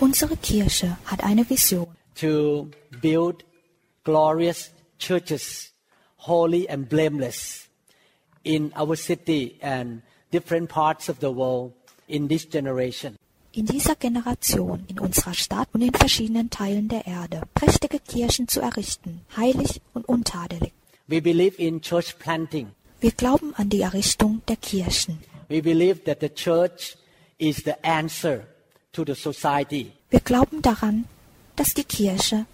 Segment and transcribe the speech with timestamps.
[0.00, 2.70] Unsere Kirche hat eine Vision, to
[3.00, 3.44] build
[4.04, 5.72] glorious churches,
[6.16, 7.68] holy and blameless,
[8.42, 11.72] in our city and different parts of the world
[12.08, 13.16] in this generation.
[13.56, 18.60] in dieser Generation, in unserer Stadt und in verschiedenen Teilen der Erde prächtige Kirchen zu
[18.60, 20.72] errichten, heilig und untadelig.
[21.06, 22.72] We believe in church planting.
[23.00, 25.18] Wir glauben an die Errichtung der Kirchen.
[25.48, 26.96] We believe that the church
[27.38, 28.46] is the answer
[28.94, 29.92] to the society.
[30.10, 31.04] Wir glauben daran,
[31.56, 32.46] dass die Kirche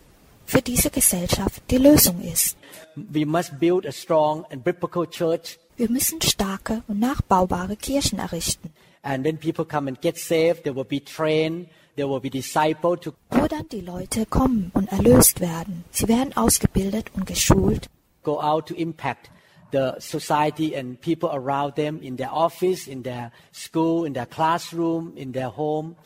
[0.46, 2.56] für diese Gesellschaft die Lösung ist.
[2.96, 8.70] We must build a strong and biblical church, Wir müssen starke und nachbaubare Kirchen errichten,
[9.02, 13.00] and when people come and get saved, they will be trained, they will be discipled
[13.00, 15.84] to wo dann die Leute kommen und erlöst werden.
[15.90, 17.88] Sie werden ausgebildet und geschult,
[18.22, 19.30] go out to impact
[19.72, 25.16] the society and people around them in their office, in their school, in their classroom,
[25.16, 25.96] in their home.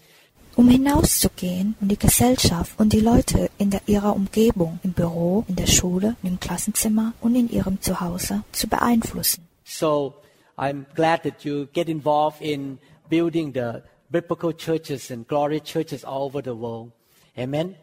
[0.56, 5.56] Um hinauszugehen und die Gesellschaft und die Leute in der, ihrer Umgebung, im Büro, in
[5.56, 9.46] der Schule, im Klassenzimmer und in ihrem Zuhause zu beeinflussen.
[9.64, 10.14] So
[10.56, 16.22] I'm glad that you get involved in building the biblical churches and glory churches all
[16.22, 16.92] over the world.
[17.36, 17.74] Amen.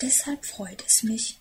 [0.00, 1.38] Deshalb freut es mich,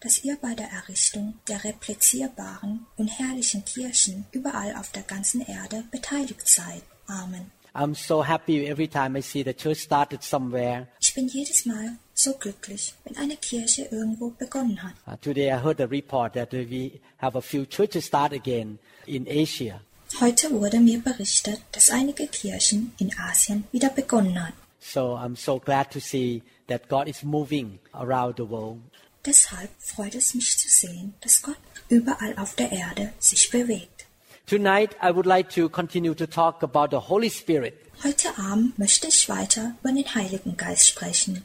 [0.00, 5.84] dass ihr bei der Errichtung der replizierbaren und herrlichen Kirchen überall auf der ganzen Erde
[5.90, 6.82] beteiligt seid.
[7.06, 7.50] Amen.
[7.78, 10.88] I'm so happy every time I see the church started somewhere.
[10.98, 14.94] Ich bin jedes Mal so glücklich, wenn eine Kirche irgendwo begonnen hat.
[15.06, 19.26] Uh, today I heard a report that we have a few churches start again in
[19.28, 19.80] Asia.
[20.20, 24.54] Heute wurde mir berichtet, dass einige Kirchen in Asien wieder begonnen hat.
[24.80, 28.78] So I'm so glad to see that God is moving around the world.
[29.26, 31.58] Deshalb freut es mich zu sehen, dass Gott
[31.90, 34.05] überall auf der Erde sich bewegt.
[34.46, 37.74] Tonight I would like to continue to talk about the Holy Spirit,
[38.04, 41.44] Heute Abend möchte ich weiter über den Heiligen Geist sprechen,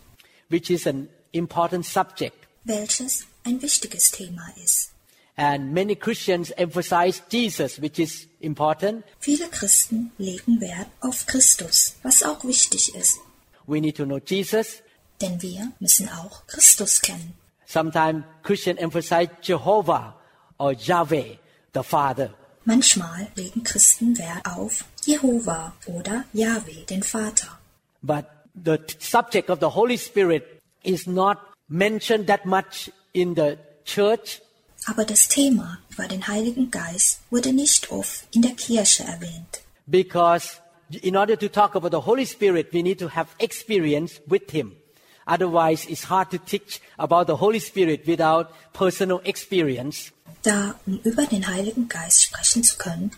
[0.49, 2.35] which is an important subject.
[2.65, 4.91] welches ein wichtiges Thema ist.
[5.35, 9.03] And many Christians emphasize Jesus, which is important.
[9.19, 13.17] Viele Christen legen Wert auf Christus, was auch wichtig ist,
[13.65, 14.83] We need to know Jesus.
[15.21, 17.33] denn wir müssen auch Christus kennen.
[17.65, 20.15] Sometimes Christians emphasize Jehovah
[20.59, 21.37] or Yahweh,
[21.73, 22.31] the Father.
[22.65, 27.59] Manchmal legen Christen Wert auf Jehova oder Yahweh, den Vater.
[28.01, 30.43] But the subject of the Holy Spirit
[30.83, 34.41] is not mentioned that much in the church.
[34.85, 39.61] Aber das Thema über den Heiligen Geist wurde nicht oft in der Kirche erwähnt.
[39.85, 40.57] Because
[41.01, 44.75] in order to talk about the Holy Spirit, we need to have experience with Him.
[45.25, 50.11] Otherwise, it's hard to teach about the Holy Spirit without personal experience.
[50.43, 53.11] Da, um über den Heiligen Geist sprechen zu können,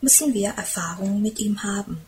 [0.00, 2.00] müssen wir Erfahrungen mit ihm haben.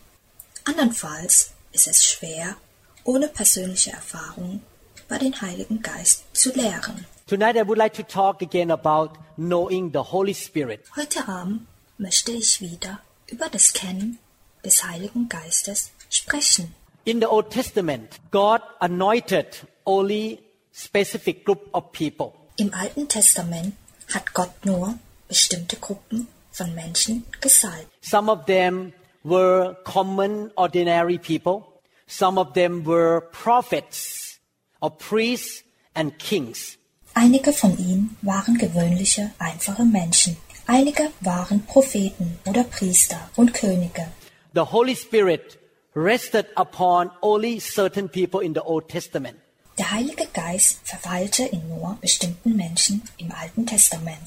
[0.64, 2.56] Andernfalls ist es schwer,
[3.04, 4.62] ohne persönliche Erfahrung
[5.06, 7.06] über den Heiligen Geist zu lehren.
[7.28, 10.80] Tonight, I would like to talk again about knowing the Holy Spirit.
[10.96, 11.66] Heute Abend
[11.98, 14.18] möchte ich wieder über das Kennen
[14.64, 16.74] des Heiligen Geistes sprechen.
[17.06, 19.46] In the Old Testament, God anointed
[19.86, 20.40] only
[20.72, 22.34] specific group of people.
[22.56, 23.74] Im Alten Testament
[24.12, 27.86] hat Gott nur bestimmte Gruppen von Menschen gesalbt.
[28.00, 31.80] Some of them were common, ordinary people.
[32.08, 34.40] Some of them were prophets
[34.80, 35.62] or priests
[35.94, 36.76] and kings.
[37.14, 40.36] Einige von ihnen waren gewöhnliche, einfache Menschen.
[40.66, 44.08] Einige waren Propheten oder Priester und Könige.
[44.54, 45.56] The Holy Spirit
[45.96, 49.38] rested upon only certain people in the Old Testament.
[49.78, 54.20] Der Heilige Geist verweilte in nur bestimmten Menschen im Alten Testament.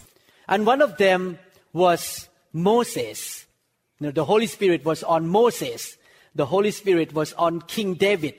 [0.47, 1.37] And one of them
[1.71, 3.45] was Moses.
[3.99, 5.97] You know, the Holy Spirit was on Moses.
[6.35, 8.33] The Holy Spirit was on King David,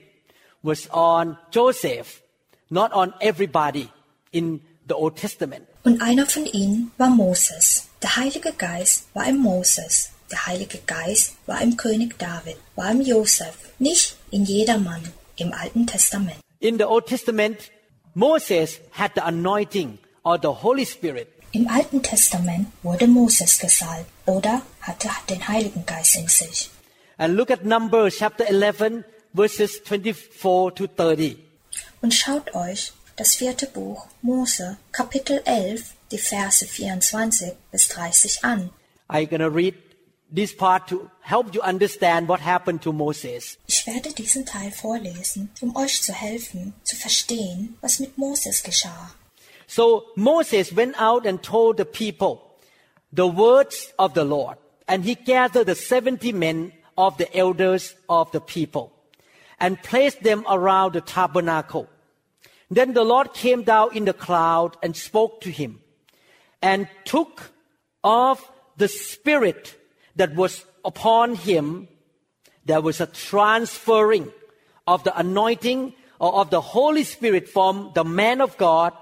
[0.63, 2.23] was on Joseph,
[2.69, 3.91] not on everybody
[4.33, 5.67] in the Old Testament.
[5.85, 7.89] Und einer von ihnen war Moses.
[8.03, 10.11] Der Heilige Geist war im Moses.
[10.31, 15.03] Der Heilige Geist war im König David, war im Josef, nicht in jedermann
[15.37, 16.37] im Alten Testament.
[16.61, 17.71] In the Old Testament,
[18.15, 21.29] Moses had the anointing or the Holy Spirit.
[21.53, 26.71] Im Alten Testament wurde Moses gesalbt oder hatte den Heiligen Geist in sich.
[27.17, 29.05] And look at Numbers chapter 11,
[29.35, 31.39] verses 24 to 30.
[32.03, 38.71] Und schaut euch das vierte Buch Mose, Kapitel 11, die Verse 24 bis 30 an.
[39.09, 39.75] I'm to read
[40.31, 43.59] this part to help you understand what happened to Moses.
[43.67, 49.15] Ich werde diesen Teil vorlesen, um euch zu helfen, zu verstehen, was mit Moses geschah.
[49.67, 52.41] So Moses went out and told the people
[53.13, 54.57] the words of the Lord,
[54.87, 58.93] and he gathered the 70 men of the elders of the people
[59.59, 61.89] and placed them around the tabernacle.
[62.71, 65.81] Then the Lord came down in the cloud and spoke to him
[66.63, 67.53] and took
[68.03, 69.77] off the spirit
[70.21, 71.89] that was upon him.
[72.67, 74.31] There was a transferring
[74.87, 78.93] of the anointing or of the Holy Spirit from the man of God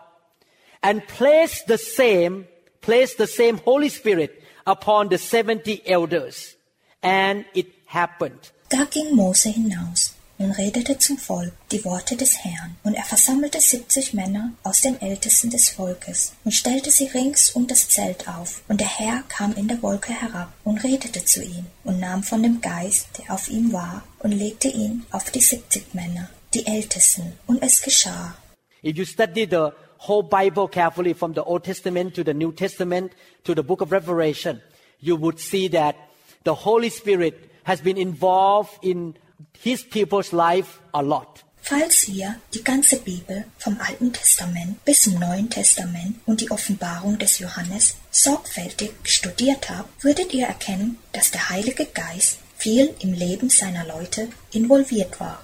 [0.80, 2.46] and placed the same,
[2.80, 6.54] placed the same Holy Spirit upon the 70 elders.
[7.02, 8.52] And it happened.
[8.70, 12.76] Da ging Mose hinaus und redete zum Volk die Worte des Herrn.
[12.84, 17.66] Und er versammelte siebzig Männer aus den Ältesten des Volkes und stellte sie rings um
[17.66, 18.62] das Zelt auf.
[18.68, 22.42] Und der Herr kam in der Wolke herab und redete zu ihm und nahm von
[22.42, 27.32] dem Geist, der auf ihm war, und legte ihn auf die siebzig Männer, die Ältesten.
[27.46, 28.36] Und es geschah.
[28.82, 33.12] If you study the whole Bible carefully from the Old Testament to the New Testament
[33.44, 34.60] to the book of Revelation,
[35.00, 35.96] you would see that
[36.44, 39.14] the Holy Spirit has been involved in
[39.62, 41.44] his people's life a lot.
[41.60, 47.18] Falls ihr die ganze Bibel vom Alten Testament bis zum Neuen Testament und die Offenbarung
[47.18, 53.50] des Johannes sorgfältig studiert habt, würdet ihr erkennen, dass der Heilige Geist viel im Leben
[53.50, 55.42] seiner Leute involviert war.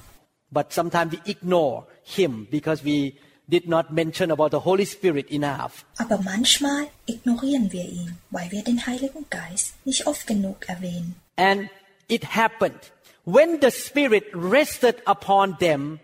[0.50, 3.14] But sometimes we ignore him because we
[3.46, 5.84] did not mention about the Holy Spirit enough.
[5.98, 11.16] Aber manchmal ignorieren wir ihn, weil wir den Heiligen Geist nicht oft genug erwähnen.
[11.36, 11.68] And
[12.08, 12.92] it happened
[13.24, 16.00] when the Spirit rested upon them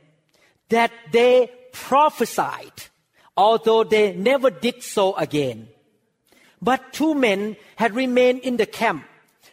[0.68, 2.72] that they prophesied,
[3.36, 5.68] although they never did so again.
[6.60, 9.04] But two men had remained in the camp.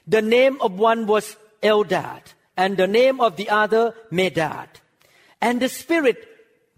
[0.08, 2.22] The name of one was Eldad,
[2.56, 4.68] and the name of the other Medad.
[5.42, 6.18] And the Spirit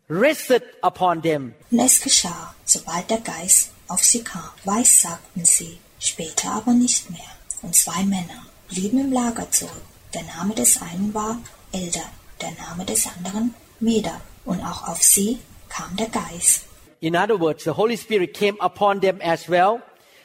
[0.08, 1.56] rested upon them.
[1.72, 7.32] Es geschah, sobald der Geist auf sie kam, weissagten sie, später aber nicht mehr.
[7.62, 9.89] Und zwei Männer blieben im Lager zurück.
[10.14, 11.38] Der Name des einen war
[11.72, 12.02] Elda,
[12.42, 14.22] der Name des anderen Meda.
[14.46, 15.40] Und auch auf sie
[15.70, 16.66] kam der Geist.
[17.02, 19.82] In other words, the Holy Spirit came upon them as well.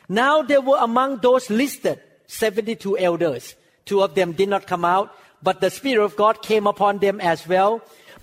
[0.08, 3.54] Now they were among those listed, 72 elders.
[3.84, 5.10] Two of them did not come out,
[5.42, 7.81] but the Spirit of God came upon them as well.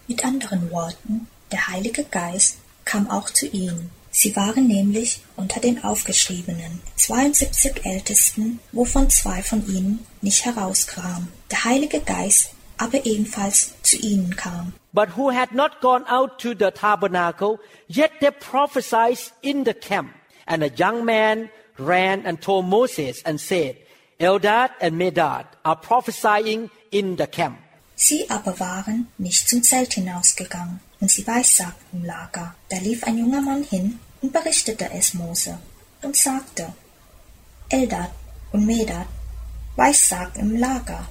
[0.07, 3.91] Mit anderen Worten, der Heilige Geist kam auch zu ihnen.
[4.11, 11.29] Sie waren nämlich unter den Aufgeschriebenen, 72 Ältesten, wovon zwei von ihnen nicht herauskamen.
[11.49, 14.73] Der Heilige Geist aber ebenfalls zu ihnen kam.
[14.93, 20.11] but who had not gone out to the tabernacle, yet they prophesied in the camp.
[20.45, 23.77] And a young man ran and told Moses and said,
[24.19, 27.57] Eldad and Medad are prophesying in the camp.
[27.95, 32.55] Sie aber waren nicht zum Zelt hinausgegangen, und sie weissagten im Lager.
[32.69, 35.57] Da lief ein junger Mann hin und berichtete es Mose
[36.01, 36.73] und sagte,
[37.69, 38.11] Eldad
[38.53, 39.07] und Medad
[39.75, 41.07] weissagten im Lager.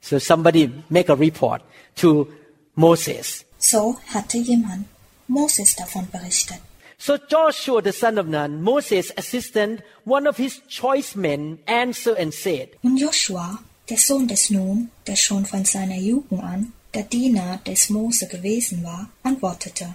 [0.00, 1.62] So somebody make a report
[1.96, 2.28] to
[2.74, 3.44] Moses.
[3.58, 4.86] So hatte jemand
[5.28, 6.60] Moses davon berichtet.
[6.96, 12.32] So Joshua the son of Nun, Moses' assistant, one of his choice men, answered and
[12.32, 13.58] said, Und Joshua,
[13.88, 18.82] der Sohn des Nun, der schon von seiner Jugend an der Diener des Mose gewesen
[18.84, 19.94] war, antwortete,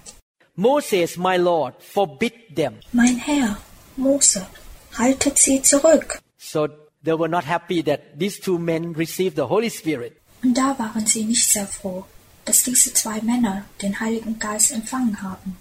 [0.55, 2.79] Moses, my Lord, forbid them.
[2.93, 3.57] Mein Herr,
[3.97, 4.47] Mose,
[4.97, 6.19] haltet sie zurück.
[6.37, 6.67] So
[7.03, 10.13] they were not happy that these two men received the Holy Spirit.
[10.43, 12.05] Und da waren sie nicht sehr froh,
[12.45, 15.57] dass diese zwei Männer den Heiligen Geist empfangen haben.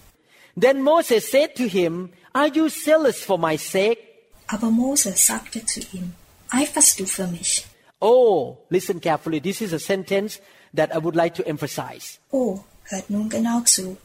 [0.56, 3.98] Then Moses said to him, Are you zealous for my sake?
[4.46, 6.14] Aber Mose sagte zu ihm,
[6.50, 7.64] Eiferst du für mich?
[8.00, 9.40] Oh, listen carefully.
[9.40, 10.40] This is a sentence
[10.74, 12.18] that I would like to emphasize.
[12.30, 13.96] Oh, hört nun genau zu.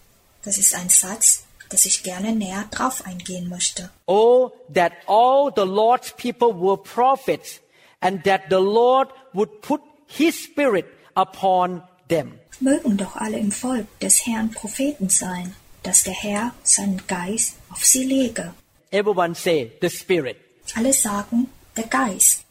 [0.44, 3.90] Das ist ein Satz, dass ich gerne näher drauf eingehen möchte.
[4.06, 7.60] Oh, that all the Lord's people were prophets
[8.00, 10.86] and that the Lord would put his spirit
[11.16, 12.40] upon them.
[12.60, 17.86] Mögen doch alle im Volk des Herrn Propheten sein, dass der Herr seinen Geist auf
[17.86, 18.54] sie lege.
[18.92, 20.38] Everyone say the spirit.
[20.76, 22.44] Alle sagen, der Geist.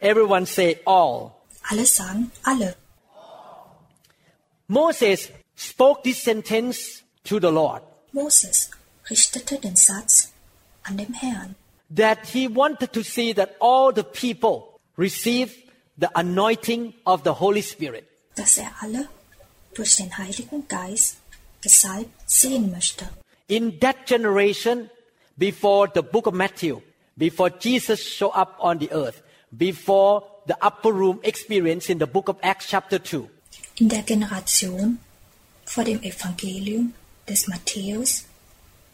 [0.00, 1.32] Everyone say all.
[1.68, 2.76] Alle sagen, alle.
[4.74, 8.70] Moses spoke this sentence to the Lord Moses
[9.08, 10.32] richtete den Satz
[10.82, 11.54] an dem Herrn,
[11.90, 15.54] that he wanted to see that all the people receive
[15.96, 18.04] the anointing of the Holy Spirit.
[18.34, 19.08] dass er alle
[19.74, 21.18] durch den Heiligen Geist
[21.62, 23.08] gesalbt sehen möchte.
[23.46, 24.90] In that generation,
[25.36, 26.80] before the book of Matthew,
[27.16, 29.22] before Jesus showed up on the earth,
[29.56, 33.28] before the upper room experience in the book of Acts chapter 2,
[33.76, 34.98] In der Generation
[35.64, 36.94] vor dem Evangelium
[37.28, 38.24] des Matthäus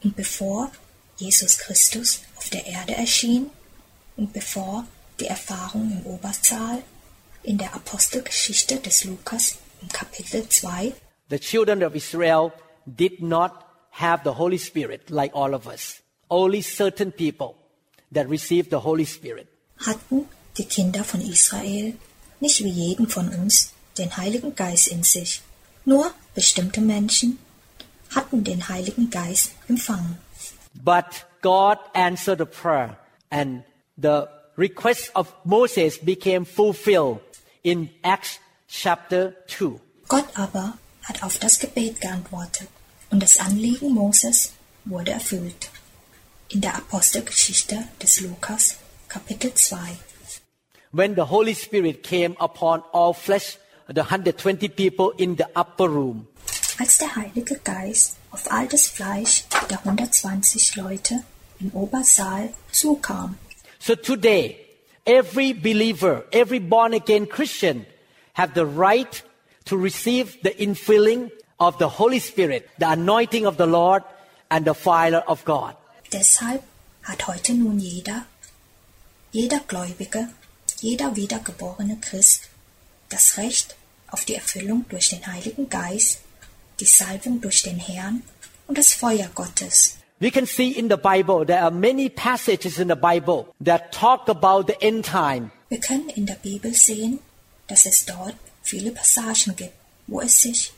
[0.03, 0.71] und bevor
[1.19, 3.51] Jesus Christus auf der Erde erschien
[4.17, 4.87] und bevor
[5.19, 6.83] die Erfahrung im Obersaal
[7.43, 10.95] in der Apostelgeschichte des Lukas im Kapitel 2
[11.31, 12.53] the children of Israel
[12.87, 13.53] did not
[13.91, 16.01] have the Holy Spirit like all of us.
[16.29, 17.55] Only certain people
[18.13, 19.47] that received the Holy Spirit.
[19.87, 20.27] hatten
[20.59, 21.95] die Kinder von Israel
[22.41, 25.43] nicht wie jeden von uns den Heiligen Geist in sich.
[25.85, 27.39] Nur bestimmte Menschen
[28.15, 30.19] hatten den Heiligen Geist empfangen.
[30.75, 32.97] But God answered the prayer,
[33.31, 33.63] and
[33.97, 34.27] the
[34.57, 37.21] request of Moses became fulfilled
[37.63, 38.39] in Acts
[38.69, 39.81] chapter 2.
[40.09, 42.69] Gott aber hat auf das Gebet geantwortet
[43.11, 44.53] und das Anliegen Moses
[44.85, 45.71] wurde erfüllt.
[46.49, 48.77] In der Apostelgeschichte des Lukas,
[49.09, 49.77] Kapitel 2.
[50.93, 53.59] When the Holy Spirit came upon all flesh,
[53.93, 56.27] the 120 people in the upper room,
[56.79, 61.25] Als der Heilige Geist auf all das Fleisch der 120 Leute
[61.59, 63.37] im Obersaal zukam,
[63.81, 64.57] So today,
[65.05, 67.87] every believer, every born again Christian
[68.35, 69.23] have the right
[69.65, 74.03] to receive the infilling of the Holy Spirit, the anointing of the Lord
[74.51, 75.75] and the fire of God.
[76.13, 76.63] Deshalb
[77.03, 78.27] hat heute nun jeder,
[79.33, 80.29] jeder Gläubige,
[80.81, 82.49] jeder wiedergeborene Christ
[83.09, 83.77] das Recht
[84.11, 86.21] auf die Erfüllung durch den Heiligen Geist,
[86.81, 88.23] die Salbung durch den Herrn
[88.67, 89.97] und das Feuer Gottes.
[90.21, 94.29] We can see in the Bible, there are many passages in the Bible that talk
[94.29, 95.51] about the end time.
[95.71, 97.21] Wir können in der Bibel sehen,
[97.69, 99.73] dass es dort viele Passagen gibt,
[100.07, 100.73] wo es sich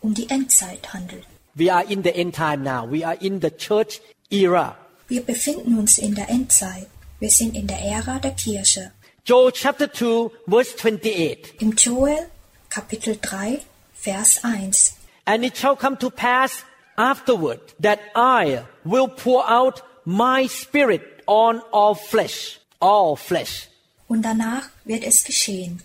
[0.00, 1.24] um die Endzeit handelt.
[1.54, 2.86] We are in the end time now.
[2.90, 4.76] We are in the church era.
[5.08, 6.88] Wir befinden uns in der Endzeit.
[7.20, 8.92] Wir sind in der Ära der Kirche.
[9.24, 11.60] Joel chapter 2 verse 28.
[11.60, 12.30] Im Joel
[12.70, 13.60] Kapitel 3,
[13.94, 14.92] Vers 1.
[15.26, 16.64] And it shall come to pass
[16.96, 23.68] afterward that I will pour out my spirit on all flesh, all flesh.
[24.08, 25.82] Und danach wird es geschehen,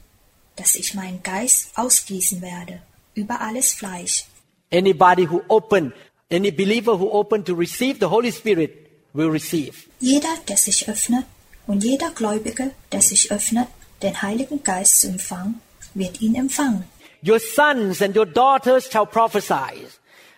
[0.56, 2.82] dass ich meinen Geist ausgießen werde
[3.16, 4.26] über alles Fleisch.
[4.72, 5.94] Anybody who open,
[6.32, 9.74] any believer who open to receive the Holy Spirit will receive.
[10.00, 11.26] Jeder, der sich öffnet
[11.68, 13.68] und jeder Gläubige, der sich öffnet,
[14.02, 15.62] den Heiligen Geist zu empfangen,
[15.94, 16.84] wird ihn empfangen.
[17.26, 19.88] Your sons and your daughters shall prophesy.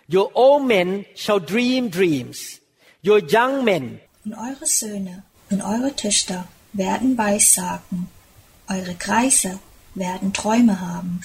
[0.08, 2.60] Your old men shall dream dreams.
[3.04, 8.08] Your young men Und eure Söhne und eure Töchter werden Weissagen.
[8.68, 9.58] Eure Greise
[9.94, 11.20] werden Träume haben.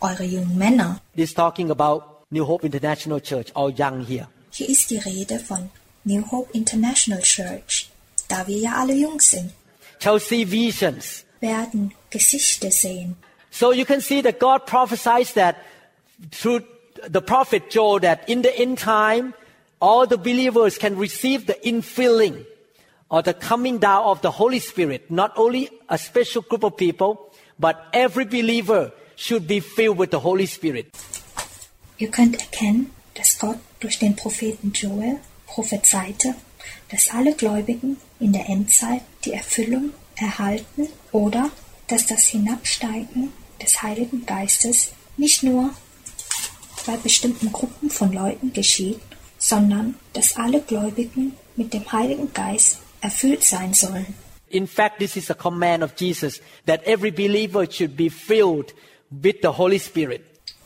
[0.00, 1.00] Eure jungen Männer.
[1.16, 4.28] This talking about New Hope International Church, all young here.
[4.50, 5.70] Hier ist die Rede von
[6.04, 7.90] New Hope International Church.
[8.28, 9.50] Da wir ja alle jung sind,
[10.02, 11.24] Shall see visions.
[11.40, 13.16] werden Gesichter sehen.
[13.50, 15.64] So you can see that God prophesies that
[16.30, 16.64] through
[17.06, 19.34] the prophet Joel that in the end time,
[19.80, 22.44] all the believers can receive the infilling
[23.10, 25.10] or the coming down of the Holy Spirit.
[25.10, 30.20] Not only a special group of people, but every believer should be filled with the
[30.20, 30.94] Holy Spirit.
[31.98, 36.34] Ihr könnt erkennen, dass Gott durch den Propheten Joel prophezeite,
[36.90, 41.50] dass alle Gläubigen in der Endzeit die Erfüllung erhalten oder
[41.88, 45.70] dass das Hinabsteigen des Heiligen Geistes nicht nur
[46.86, 49.00] bei bestimmten Gruppen von Leuten geschieht,
[49.38, 54.14] sondern dass alle Gläubigen mit dem Heiligen Geist erfüllt sein sollen.
[54.48, 58.74] In fact, this is a command of Jesus that every believer should be filled
[59.10, 60.22] with the Holy Spirit.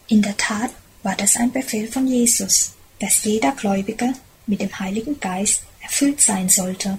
[0.08, 0.70] In der Tat
[1.02, 4.14] war das ein Befehl von Jesus, dass jeder Gläubige
[4.46, 6.98] mit dem Heiligen Geist erfüllt sein sollte.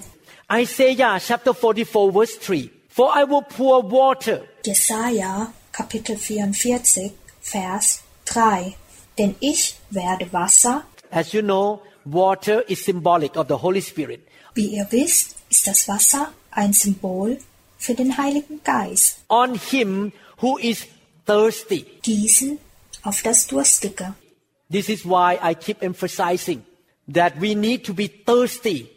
[0.50, 2.70] Isaiah chapter 44 verse 3.
[2.88, 8.74] For I will pour water Jesaja Kapitel 44 Vers 3
[9.18, 14.20] Denn ich werde Wasser, As you know, water is symbolic of the Holy Spirit.
[14.54, 17.38] wie ihr wisst, ist das Wasser ein Symbol
[17.76, 20.86] für den Heiligen Geist, On him who is
[21.26, 21.84] thirsty.
[22.02, 22.58] gießen
[23.02, 24.14] auf das Durstige.
[24.72, 26.62] This is why I keep emphasizing
[27.12, 28.88] that we need to be thirsty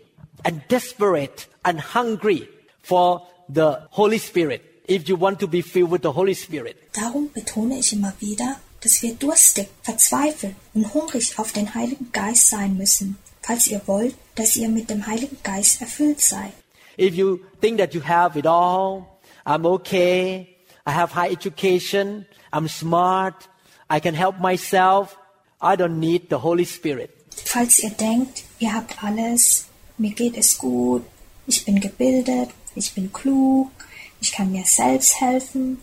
[0.45, 2.47] and desperate and hungry
[2.81, 6.75] for the Holy Spirit if you want to be filled with the Holy Spirit.
[6.93, 12.49] Darum betone ich immer wieder, dass wir durstig, verzweifelt und hungrig auf den Heiligen Geist
[12.49, 16.53] sein müssen, falls ihr wollt, dass ihr mit dem Heiligen Geist erfüllt seid.
[16.97, 19.05] If you think that you have it all,
[19.45, 20.55] I'm okay,
[20.85, 22.25] I have high education.
[22.51, 23.47] I'm smart.
[23.89, 25.17] I can help myself.
[25.61, 27.11] I don't need the Holy Spirit.
[27.45, 29.65] Falls ihr denkt, ihr habt alles,
[29.97, 31.03] mir geht es gut,
[31.47, 33.71] ich bin gebildet, ich bin klug,
[34.21, 35.79] ich kann mir selbst helfen,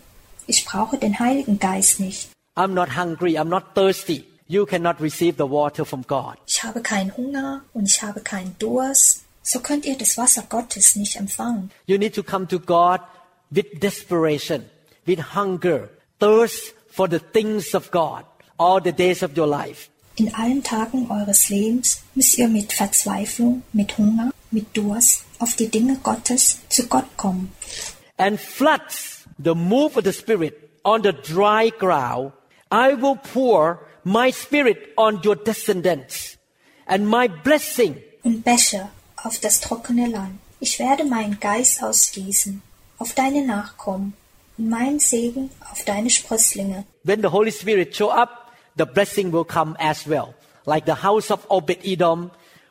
[0.47, 2.29] ich brauche den Heiligen Geist nicht.
[2.55, 3.39] I'm not hungry.
[3.39, 4.25] I'm not thirsty.
[4.49, 6.37] You cannot receive the water from God.
[6.47, 9.25] Ich habe keinen Hunger und ich habe keinen Durst.
[9.43, 11.71] So könnt ihr das Wasser Gottes nicht empfangen.
[11.87, 13.01] You need to come to God
[13.51, 14.65] with desperation,
[15.05, 15.89] with hunger,
[16.19, 18.25] thirst for the things of God
[18.59, 19.89] all the days of your life.
[20.17, 25.69] In allen Tagen eures Lebens müsst ihr mit Verzweiflung, mit Hunger, mit Durst auf die
[25.69, 27.53] Dinge Gottes zu Gott kommen.
[28.19, 32.33] And floods the move of the Spirit on the dry ground,
[32.71, 36.37] I will pour my Spirit on your descendants,
[36.87, 38.91] and my blessing und Becher
[39.23, 40.39] auf das trockene Land.
[40.61, 42.63] Ich werde meinen Geist ausgießen
[42.99, 44.15] auf deine Nachkommen
[44.57, 46.85] und meinen Segen auf deine Sprösslinge.
[47.05, 50.35] when the Holy Spirit show up, the blessing will come as well.
[50.65, 52.31] Like the house of Obed Edom,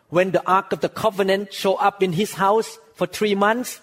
[0.09, 3.79] when the Ark of the Covenant show up in his house for three months,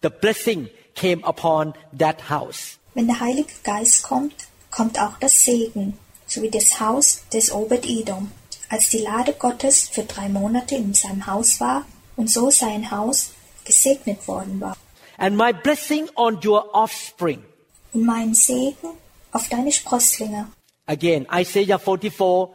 [0.00, 2.78] the blessing came upon that house.
[2.94, 4.34] Wenn der Heilige Geist kommt,
[4.70, 8.30] kommt auch das Segen, so wie das Haus des Obed-Edom.
[8.68, 11.84] Als die Lade Gottes für drei Monate in seinem Haus war
[12.16, 13.32] und so sein Haus
[13.64, 14.76] gesegnet worden war.
[15.18, 17.42] And my blessing on your offspring.
[17.92, 18.96] Und mein Segen
[19.32, 20.48] auf deine Sprösslinge.
[20.86, 22.48] Again, Isaiah 44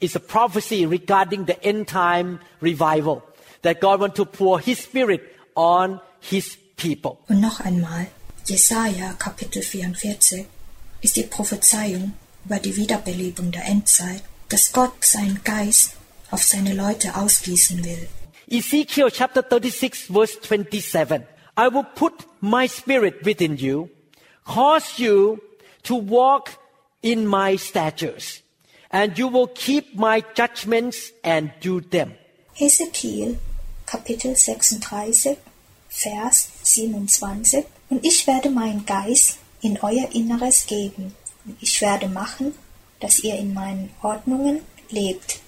[0.00, 3.22] is a prophecy regarding the end time revival
[3.62, 5.22] that God wants to pour His Spirit
[5.56, 7.16] on His people.
[7.28, 8.06] Und noch einmal,
[8.46, 10.44] Jesaja Kapitel 44
[11.00, 12.12] ist die Prophezeiung
[12.44, 15.92] über die Wiederbelebung der Endzeit, dass Gott seinen Geist
[16.30, 18.08] auf seine Leute ausgießen will.
[18.48, 21.22] Ezekiel chapter 36 verse 27.
[21.56, 23.88] I will put my spirit within you,
[24.44, 25.38] cause you
[25.84, 26.50] to walk
[27.00, 28.42] in my statutes,
[28.90, 32.12] and you will keep my judgments and do them.
[32.54, 33.38] Hesekiel
[33.86, 35.38] Kapitel 36
[35.88, 42.54] Vers 27 Und ich werde meinen Geist in euer Inneres geben und ich werde machen,
[43.00, 45.40] dass ihr in meinen Ordnungen lebt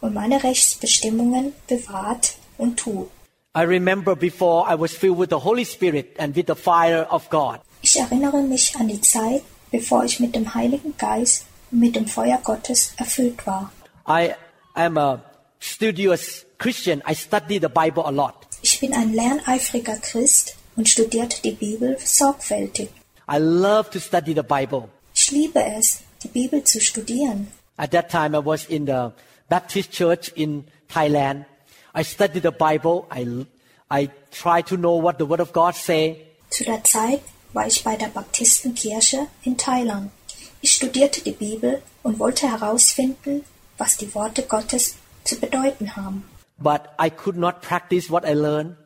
[0.00, 3.08] und meine Rechtsbestimmungen bewahrt und tut.
[3.56, 7.30] I remember before I was filled with the Holy Spirit and with the fire of
[7.30, 7.60] God.
[7.82, 12.06] Ich erinnere mich an die Zeit, bevor ich mit dem Heiligen Geist und mit dem
[12.06, 13.70] Feuer Gottes erfüllt war.
[14.08, 14.34] I
[14.74, 15.22] am a
[15.60, 17.02] studious Christian.
[17.08, 18.45] I study the Bible a lot.
[18.62, 22.88] Ich bin ein lerneifriger Christ und studierte die Bibel sorgfältig.
[23.30, 24.88] I love to study the Bible.
[25.14, 27.48] Ich liebe es, die Bibel zu studieren.
[27.76, 29.10] At that time, I was in the
[29.48, 31.44] Baptist church in Thailand.
[31.94, 33.06] I studied the Bible.
[33.10, 33.46] I,
[33.90, 36.26] I try to know what the Word of God say.
[36.50, 37.20] Zu der Zeit
[37.52, 40.10] war ich bei der Baptistenkirche in Thailand.
[40.60, 43.44] Ich studierte die Bibel und wollte herausfinden,
[43.78, 46.24] was die Worte Gottes zu bedeuten haben.
[46.58, 48.76] But I could not practice what I learned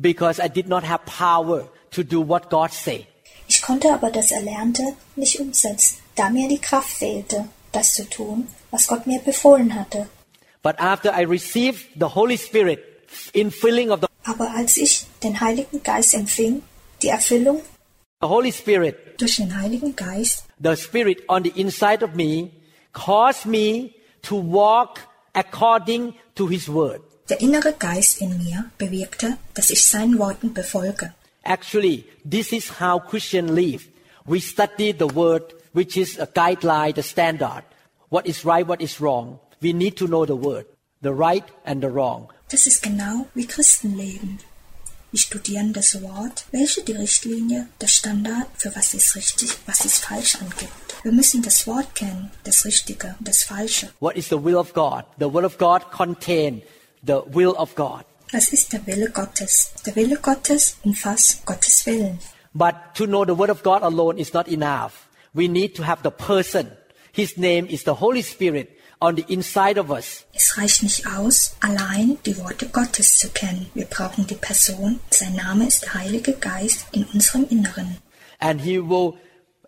[0.00, 3.06] because I did not have power to do what God say.
[3.48, 4.82] Ich konnte aber das Erlernte
[5.14, 10.08] nicht umsetzen, da mir die Kraft fehlte, das zu tun, was Gott mir befohlen hatte.
[10.62, 12.80] But after I received the Holy Spirit
[13.32, 16.62] in filling of the, Aber als ich den Heiligen Geist empfing,
[17.02, 17.60] die Erfüllung
[18.20, 22.50] the Holy Spirit, durch den Heiligen Geist, the Spirit on the inside of me
[22.92, 25.00] caused me to walk
[25.36, 27.02] according to His Word.
[27.28, 31.12] der innere Geist in mir bewirkte, dass ich seinen Worten befolge.
[31.42, 33.88] Actually, this is how Christians live.
[34.26, 37.62] We study the word, which is a guideline, the standard.
[38.08, 39.38] What is right, what is wrong.
[39.60, 40.66] We need to know the word,
[41.02, 42.32] the right and the wrong.
[42.48, 44.38] Das ist genau wie Christen leben.
[45.16, 50.04] Wir studieren das Wort, welche die Richtlinie, der Standard für was ist richtig, was ist
[50.04, 50.94] falsch angibt.
[51.04, 53.88] Wir müssen das Wort kennen, das Richtige, das Falsche.
[54.00, 55.04] What is the will of God?
[55.18, 56.60] The will of God contain
[57.00, 58.04] the will of God.
[58.30, 59.72] Was ist der Wille Gottes?
[59.86, 62.18] Der Wille Gottes umfasst Gottes Willen.
[62.52, 65.08] But to know the word of God alone is not enough.
[65.32, 66.72] We need to have the person.
[67.12, 68.68] His name is the Holy Spirit
[69.00, 70.24] on the inside of us.
[70.32, 73.70] Es reicht nicht aus, allein die Worte Gottes zu kennen.
[73.74, 75.00] Wir brauchen die Person.
[75.10, 77.98] Sein Name ist der Heilige Geist in unserem Inneren.
[78.40, 79.18] and he will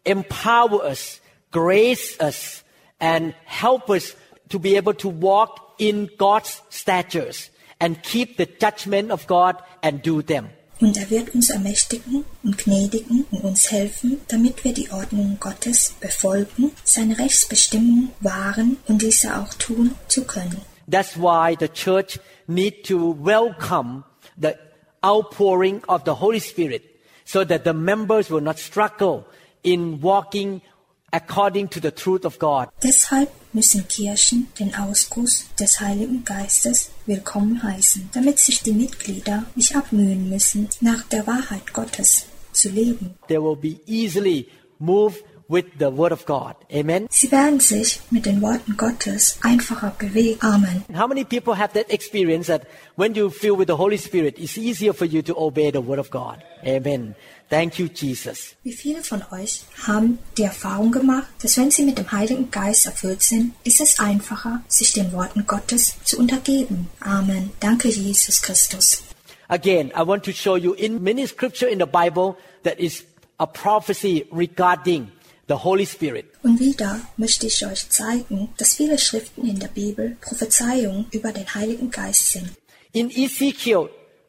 [0.04, 2.62] empower us, grace us,
[3.00, 4.14] and help us
[4.48, 10.02] to be able to walk in God's statutes and keep the judgment of God and
[10.02, 10.50] do them.
[10.80, 15.94] Und er wird uns ermächtigen und gnädigen und uns helfen, damit wir die Ordnungen Gottes
[16.00, 20.60] befolgen, seine Rechtsbestimmungen wahren und diese auch tun zu können.
[20.90, 24.04] That's why the church need to welcome
[24.40, 24.54] the
[25.02, 26.82] outpouring of the Holy Spirit
[27.24, 29.24] so that the members will not struggle
[29.62, 30.62] in walking
[31.10, 32.68] according to the truth of God.
[32.82, 39.74] Deshalb müssen Kirchen den Ausguss des Heiligen Geistes willkommen heißen, damit sich die Mitglieder nicht
[39.74, 43.14] abmühen müssen, nach der Wahrheit Gottes zu leben.
[43.28, 46.56] They will be easily moved with the word of God.
[46.70, 47.06] Amen.
[47.10, 50.38] Sie werden sich mit den Worten Gottes einfacher bewegen.
[50.42, 50.84] Amen.
[50.94, 52.66] How many people have that experience that
[52.96, 55.98] when you feel with the Holy Spirit, it's easier for you to obey the word
[55.98, 56.42] of God?
[56.64, 57.14] Amen.
[57.50, 58.54] Thank you, Jesus.
[58.62, 62.84] Wie viele von euch haben die Erfahrung gemacht, dass wenn sie mit dem Heiligen Geist
[62.84, 66.88] erfüllt sind, ist es einfacher, sich den Worten Gottes zu untergeben.
[67.00, 67.50] Amen.
[67.61, 69.02] Danke, Jesus Christus.
[69.48, 73.04] Again, I want to show you in many scripture in the Bible that is
[73.38, 75.11] a prophecy regarding
[75.48, 76.26] the Holy Spirit.
[76.42, 81.54] Und wieder möchte ich euch zeigen, dass viele Schriften in der Bibel Prophezeiungen über den
[81.54, 82.50] Heiligen Geist sind.
[82.92, 83.88] In Ezekiel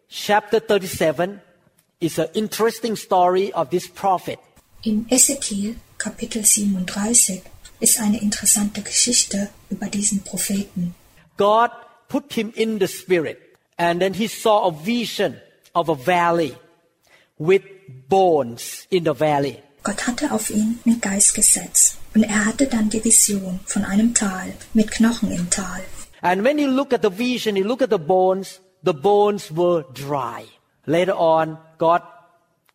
[0.10, 1.42] chapter 37
[2.02, 4.40] is an interesting story of this prophet.
[4.84, 7.42] In Ezekiel Kapitel 37
[7.82, 10.96] ist eine interessante Geschichte über diesen Propheten.
[11.38, 11.72] God
[12.08, 13.38] put him in the spirit
[13.78, 15.42] and then he saw a vision
[15.76, 16.56] of a valley
[17.38, 17.64] with
[18.08, 19.62] bones in the valley.
[19.84, 24.14] Gott hatte auf ihn den Geist gesetzt und er hatte dann die Vision von einem
[24.14, 25.82] Tal mit Knochen im Tal.
[26.22, 29.86] And when he looked at the vision, he looked at the bones, the bones were
[29.94, 30.46] dry.
[30.90, 32.02] Later on, God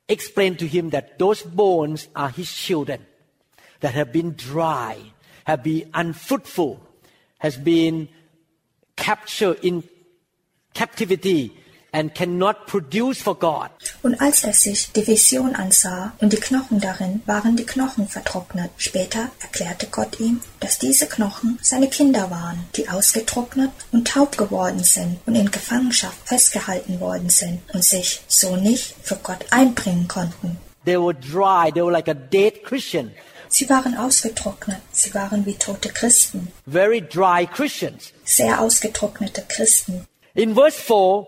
[0.08, 3.04] explained to him that those bones are his children
[3.80, 4.96] that have been dry,
[5.42, 6.80] have been unfruitful,
[7.38, 8.08] has been
[8.94, 9.82] captured in
[10.74, 11.58] captivity
[11.94, 13.70] and cannot produce for God.
[14.02, 18.70] Und als er sich die Vision ansah und die Knochen darin, waren die Knochen vertrocknet.
[18.76, 24.82] Später erklärte Gott ihm, dass diese Knochen seine Kinder waren, die ausgetrocknet und taub geworden
[24.82, 30.58] sind und in Gefangenschaft festgehalten worden sind und sich so nicht für Gott einbringen konnten.
[30.84, 33.12] They were dry, they were like a dead Christian,
[33.48, 38.12] Sie waren ausgetrocknet, sie waren wie tote Christen, very dry Christians.
[38.24, 40.06] sehr ausgetrocknete Christen.
[40.34, 41.26] In verse 4,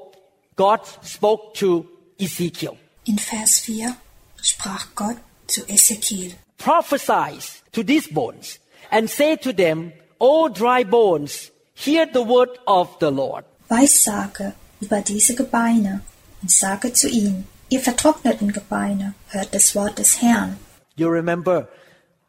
[0.57, 1.87] God spoke to
[2.19, 2.77] Ezekiel.
[3.05, 3.95] In Vers 4
[4.43, 5.17] sprach Gott
[5.47, 6.33] zu Ezekiel.
[6.59, 7.39] prophesy
[7.73, 8.59] to these bones
[8.91, 13.45] and say to them, O dry bones, hear the word of the Lord.
[13.69, 16.01] Weissage über diese Gebeine
[16.43, 20.57] und sage zu ihnen, ihr vertrockneten Gebeine, hört das Wort des Herrn.
[20.97, 21.69] You remember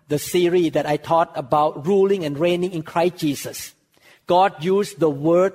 [0.09, 3.73] the series that I taught about ruling and reigning in Christ Jesus.
[4.27, 5.53] God used the word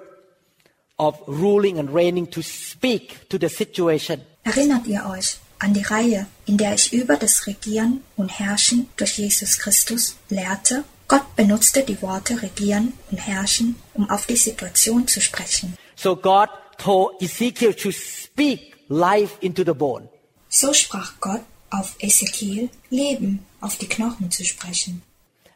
[1.03, 4.21] of ruling and reigning to speak to the situation.
[4.45, 9.19] Erinnert ihr euch an die Reihe, in der ich über das Regieren und Herrschen durch
[9.19, 10.85] Jesus Christus lehrte?
[11.09, 15.77] Gott benutzte die Worte regieren und herrschen, um auf die Situation zu sprechen.
[15.97, 20.09] So God told Ezekiel to speak life into the bone.
[20.49, 25.03] So sprach Gott auf Ezekiel, Leben auf die Knochen zu sprechen.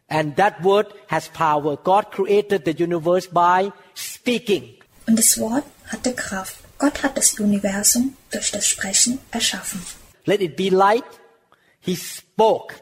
[0.08, 1.76] And that word has power.
[1.76, 4.75] God created the universe by speaking.
[5.06, 6.56] Und das Wort hatte Kraft.
[6.78, 9.80] Gott hat das Universum durch das Sprechen erschaffen.
[10.24, 11.04] Let it be light.
[11.80, 12.74] He spoke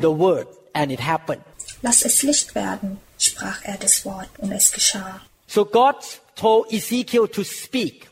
[0.00, 1.42] the word and it happened.
[1.82, 5.20] Lass es Licht werden, sprach er das Wort, und es geschah.
[5.46, 5.96] So God
[6.34, 8.08] told Ezekiel to speak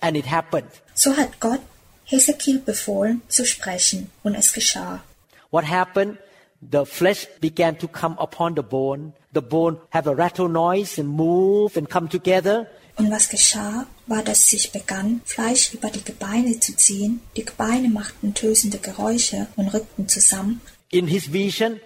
[0.00, 0.70] and it happened.
[0.94, 1.60] So hat Gott
[2.04, 5.02] Hesekiel befohlen zu sprechen, und es geschah.
[5.50, 6.18] What happened?
[6.60, 9.12] The flesh began to come upon the bone.
[9.32, 12.66] The bone have a rattle noise and move and come together.
[12.98, 17.20] Und was geschah, war, dass sich begann, Fleisch über die Gebeine zu ziehen.
[17.36, 20.60] Die Gebeine machten tösende Geräusche und rückten zusammen.
[20.90, 21.80] in his vision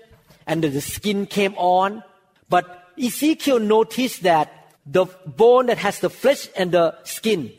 [0.47, 2.03] and the skin came on.
[2.49, 4.49] But Ezekiel noticed that
[4.87, 7.53] the bone that has the flesh and the skin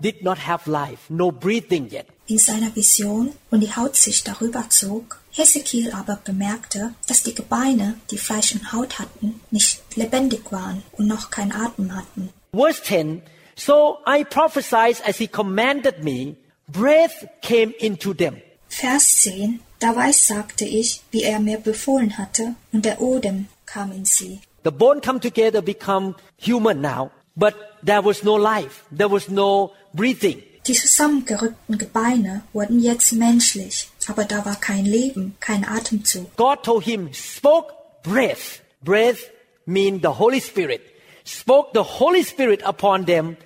[0.00, 2.06] did not have life, no breathing yet.
[2.26, 7.96] In seiner Vision und die Haut sich darüber zog, Hesekiel aber bemerkte, dass die Gebeine,
[8.10, 12.30] die Fleisch und Haut hatten, nicht lebendig waren und noch kein Atem hatten.
[12.52, 13.22] Verse 10
[13.56, 16.36] So I prophesied as he commanded me,
[16.68, 18.40] breath came into them.
[18.68, 24.04] Vers 10 Da weissagte ich, wie er mir befohlen hatte, und der Odem kam in
[24.04, 24.40] sie.
[24.62, 29.72] The bone come together, become human now, but there was no life, there was no
[29.94, 30.42] breathing.
[30.66, 36.36] Die zusammengerückten Gebeine wurden jetzt menschlich, aber da war kein Leben, kein Atemzug.
[36.36, 38.60] God told him, spoke breath.
[38.82, 39.30] Breath
[39.64, 40.82] mean the Holy Spirit.
[41.24, 43.36] Spoke the Holy Spirit upon them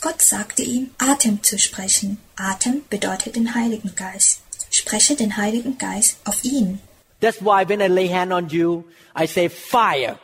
[0.00, 2.18] Gott sagte ihm, Atem zu sprechen.
[2.36, 4.40] Atem bedeutet den Heiligen Geist.
[4.70, 6.80] Spreche den Heiligen Geist auf ihn.
[7.20, 8.84] That's why when I lay hand on you,
[9.18, 10.18] I say fire.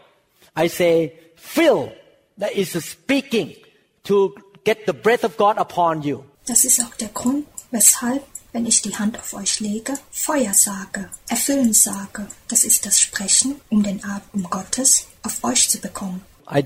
[0.54, 1.92] I say fill.
[2.38, 3.56] That is a speaking
[4.04, 6.24] to get the breath of God upon you.
[6.46, 11.08] Das ist auch der Grund, weshalb, wenn ich die Hand auf euch lege, Feuer sage,
[11.28, 12.26] erfüllen sage.
[12.48, 16.22] Das ist das Sprechen, um den Atem Gottes auf euch zu bekommen.
[16.50, 16.64] I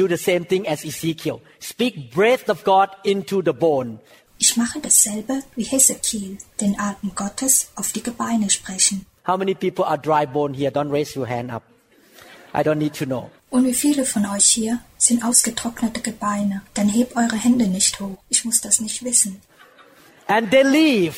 [0.00, 1.42] do the same thing as Ezekiel.
[1.58, 3.98] Speak breath of God into the bone.
[4.38, 9.04] Ich mache dasselbe wie Hesekiel, den Atem Gottes auf die Gebeine sprechen.
[9.26, 10.70] How many people are dry bone here?
[10.70, 11.62] Don't raise your hand up.
[12.54, 13.30] I don't need to know.
[13.50, 16.62] Und wie viele von euch hier sind ausgetrocknete Gebeine?
[16.72, 18.16] Dann hebt eure Hände nicht hoch.
[18.30, 19.42] Ich muss das nicht wissen.
[20.26, 21.16] And they leave,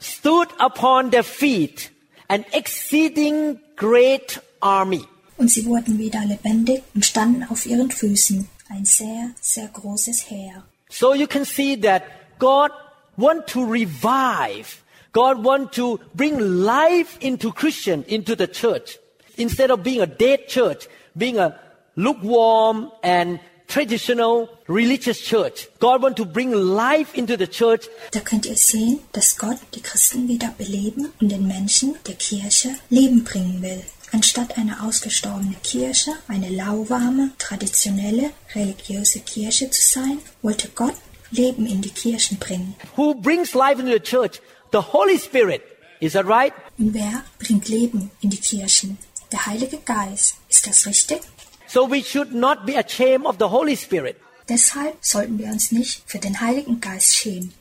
[0.00, 1.90] stood upon their feet,
[2.28, 5.04] an exceeding great army.
[5.36, 8.48] Und sie wurden wieder lebendig und standen auf ihren Füßen.
[8.68, 10.64] Ein sehr, sehr großes Heer.
[10.88, 12.02] So you can see that
[12.38, 12.70] God
[13.16, 14.82] want to revive.
[15.12, 18.98] God want to bring life into Christian, into the church.
[19.36, 21.54] Instead of being a dead church, being a
[21.96, 25.68] lukewarm and traditional religious church.
[25.78, 29.80] God want to bring life into the church Da könnt ihr sehen, dass Gott die
[29.80, 33.82] Christen wieder beleben und den Menschen der Kirche Leben bringen will.
[34.14, 40.94] Anstatt eine ausgestorbene Kirche, eine lauwarme, traditionelle, religiöse Kirche zu sein, wollte Gott
[41.32, 42.76] Leben in die Kirchen bringen.
[42.96, 44.40] who brings life into the church.
[44.70, 45.62] The Holy Spirit.
[45.98, 46.52] Is that right?
[46.78, 48.98] Und wer bringt Leben in die Kirchen?
[49.32, 50.36] Der Heilige Geist.
[50.48, 51.20] Ist das richtig?
[51.66, 54.16] So we should not be ashamed of the Holy Spirit.
[54.48, 57.52] Deshalb sollten wir uns nicht für den Heiligen Geist schämen.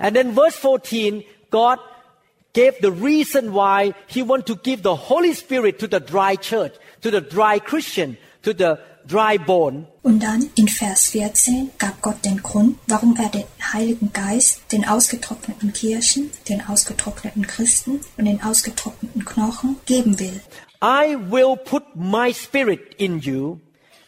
[0.00, 1.78] And then verse 14, God
[2.52, 6.72] gave the reason why he want to give the Holy Spirit to the dry church,
[7.02, 9.86] to the dry Christian, to the dry bone.
[10.02, 14.86] Und dann in Vers 14 gab Gott den Grund, warum er den Heiligen Geist den
[14.86, 20.40] ausgetrockneten Kirchen, den ausgetrockneten Christen und den ausgetrockneten Knochen geben will.
[20.82, 23.58] I will put my spirit in you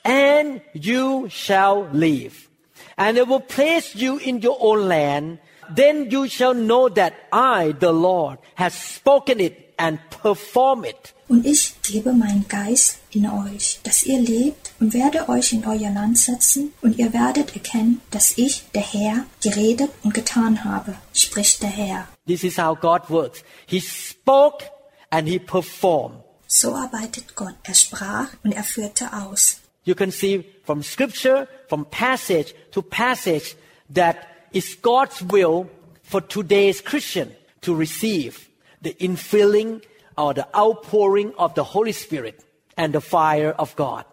[0.05, 2.49] and you shall live.
[2.97, 5.39] And I will place you in your own land.
[5.75, 11.15] Then you shall know that I, the Lord, has spoken it and perform it.
[11.29, 15.91] Und ich gebe meinen Geist in euch, dass ihr lebt und werde euch in euer
[15.91, 21.63] Land setzen und ihr werdet erkennen, dass ich, der Herr, geredet und getan habe, spricht
[21.63, 22.09] der Herr.
[22.27, 23.43] This is how God works.
[23.67, 24.65] He spoke
[25.11, 26.23] and he performed.
[26.47, 27.55] So arbeitet Gott.
[27.63, 29.61] Er sprach und er führte aus.
[29.85, 33.57] You can see from scripture, from passage to passage,
[33.93, 34.17] that
[34.53, 35.69] it's God's will
[36.03, 38.49] for today's Christian to receive
[38.81, 39.83] the infilling
[40.17, 42.43] or the outpouring of the Holy Spirit
[42.77, 44.05] and the fire of God.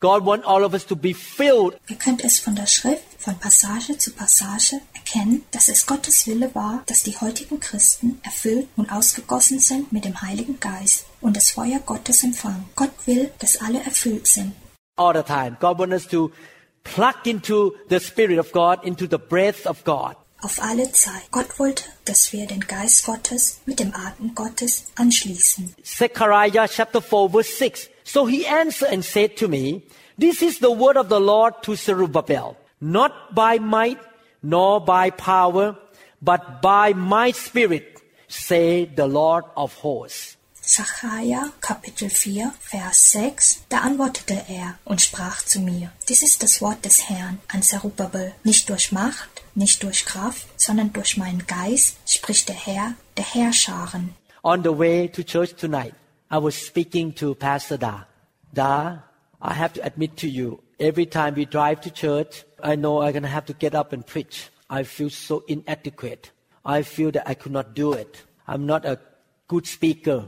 [0.00, 3.38] God wants all of us to be filled Ihr könnt es von der Schrift, von
[3.38, 8.90] Passage zu Passage erkennen, dass es Gottes Wille war, dass die heutigen Christen erfüllt und
[8.90, 12.68] ausgegossen sind mit dem Heiligen Geist und das Feuer Gottes empfangen.
[12.74, 14.54] Gott will, dass alle erfüllt sind.
[14.98, 15.56] all the time.
[15.58, 16.30] God wants us to
[16.84, 20.16] plug into the Spirit of God, into the breath of God.
[20.42, 21.30] Auf alle Zeit.
[21.30, 25.74] Gott wollte, dass wir den Geist Gottes mit dem Atem Gottes anschließen.
[25.84, 27.88] Zechariah chapter 4 verse 6.
[28.04, 29.82] So he answered and said to me,
[30.18, 33.98] This is the word of the Lord to Zerubbabel, not by might
[34.42, 35.76] nor by power,
[36.20, 40.36] but by my spirit, say the Lord of hosts.
[40.64, 46.62] Zachariah Kapitel 4 Vers 6 Da antwortete er und sprach zu mir Dies ist das
[46.62, 51.98] Wort des Herrn an Zerubbabel nicht durch Macht nicht durch Kraft sondern durch meinen Geist
[52.06, 55.94] spricht der Herr der Herrscharen On the way to church tonight,
[56.28, 58.08] I was speaking to Pastor Da.
[58.52, 59.04] Da,
[59.40, 63.12] I have to admit to you, every time we drive to church, I know I'm
[63.12, 64.50] going to have to get up and preach.
[64.68, 66.32] I feel so inadequate.
[66.64, 68.24] I feel that I could not do it.
[68.48, 68.98] I'm not a
[69.46, 70.24] good speaker.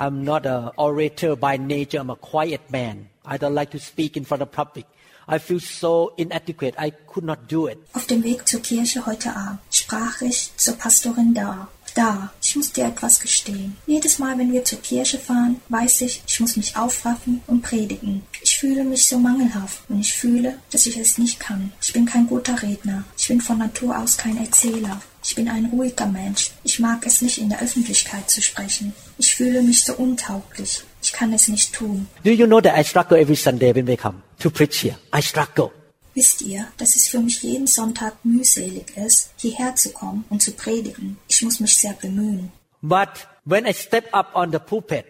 [0.00, 1.98] I'm not an orator by nature.
[1.98, 3.10] I'm a quiet man.
[3.22, 4.86] I don't like to speak in front of public.
[5.28, 6.74] I feel so inadequate.
[6.78, 7.76] I could not do it.
[7.92, 11.68] Auf dem Weg zur Kirche heute Abend sprach ich zur Pastorin da.
[11.94, 13.76] Da, ich muss dir etwas gestehen.
[13.86, 18.22] Jedes Mal, wenn wir zur Kirche fahren, weiß ich, ich muss mich aufraffen und predigen.
[18.42, 21.72] Ich fühle mich so mangelhaft und ich fühle, dass ich es nicht kann.
[21.82, 23.04] Ich bin kein guter Redner.
[23.18, 25.00] Ich bin von Natur aus kein Erzähler.
[25.22, 26.52] Ich bin ein ruhiger Mensch.
[26.64, 28.94] Ich mag es nicht, in der Öffentlichkeit zu sprechen.
[29.18, 30.82] Ich fühle mich so untauglich.
[31.02, 32.06] Ich kann es nicht tun.
[32.24, 34.96] Do you know that I struggle every Sunday when we come to preach here?
[35.14, 35.72] I struggle.
[36.14, 40.52] Wisst ihr, dass es für mich jeden Sonntag mühselig ist, hierher zu kommen und zu
[40.52, 41.18] predigen?
[41.28, 42.50] Ich muss mich sehr bemühen.
[42.82, 45.06] But when I step up on the pulpit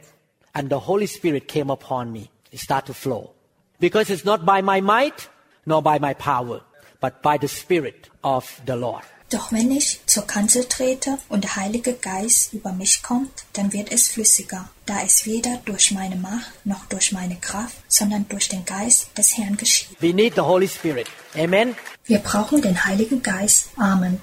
[0.53, 3.33] and the Holy Spirit came upon me, it started to flow.
[3.79, 5.31] Because it's not by my might
[5.65, 6.61] nor by my power,
[7.01, 9.05] but by the Spirit of the Lord.
[9.31, 13.93] Doch wenn ich zur Kanzel trete und der Heilige Geist über mich kommt, dann wird
[13.93, 18.65] es flüssiger, da es weder durch meine Macht noch durch meine Kraft, sondern durch den
[18.65, 19.97] Geist des Herrn geschieht.
[20.01, 21.07] We need the Holy Spirit.
[21.37, 21.77] Amen.
[22.07, 23.69] Wir brauchen den Heiligen Geist.
[23.77, 24.21] Amen.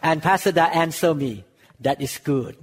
[0.00, 1.44] And Pastor Da answered me,
[1.80, 2.56] that is good.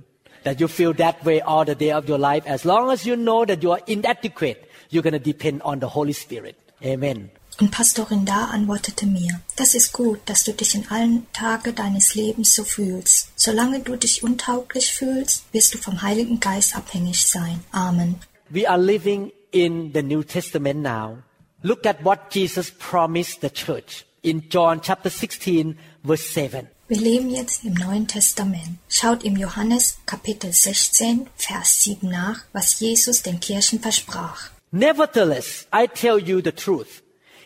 [0.44, 2.46] That you feel that way all the day of your life.
[2.46, 5.88] As long as you know that you are inadequate, you're going to depend on the
[5.88, 6.58] Holy Spirit.
[6.84, 7.32] Amen.
[7.60, 12.16] Und Pastorin Da antwortete mir, das ist gut, dass du dich in allen Tagen deines
[12.16, 13.30] Lebens so fühlst.
[13.36, 17.64] Solange du dich untauglich fühlst, wirst du vom Heiligen Geist abhängig sein.
[17.72, 18.16] Amen.
[18.50, 21.18] We are living in the New Testament now.
[21.62, 26.68] Look at what Jesus promised the church in John chapter 16 verse 7.
[26.88, 28.78] Wir leben jetzt im Neuen Testament.
[28.90, 34.50] Schaut im Johannes Kapitel 16, Vers 7 nach, was Jesus den Kirchen versprach.
[34.72, 37.03] Nevertheless, I tell you the truth.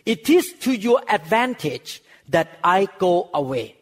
[0.08, 3.76] It is to your advantage that I go away.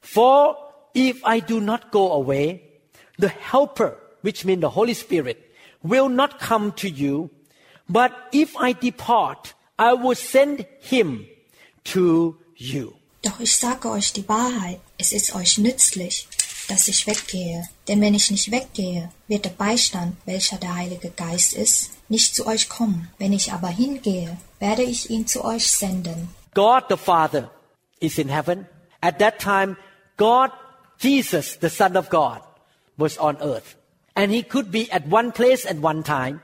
[0.00, 0.56] For
[0.94, 2.62] if I do not go away,
[3.18, 7.28] the Helper, which means the Holy Spirit, will not come to you.
[7.86, 11.26] But if I depart, I will send him
[11.92, 12.96] to you.
[13.20, 16.28] Doch ich sage euch die Wahrheit, es ist euch nützlich,
[16.72, 17.68] dass ich weggehe.
[17.86, 22.46] Denn wenn ich nicht weggehe, wird der Beistand, welcher der Heilige Geist ist, nicht zu
[22.46, 23.10] euch kommen.
[23.18, 26.30] Wenn ich aber hingehe, werde ich ihn zu euch senden.
[26.54, 27.50] God the Father
[28.00, 28.66] is in heaven.
[29.02, 29.76] At that time,
[30.16, 30.50] God,
[30.98, 32.40] Jesus, the Son of God,
[32.96, 33.76] was on earth.
[34.14, 36.40] And he could be at one place at one time.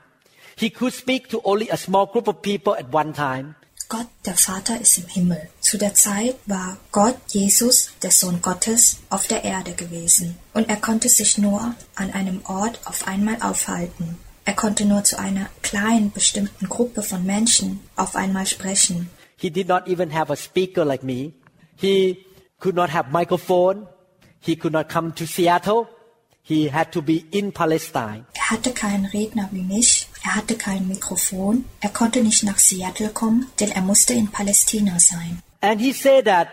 [0.55, 3.55] He could speak to only a small group of people at one time.
[3.89, 5.49] Gott, der Vater, ist im Himmel.
[5.61, 10.37] Zu der Zeit war Gott, Jesus, der Sohn Gottes, auf der Erde gewesen.
[10.53, 14.19] Und er konnte sich nur an einem Ort auf einmal aufhalten.
[14.45, 19.09] Er konnte nur zu einer kleinen bestimmten Gruppe von Menschen auf einmal sprechen.
[19.37, 21.33] He did not even have a speaker like me.
[21.75, 22.25] He
[22.59, 23.87] could not have microphone.
[24.39, 25.87] He could not come to Seattle.
[26.43, 28.25] He had to be in Palestine.
[28.33, 33.09] Er hatte keinen Redner wie mich, er hatte kein Mikrofon, er konnte nicht nach Seattle
[33.09, 35.41] kommen, denn er musste in Palästina sein.
[35.61, 36.49] And he said that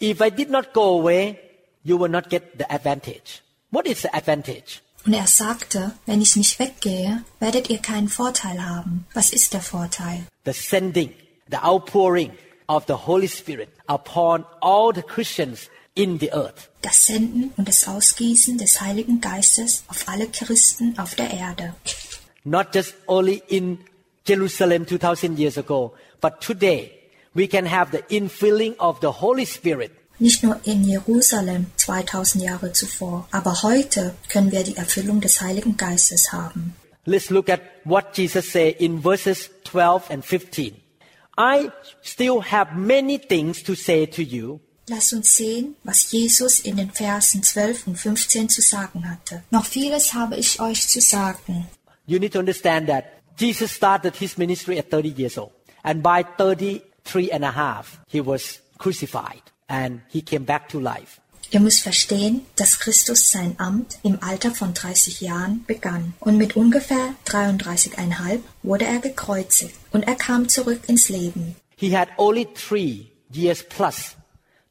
[0.00, 1.38] if I did not go away,
[1.82, 3.42] you will not get the advantage.
[3.70, 4.80] What is the advantage?
[5.06, 9.06] Und er sagte, wenn ich nicht weggehe, werdet ihr keinen Vorteil haben.
[9.12, 10.26] Was ist der Vorteil?
[10.44, 11.12] The sending,
[11.50, 12.32] the outpouring
[12.68, 16.70] of the Holy Spirit upon all the Christians in the earth.
[16.80, 21.74] Das Senden und das Ausgießen des Heiligen Geistes auf alle Christen auf der Erde.
[22.44, 23.78] Not just only in
[24.24, 26.92] Jerusalem 2000 years ago, but today
[27.34, 32.72] we can have the infilling of the Holy Spirit Nicht nur in Jerusalem 2000 Jahre
[32.72, 36.76] zuvor, aber heute können wir die Erfüllung des Heiligen Geistes haben.
[37.04, 40.76] Let's look at what Jesus said in verses 12 and 15.
[41.36, 41.70] I
[42.02, 46.90] still have many things to say to you, Lass uns sehen, was Jesus in den
[46.90, 49.42] Versen 12 und 15 zu sagen hatte.
[49.50, 51.66] Noch vieles habe ich euch zu sagen.
[52.06, 55.52] You need to understand that Jesus started his ministry at 30 years old.
[55.82, 61.20] And by 33 and a half, he was crucified and he came back to life.
[61.50, 66.56] Ihr müsst verstehen, dass Christus sein Amt im Alter von 30 Jahren begann und mit
[66.56, 71.54] ungefähr 33,5 wurde er gekreuzigt und er kam zurück ins Leben.
[71.76, 74.16] He had only three years plus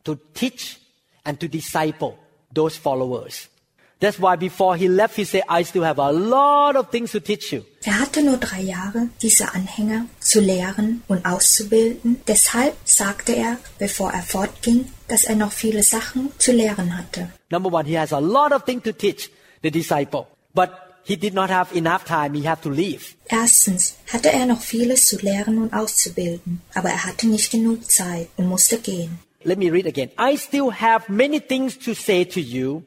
[0.04, 0.80] to teach
[1.24, 2.18] and to disciple
[2.54, 3.50] those followers.
[4.04, 7.22] That's why before he left, he said, I still have a lot of things to
[7.22, 7.64] teach you.
[7.86, 12.20] Er hatte nur drei Jahre, diese Anhänger zu lehren und auszubilden.
[12.28, 17.30] Deshalb sagte er, bevor er fortging, dass er noch viele Sachen zu lehren hatte.
[17.50, 19.30] Number one, he has a lot of things to teach
[19.62, 20.72] the disciple, but
[21.06, 22.34] he did not have enough time.
[22.34, 23.16] He had to leave.
[23.30, 28.28] Erstens hatte er noch vieles zu lehren und auszubilden, aber er hatte nicht genug Zeit
[28.36, 29.20] und musste gehen.
[29.46, 30.10] Let me read again.
[30.20, 32.84] I still have many things to say to you,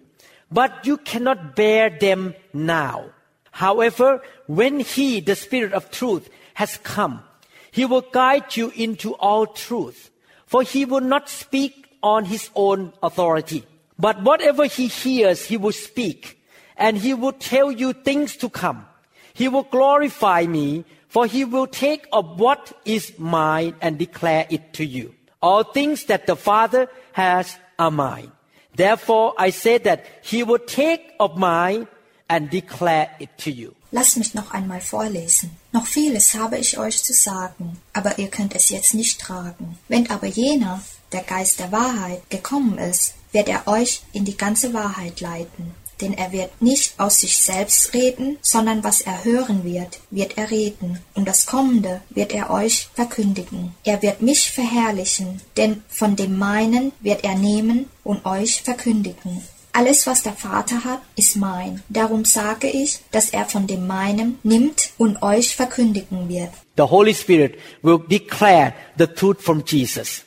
[0.51, 3.11] but you cannot bear them now.
[3.51, 7.23] However, when he, the Spirit of truth, has come,
[7.71, 10.11] he will guide you into all truth.
[10.47, 13.65] For he will not speak on his own authority,
[13.99, 16.41] but whatever he hears, he will speak,
[16.77, 18.87] and he will tell you things to come.
[19.35, 24.73] He will glorify me, for he will take of what is mine and declare it
[24.75, 25.15] to you.
[25.43, 28.31] All things that the Father has are mine.
[28.77, 31.87] Therefore, I say that he will take of mine
[32.29, 33.75] and declare it to you.
[33.91, 35.57] Lasst mich noch einmal vorlesen.
[35.73, 39.79] Noch vieles habe ich euch zu sagen, aber ihr könnt es jetzt nicht tragen.
[39.89, 44.75] Wenn aber jener, der Geist der Wahrheit, gekommen ist, wird er euch in die ganze
[44.75, 45.75] Wahrheit leiten.
[46.01, 50.51] Denn er wird nicht aus sich selbst reden, sondern was er hören wird, wird er
[50.51, 53.75] reden, und das Kommende wird er euch verkündigen.
[53.85, 59.43] Er wird mich verherrlichen, denn von dem meinen wird er nehmen und euch verkündigen.
[59.73, 61.83] Alles, was der Vater hat, ist mein.
[61.91, 66.49] Darum sage ich, dass er von dem meinen nimmt und euch verkündigen wird.
[66.79, 70.23] The Holy Spirit will declare the truth from Jesus.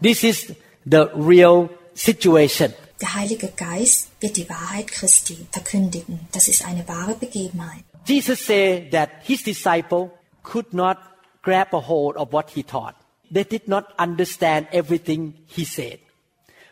[0.00, 0.52] This is
[0.84, 2.72] the real situation.
[3.00, 6.20] Der Heilige Geist wird die Wahrheit Christi verkündigen.
[6.32, 7.84] Das ist eine wahre Begebenheit.
[8.06, 10.10] Jesus said that his disciple
[10.42, 10.96] could not
[11.42, 12.94] grab a hold of what he taught.
[13.32, 15.98] They did not understand everything he said.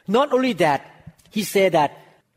[0.06, 0.80] Not only that,
[1.30, 1.90] he said that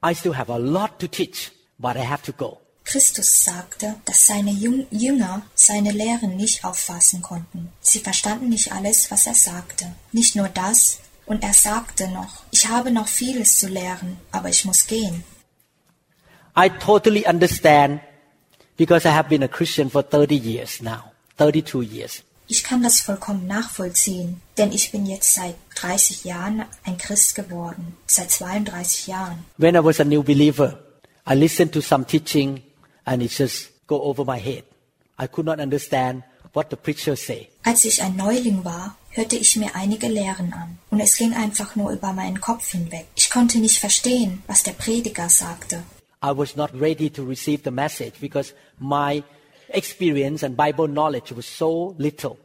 [0.03, 2.59] I still have a lot to teach, but I have to go.
[2.83, 7.71] Christus sagte, dass seine Jüng- Jünger seine Lehren nicht auffassen konnten.
[7.81, 9.93] Sie verstanden nicht alles, was er sagte.
[10.11, 10.99] Nicht nur das,
[11.29, 15.23] und er sagte noch, ich habe noch vieles zu lehren, aber ich muss gehen.
[16.57, 18.01] I totally understand
[18.75, 22.23] because I have been a Christian for 30 years now, 32 years.
[22.47, 27.95] Ich kann das vollkommen nachvollziehen, denn ich bin jetzt seit 30 Jahren ein Christ geworden,
[28.07, 29.45] seit 32 Jahren.
[29.57, 30.79] When I was a new believer,
[31.29, 32.63] I listened to some teaching
[33.05, 34.63] and it just go over my head.
[35.19, 36.23] I could not understand
[36.53, 37.49] what the preacher say.
[37.63, 41.75] Als ich ein Neuling war, hörte ich mir einige Lehren an, und es ging einfach
[41.75, 43.07] nur über meinen Kopf hinweg.
[43.15, 45.83] Ich konnte nicht verstehen, was der Prediger sagte.
[46.23, 49.23] I was not ready to receive the message because my
[49.69, 52.37] experience and Bible knowledge was so little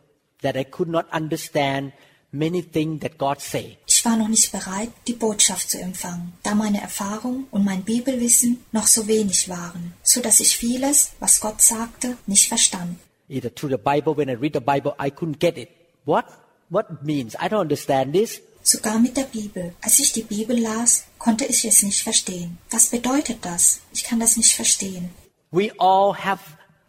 [0.43, 1.93] that I could not understand
[2.31, 3.79] many things that God say.
[3.87, 8.65] Ich war noch nicht bereit, die Botschaft zu empfangen, da meine Erfahrung und mein Bibelwissen
[8.73, 12.99] noch so wenig waren, so dass ich vieles, was Gott sagte, nicht verstand.
[13.29, 15.71] Either through the Bible, when I read the Bible, I couldn't get it.
[16.05, 16.27] What?
[16.71, 17.37] What means?
[17.39, 18.41] I don't understand this.
[18.63, 19.75] Sogar mit der Bibel.
[19.83, 22.59] Als ich die Bibel las, konnte ich es nicht verstehen.
[22.71, 23.83] Was bedeutet das?
[23.93, 25.11] Ich kann das nicht verstehen.
[25.51, 26.41] We all have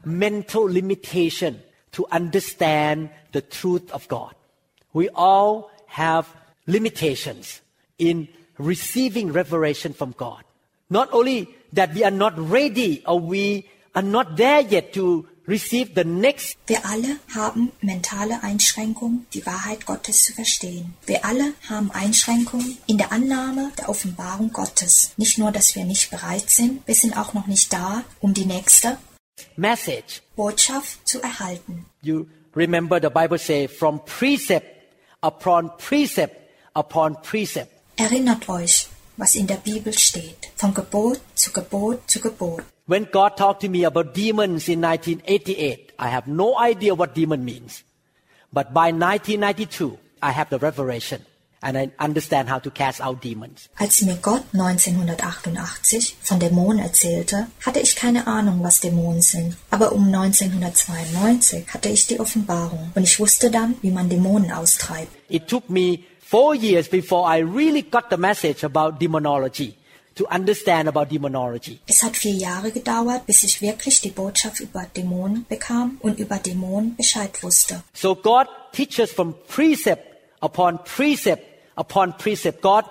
[0.05, 1.59] mental limitation
[1.91, 4.33] to understand the truth of God.
[4.93, 6.27] We all have
[6.65, 7.61] limitations
[7.97, 10.43] in receiving revelation from God.
[10.89, 15.91] Not only that we are not ready or we are not there yet to receive
[15.95, 20.95] the next Wir alle haben mentale Einschränkungen, die Wahrheit Gottes zu verstehen.
[21.05, 25.11] Wir alle haben Einschränkungen in der Annahme der Offenbarung Gottes.
[25.17, 28.45] Nicht nur, dass wir nicht bereit sind, wir sind auch noch nicht da, um die
[28.45, 28.97] nächste
[29.55, 30.21] message.
[30.35, 31.85] Botschaft zu erhalten.
[32.01, 32.25] You
[32.55, 34.65] remember the Bible say from precept
[35.21, 36.35] upon precept
[36.73, 37.71] upon precept.
[37.97, 38.87] Erinnert euch,
[39.17, 40.51] was in der Bibel steht.
[40.55, 42.63] Von Gebot zu Gebot zu Gebot.
[42.87, 47.43] When God talked to me about demons in 1988, I have no idea what demon
[47.43, 47.83] means.
[48.53, 51.25] But by 1992, I have the revelation
[51.63, 53.69] and I understand how to cast out demons.
[53.79, 59.57] Als mir Gott 1988 von Dämonen erzählte, hatte ich keine Ahnung, was Dämonen sind.
[59.71, 65.11] Aber um 1992 hatte ich die Offenbarung und ich wusste dann, wie man Dämonen austreibt.
[65.27, 69.73] It took me four years before I really got the message about demonology,
[70.15, 71.79] to understand about demonology.
[71.87, 76.37] Es hat vier Jahre gedauert, bis ich wirklich die Botschaft über Dämonen bekam und über
[76.37, 77.83] Dämonen Bescheid wusste.
[77.93, 80.03] So God teaches from precept
[80.41, 81.43] upon precept
[81.75, 82.61] upon precept.
[82.61, 82.85] God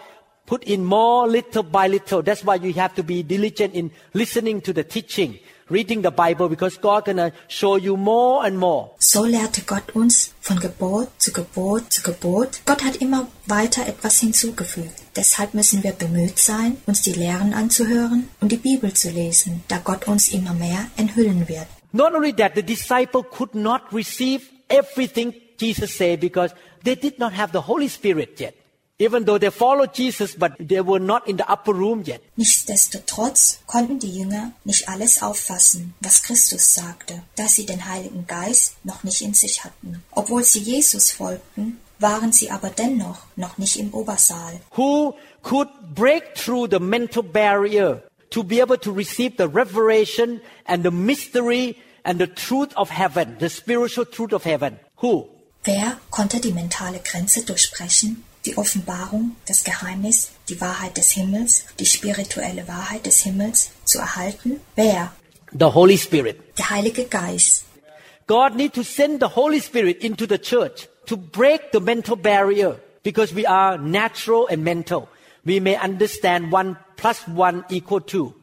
[0.46, 2.22] put in more little by little.
[2.22, 5.38] That's why you have to be diligent in listening to the teaching,
[5.70, 8.90] reading the Bible, because God gonna show you more and more.
[8.98, 12.60] So lehrte Gott uns von Gebot zu Gebot zu Gebot.
[12.66, 15.02] Gott hat immer weiter etwas hinzugefügt.
[15.16, 19.78] Deshalb müssen wir bemüht sein, uns die Lehren anzuhören und die Bibel zu lesen, da
[19.78, 21.66] Gott uns immer mehr enthüllen wird.
[21.92, 26.52] Not only that, the disciple could not receive everything Jesus said because
[26.84, 28.54] they did not have the Holy Spirit yet.
[28.98, 32.20] Even though they followed Jesus, but they were not in the upper room yet.
[32.36, 38.76] Nichtsdestotrotz konnten die Jünger nicht alles auffassen, was Christus sagte, da sie den Heiligen Geist
[38.84, 40.04] noch nicht in sich hatten.
[40.12, 44.60] Obwohl sie Jesus folgten, waren sie aber dennoch noch nicht im Obersaal.
[44.76, 50.84] Who could break through the mental barrier to be able to receive the revelation and
[50.84, 54.78] the mystery and the truth of heaven, the spiritual truth of heaven?
[55.02, 55.28] Who?
[55.64, 61.86] Wer konnte die mentale Grenze durchbrechen, die Offenbarung, das Geheimnis, die Wahrheit des Himmels, die
[61.86, 64.60] spirituelle Wahrheit des Himmels zu erhalten?
[64.76, 65.12] Wer?
[65.52, 66.40] The Holy Spirit.
[66.58, 67.64] Der Heilige Geist.
[68.26, 72.80] God need to send the Holy Spirit into the church to break the mental barrier
[73.02, 75.08] because we are natural and mental.
[75.44, 78.34] We may understand one plus one equal two,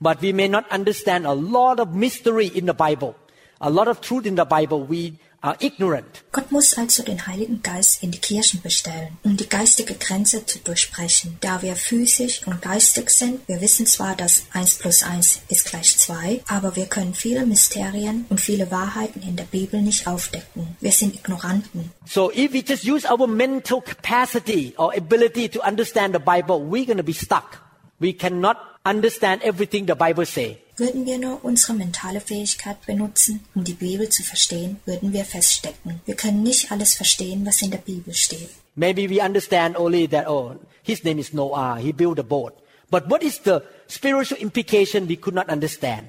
[0.00, 3.16] but we may not understand a lot of mystery in the Bible,
[3.60, 4.84] a lot of truth in the Bible.
[4.84, 6.24] We are ignorant.
[6.32, 10.58] Gott muss also den Heiligen Geist in die Kirchen bestellen, um die geistige Grenze zu
[10.58, 11.36] durchbrechen.
[11.42, 15.98] Da wir physisch und geistig sind, wir wissen zwar, dass 1 plus 1 ist gleich
[15.98, 20.76] 2, aber wir können viele Mysterien und viele Wahrheiten in der Bibel nicht aufdecken.
[20.80, 21.92] Wir sind Ignoranten.
[22.06, 26.86] So if we just use our mental capacity or ability to understand the Bible, we're
[26.86, 27.60] going to be stuck.
[28.00, 30.63] We cannot understand everything the Bible say.
[30.76, 36.00] Würden wir nur unsere mentale Fähigkeit benutzen, um die Bibel zu verstehen, würden wir feststecken.
[36.04, 38.50] Wir können nicht alles verstehen, was in der Bibel steht.
[38.74, 41.78] Maybe we understand only that, oh, his name is Noah.
[41.78, 42.54] He built a boat.
[42.90, 46.08] But what is the spiritual implication we could not understand?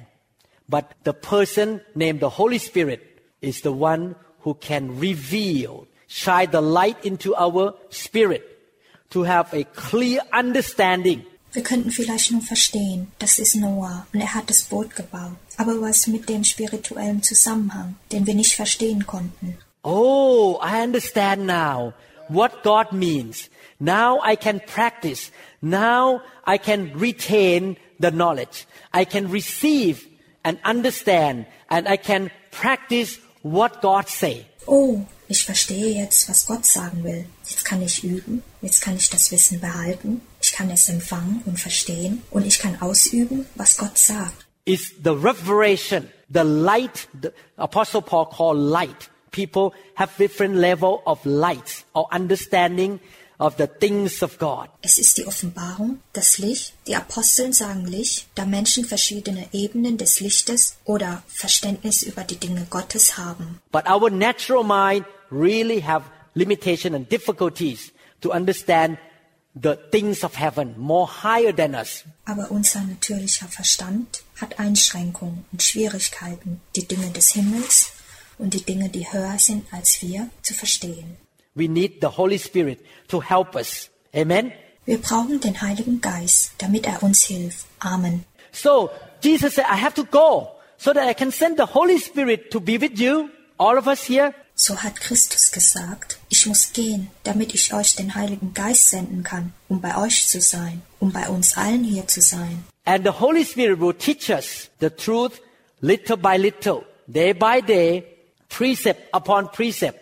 [0.68, 3.00] But the person named the Holy Spirit
[3.40, 8.42] is the one who can reveal, shine the light into our spirit
[9.10, 11.24] to have a clear understanding
[11.56, 15.38] Wir könnten vielleicht nur verstehen, das ist Noah und er hat das Boot gebaut.
[15.56, 19.56] Aber was mit dem spirituellen Zusammenhang, den wir nicht verstehen konnten?
[19.82, 21.94] Oh, I understand now
[22.28, 23.48] what God means.
[23.78, 25.32] Now I can practice.
[25.62, 28.66] Now I can retain the knowledge.
[28.92, 30.06] I can receive
[30.42, 34.44] and understand and I can practice what God say.
[34.66, 37.24] Oh, ich verstehe jetzt, was Gott sagen will.
[37.48, 41.58] Jetzt kann ich üben, jetzt kann ich das Wissen behalten, ich kann es empfangen und
[41.58, 44.46] verstehen und ich kann ausüben, was Gott sagt.
[44.64, 49.10] Is the revelation, the light, the Apostle Paul called light.
[49.32, 53.00] People have different level of light or understanding
[53.38, 54.68] of the things of God.
[54.82, 56.74] Es ist die Offenbarung, das Licht.
[56.86, 62.66] Die Aposteln sagen Licht, da Menschen verschiedene Ebenen des Lichtes oder Verständnis über die Dinge
[62.70, 63.60] Gottes haben.
[63.72, 68.98] But our natural mind really have limitation and difficulties to understand
[69.60, 72.04] the things of heaven more higher than us.
[72.26, 77.92] Aber unser natürlicher Verstand hat Einschränkungen und Schwierigkeiten, die Dinge des Himmels
[78.38, 81.16] und die Dinge, die höher sind als wir, zu verstehen.
[81.54, 83.88] We need the Holy Spirit to help us.
[84.14, 84.52] Amen.
[84.84, 87.66] Wir brauchen den Heiligen Geist, damit er uns hilft.
[87.80, 88.24] Amen.
[88.52, 88.90] So
[89.22, 92.60] Jesus said, I have to go so that I can send the Holy Spirit to
[92.60, 94.34] be with you, all of us here.
[94.58, 99.52] So hat Christus gesagt, ich muss gehen, damit ich euch den Heiligen Geist senden kann,
[99.68, 102.64] um bei euch zu sein, um bei uns allen hier zu sein.
[102.86, 105.42] And the Holy Spirit will teach us the truth
[105.82, 108.04] little by little, day by day,
[108.48, 110.00] precept upon precept.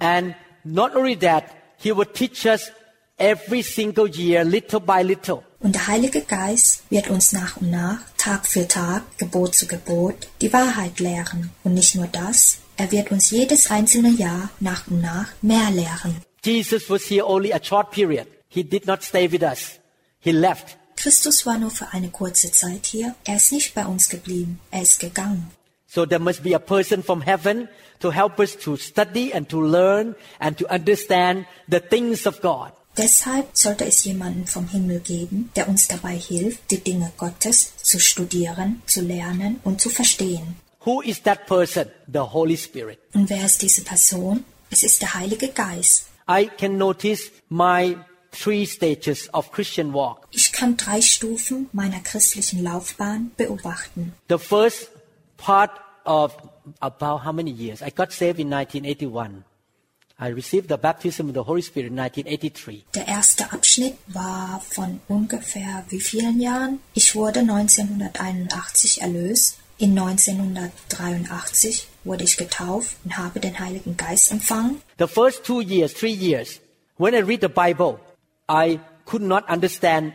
[0.00, 0.34] And
[0.64, 1.44] not only that,
[1.78, 2.70] He will teach us
[3.18, 5.42] every single year, little by little.
[5.60, 10.28] Und der Heilige Geist wird uns nach und nach, Tag für Tag, Gebot zu Gebot,
[10.40, 11.50] die Wahrheit lehren.
[11.62, 16.22] Und nicht nur das, er wird uns jedes einzelne Jahr nach und nach mehr lehren.
[16.44, 18.26] Jesus was here only a short period.
[18.48, 19.80] He did not stay with us.
[20.20, 20.76] He left.
[20.96, 23.14] Christus war nur für eine kurze Zeit hier.
[23.24, 24.60] Er ist nicht bei uns geblieben.
[24.70, 25.50] Er ist gegangen.
[25.86, 27.68] So there must be a person from heaven
[28.00, 32.72] to help us to study and to learn and to understand the things of God.
[32.96, 37.98] Deshalb sollte es jemanden vom Himmel geben, der uns dabei hilft, die Dinge Gottes zu
[37.98, 40.56] studieren, zu lernen und zu verstehen.
[40.84, 41.86] Who is that person?
[42.12, 42.98] The Holy Spirit.
[43.14, 44.44] Und wer ist diese Person?
[44.70, 46.06] Es ist der Heilige Geist.
[46.28, 47.96] I can notice my
[48.30, 50.28] three stages of Christian walk.
[50.30, 54.12] Ich kann drei Stufen meiner christlichen Laufbahn beobachten.
[54.28, 54.90] The first
[55.36, 55.72] part
[56.04, 56.36] of
[56.80, 57.82] about how many years?
[57.82, 59.44] I got saved in 1981.
[60.18, 62.84] I received the baptism of the Holy Spirit in 1983.
[62.94, 66.78] Der erste Abschnitt war von ungefähr wie vielen Jahren?
[66.94, 69.58] Ich wurde 1981 erlöst.
[69.76, 74.80] In 1983 wurde ich getauft und habe den Heiligen Geist empfangen.
[74.98, 76.60] The first two years, three years,
[76.96, 77.98] when I read the Bible,
[78.48, 80.12] I could not understand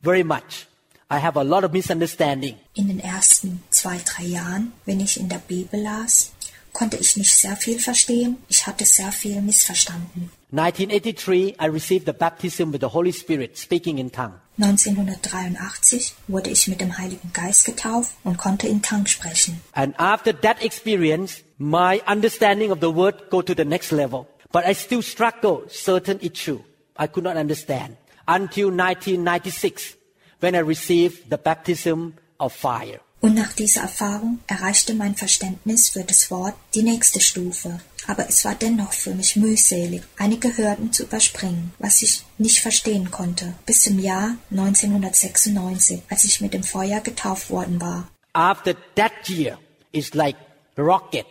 [0.00, 0.66] very much.
[1.10, 2.56] I have a lot of misunderstanding.
[2.74, 6.32] In den ersten zwei, drei Jahren, wenn ich in der Bibel las,
[6.76, 8.36] konnte ich nicht sehr viel verstehen.
[8.48, 10.30] Ich hatte sehr viel missverstanden.
[10.52, 14.34] 1983, I received the baptism with the Holy Spirit, speaking in tongue.
[14.58, 19.60] 1983 wurde ich mit dem Heiligen Geist getauft und konnte in Tang sprechen.
[19.72, 24.26] And after that experience, my understanding of the word go to the next level.
[24.52, 26.60] But I still struggle certain issue.
[26.98, 27.96] I could not understand
[28.26, 29.96] until 1996
[30.40, 33.00] when I received the baptism of fire.
[33.20, 37.80] Und nach dieser Erfahrung erreichte mein Verständnis für das Wort die nächste Stufe.
[38.06, 43.10] Aber es war dennoch für mich mühselig, einige Hürden zu überspringen, was ich nicht verstehen
[43.10, 48.08] konnte, bis zum Jahr 1996, als ich mit dem Feuer getauft worden war.
[48.32, 49.58] After that year,
[49.92, 50.36] it's like
[50.76, 51.26] rocket.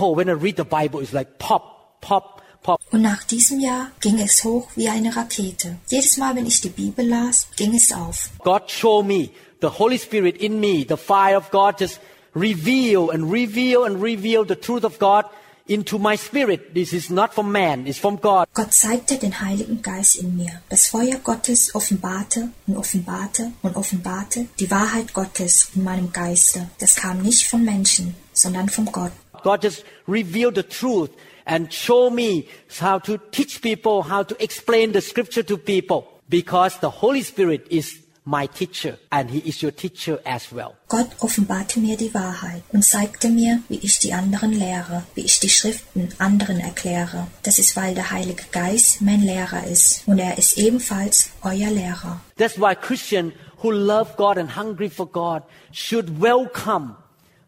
[0.00, 2.80] Oh, when I read the Bible, it's like pop, pop, pop.
[2.90, 5.76] Und nach diesem Jahr ging es hoch wie eine Rakete.
[5.88, 8.30] Jedes Mal, wenn ich die Bibel las, ging es auf.
[8.38, 9.30] God showed me
[9.60, 12.00] the Holy Spirit in me, the fire of God just
[12.34, 15.24] reveal and reveal and reveal the truth of God
[15.66, 16.74] into my spirit.
[16.74, 18.48] This is not from man, it's from God.
[18.52, 20.60] Gott zeigte den Heiligen Geist in mir.
[20.68, 26.70] Das Feuer Gottes offenbarte und offenbarte und offenbarte die Wahrheit Gottes in meinem Geiste.
[26.78, 29.12] Das kam nicht von Menschen, sondern von Gott.
[29.42, 31.10] God just revealed the truth
[31.46, 32.46] and show me
[32.80, 37.66] how to teach people, how to explain the scripture to people because the Holy Spirit
[37.70, 40.74] is my teacher, and He is your teacher as well.
[40.88, 45.40] Gott offenbarte mir die Wahrheit und zeigte mir, wie ich die anderen lehre, wie ich
[45.40, 47.26] die Schriften anderen erkläre.
[47.42, 52.20] Das ist, weil der Heilige Geist mein Lehrer ist und er ist ebenfalls euer Lehrer.
[52.36, 56.96] That's why Christians who love God and hungry for God should welcome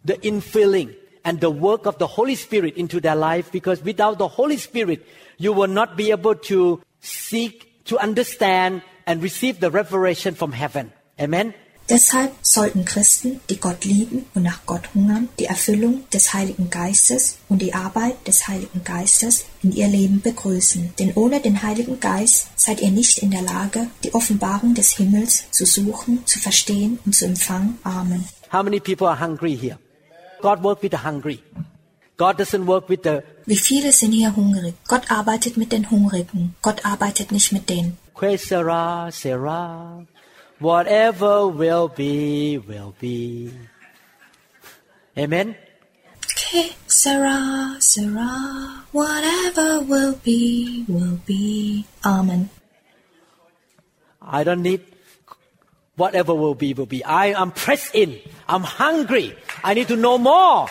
[0.05, 4.29] the infilling and the work of the Holy Spirit into their life because without the
[4.29, 5.05] Holy Spirit,
[5.39, 10.93] you will not be able to seek, to understand, and receive the revelation from heaven.
[11.19, 11.55] Amen.
[11.89, 17.39] Deshalb sollten Christen, die Gott lieben und nach Gott hungern, die Erfüllung des Heiligen Geistes
[17.49, 20.95] und die Arbeit des Heiligen Geistes in ihr Leben begrüßen.
[20.99, 25.45] Denn ohne den Heiligen Geist seid ihr nicht in der Lage, die Offenbarung des Himmels
[25.53, 27.79] zu suchen, zu verstehen und zu empfangen.
[27.85, 28.25] Amen.
[28.53, 29.79] How many people are hungry here?
[30.43, 31.41] God works with the hungry.
[32.17, 34.75] God doesn't work with the Wie viele sind hier hungrig?
[34.89, 36.57] Gott arbeitet mit den Hungrigen.
[36.63, 37.97] Gott arbeitet nicht mit denen.
[38.19, 40.05] Que sera, sera.
[40.59, 43.53] Whatever will be, will be.
[45.17, 45.57] Amen.
[46.33, 51.85] Okay, Sarah, Sarah, whatever will be, will be.
[52.05, 52.49] Amen.
[54.23, 54.81] I don't need
[55.97, 57.05] whatever will be, will be.
[57.05, 58.21] I am pressed in.
[58.49, 59.37] I'm hungry.
[59.65, 60.69] I need to know more.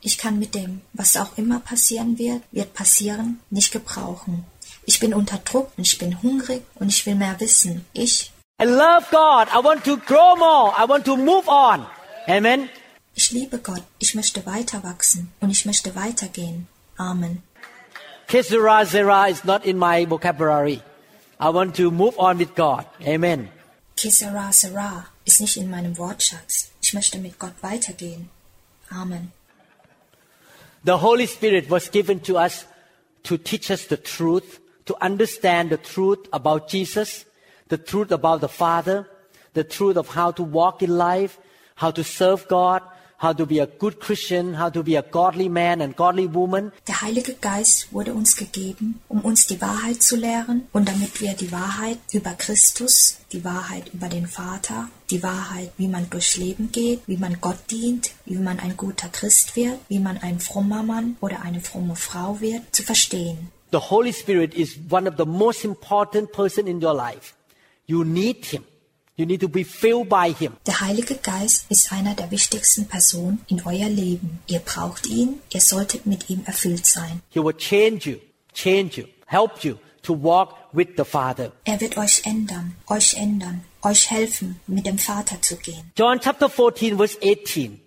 [0.00, 4.44] Ich kann mit dem, was auch immer passieren wird, wird passieren, nicht gebrauchen.
[4.90, 7.84] Ich bin unter Druck und ich bin hungrig und ich will mehr wissen.
[7.92, 9.44] Ich, I love God.
[9.56, 10.72] I want to grow more.
[10.82, 11.86] I want to move on.
[12.26, 12.70] Amen.
[13.14, 13.82] ich liebe Gott.
[13.98, 16.68] Ich möchte weiter wachsen und ich möchte weitergehen.
[16.96, 17.42] Amen.
[18.28, 20.80] Kesera Zera is not in my vocabulary.
[21.40, 22.84] I want to move on with God.
[23.06, 23.50] Amen.
[23.96, 26.70] Kisara Sarah ist nicht in meinem Wortschatz.
[26.80, 28.30] Ich möchte mit Gott weitergehen.
[28.90, 29.32] Amen.
[30.84, 32.64] The Holy Spirit was given to us
[33.24, 37.24] to teach us the truth, to understand the truth about Jesus,
[37.68, 39.06] the truth about the Father,
[39.54, 41.38] the truth of how to walk in life,
[41.76, 42.82] how to serve God,
[43.18, 46.72] how to be a good Christian, how to be a godly man and godly woman.
[46.86, 51.34] Der Heilige Geist wurde uns gegeben, um uns die Wahrheit zu lehren und damit wir
[51.34, 56.70] die Wahrheit über Christus, die Wahrheit über den Vater, die Wahrheit, wie man durchs Leben
[56.72, 60.82] geht, wie man Gott dient, wie man ein guter Christ wird, wie man ein frommer
[60.82, 63.50] Mann oder eine fromme Frau wird, zu verstehen.
[63.70, 67.34] The Holy Spirit is one of the most important person in your life.
[67.86, 68.64] You need Him.
[69.16, 70.56] You need to be filled by Him.
[70.64, 74.38] Der Heilige Geist ist einer der wichtigsten Personen in euer Leben.
[74.46, 77.20] Ihr braucht ihn, ihr solltet mit ihm erfüllt sein.
[77.28, 78.18] He will change you,
[78.54, 81.52] change you, help you to walk with the Father.
[81.64, 85.92] Er wird euch ändern, euch ändern, euch helfen, mit dem Vater zu gehen.
[85.94, 87.80] John chapter 14 verse 18.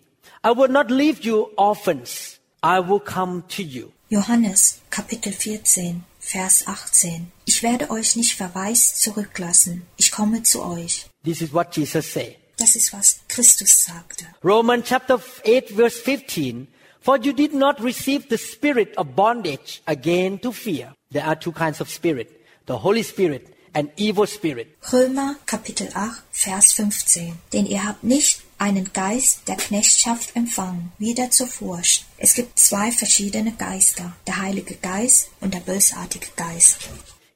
[0.46, 2.40] I will not leave you orphans.
[2.64, 3.92] I will come to you.
[4.12, 11.06] Johannes Kapitel 14 Vers 18 Ich werde euch nicht verwaist zurücklassen, ich komme zu euch.
[11.24, 12.36] This is what Jesus said.
[12.58, 14.26] Das ist, was Christus sagte.
[14.44, 16.68] Romans chapter 8 verse 15.
[17.00, 20.94] For you did not receive the spirit of bondage again to fear.
[21.10, 22.28] There are two kinds of spirit.
[22.68, 24.76] The Holy Spirit and evil spirit.
[24.92, 31.32] Römer Kapitel 8 Vers 15 Denn ihr habt nicht einen Geist der Knechtschaft empfangen, wieder
[31.32, 32.06] zur Furcht.
[32.18, 36.78] Es gibt zwei verschiedene Geister, der Heilige Geist und der bösartige Geist.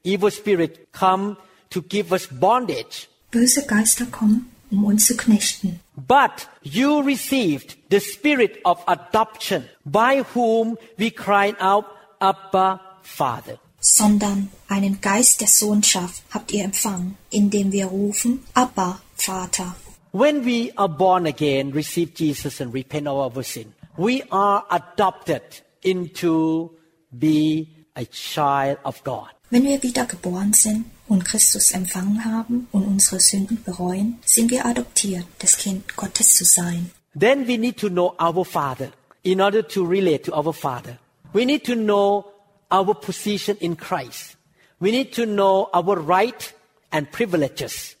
[0.04, 1.36] Evil spirit come
[1.70, 3.08] to give us bondage.
[3.32, 5.80] Böse Geister kommen, um uns zu knechten.
[5.96, 11.86] But you received the spirit of adoption by whom we cry out,
[12.20, 13.58] Abba, Father.
[13.80, 19.76] sondern einen Geist der Sohnschaft habt ihr empfangen, indem wir rufen, Abba, Vater.
[20.16, 25.42] When we are born again, receive Jesus and repent of our sin, we are adopted
[25.82, 26.70] into
[27.12, 29.28] be a child of God.
[29.50, 34.64] Wenn wir wieder geboren sind und Christus empfangen haben und unsere Sünden bereuen, sind wir
[34.64, 36.90] adoptiert, das Kind Gottes zu sein.
[37.14, 38.92] Then we need to know our Father
[39.22, 40.96] in order to relate to our Father.
[41.34, 42.24] We need to know
[42.72, 44.38] our position in Christ.
[44.80, 46.54] We need to know our right
[46.90, 47.96] and privileges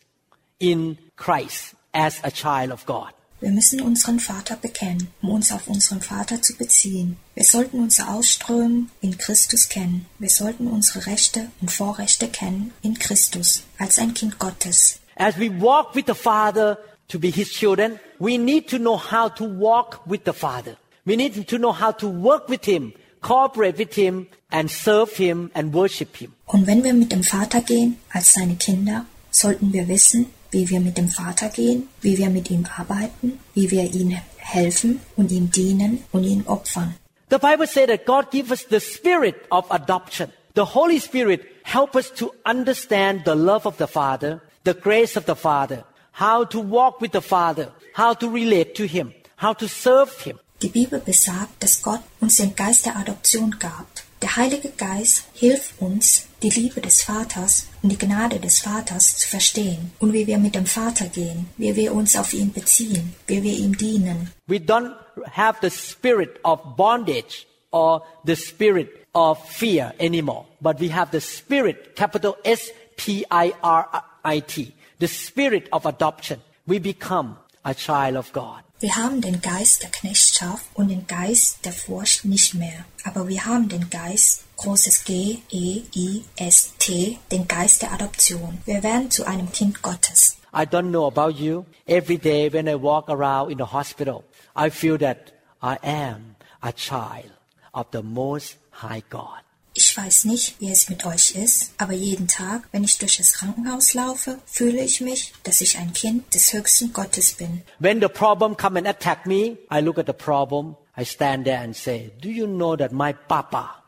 [0.58, 3.12] in Christ as a child of God.
[3.40, 7.16] Wir müssen unseren Vater bekennen, um uns auf unseren Vater zu beziehen.
[7.34, 10.06] Wir sollten unser Ausströmen in Christus kennen.
[10.18, 15.00] Wir sollten unsere Rechte und Vorrechte kennen in Christus als ein Kind Gottes.
[15.16, 16.78] As we walk with the Father
[17.08, 20.76] to be His children, we need to know how to walk with the Father.
[21.04, 25.50] We need to know how to work with Him, cooperate with Him, and serve Him
[25.54, 26.32] and worship Him.
[26.46, 30.80] Und wenn wir mit dem Vater gehen als seine Kinder, sollten wir wissen, wie wir
[30.80, 35.50] mit dem Vater gehen, wie wir mit ihm arbeiten, wie wir ihm helfen und ihm
[35.50, 36.94] dienen und ihn opfern.
[37.28, 40.30] The Bible says that God gives us the spirit of adoption.
[40.54, 45.26] The Holy Spirit help us to understand the love of the Father, the grace of
[45.26, 49.66] the Father, how to walk with the Father, how to relate to Him, how to
[49.68, 50.38] serve Him.
[50.62, 53.86] Die Bibel besagt, dass Gott uns den Geist der Adoption gab.
[54.22, 59.28] Der Heilige Geist hilft uns, die Liebe des Vaters und die Gnade des Vaters zu
[59.28, 63.42] verstehen und wie wir mit dem Vater gehen, wie wir uns auf ihn beziehen, wie
[63.42, 64.32] wir ihm dienen.
[64.46, 64.94] We don't
[65.32, 71.20] have the spirit of bondage or the spirit of fear anymore, but we have the
[71.20, 76.40] spirit, capital S P I R I T, the spirit of adoption.
[76.66, 78.65] We become a child of God.
[78.78, 83.46] Wir haben den Geist der Knechtschaft und den Geist der Furcht nicht mehr, aber wir
[83.46, 88.58] haben den Geist großes G E I S T, den Geist der Adoption.
[88.66, 90.36] Wir werden zu einem Kind Gottes.
[90.52, 91.64] I don't know about you.
[91.86, 94.24] Every day when I walk around in the hospital,
[94.54, 97.32] I feel that I am a child
[97.72, 99.45] of the Most High God.
[99.78, 103.34] Ich weiß nicht, wie es mit euch ist, aber jeden Tag, wenn ich durch das
[103.34, 107.62] Krankenhaus laufe, fühle ich mich, dass ich ein Kind des höchsten Gottes bin.
[107.78, 111.60] When the problem come and attack me, I look at the problem, I stand there
[111.60, 113.82] and say, do you know that my papa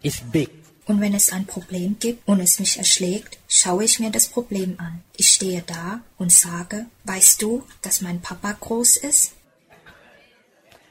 [0.00, 0.48] is big?
[0.86, 4.76] Und wenn es ein Problem gibt und es mich erschlägt, schaue ich mir das Problem
[4.78, 5.02] an.
[5.18, 9.32] Ich stehe da und sage, weißt du, dass mein Papa groß ist?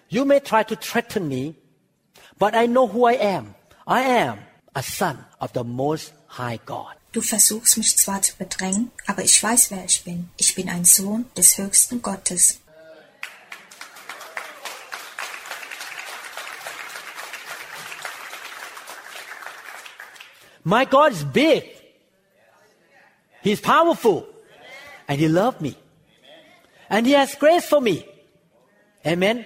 [0.07, 1.55] You may try to threaten me,
[2.39, 3.53] but I know who I am.
[3.85, 4.39] I am
[4.73, 6.95] a son of the Most High God.
[7.11, 10.29] Du versuchst mich zwar zu bedrängen, aber ich weiß, wer ich bin.
[10.37, 12.59] Ich bin ein Sohn des höchsten Gottes.
[20.63, 21.63] My God is big.
[23.41, 24.27] He's powerful.
[25.07, 25.75] And He loved me.
[26.89, 28.05] And He has grace for me.
[29.03, 29.45] Amen.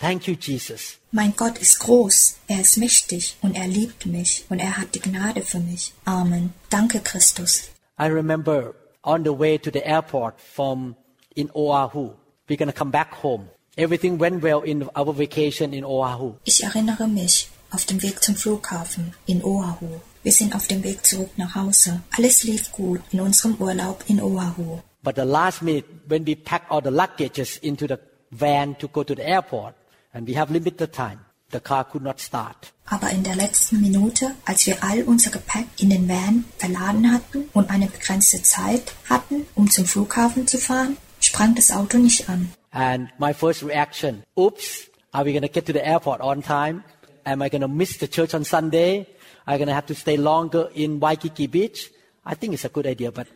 [0.00, 0.98] Thank you, Jesus.
[1.12, 5.00] Mein Gott ist groß, er ist mächtig und er liebt mich und er hat die
[5.00, 5.92] Gnade für mich.
[6.06, 6.54] Amen.
[6.70, 7.70] Danke, Christus.
[7.98, 10.96] I remember on the way to the airport from
[11.34, 12.14] in Oahu.
[12.48, 13.50] We're going to come back home.
[13.76, 16.36] Everything went well in our vacation in Oahu.
[16.44, 20.00] Ich erinnere mich auf dem Weg zum Flughafen in Oahu.
[20.22, 22.00] Wir sind auf dem Weg zurück nach Hause.
[22.16, 24.80] Alles lief gut in unserem Urlaub in Oahu.
[25.02, 27.98] But the last minute, when we packed all the luggages into the
[28.30, 29.74] van to go to the airport,
[30.12, 32.72] and we have limited time, the car could not start.
[32.86, 37.48] Aber in der letzten Minute, als wir all unser Gepäck in den Van verladen hatten
[37.52, 42.52] und eine begrenzte Zeit hatten, um zum Flughafen zu fahren, sprang das Auto nicht an.
[42.72, 46.82] And my first reaction, oops, are we going to get to the airport on time?
[47.24, 49.06] Am I going to miss the church on Sunday?
[49.46, 51.90] Am I going to have to stay longer in Waikiki Beach?
[52.24, 53.26] I think it's a good idea, but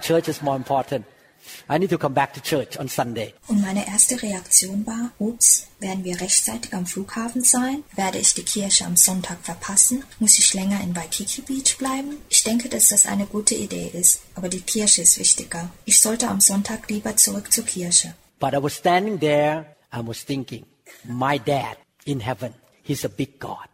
[0.00, 1.04] church is more important.
[1.68, 3.34] I need to come back to church on Sunday.
[3.48, 7.84] Und meine erste Reaktion war, ups, werden wir rechtzeitig am Flughafen sein?
[7.94, 10.04] Werde ich die Kirche am Sonntag verpassen?
[10.18, 12.16] Muss ich länger in Waikiki Beach bleiben?
[12.28, 15.70] Ich denke, dass das eine gute Idee ist, aber die Kirche ist wichtiger.
[15.84, 18.14] Ich sollte am Sonntag lieber zurück zur Kirche.
[18.38, 20.66] But I was standing there and was thinking,
[21.04, 23.68] my dad in heaven, he's a big God.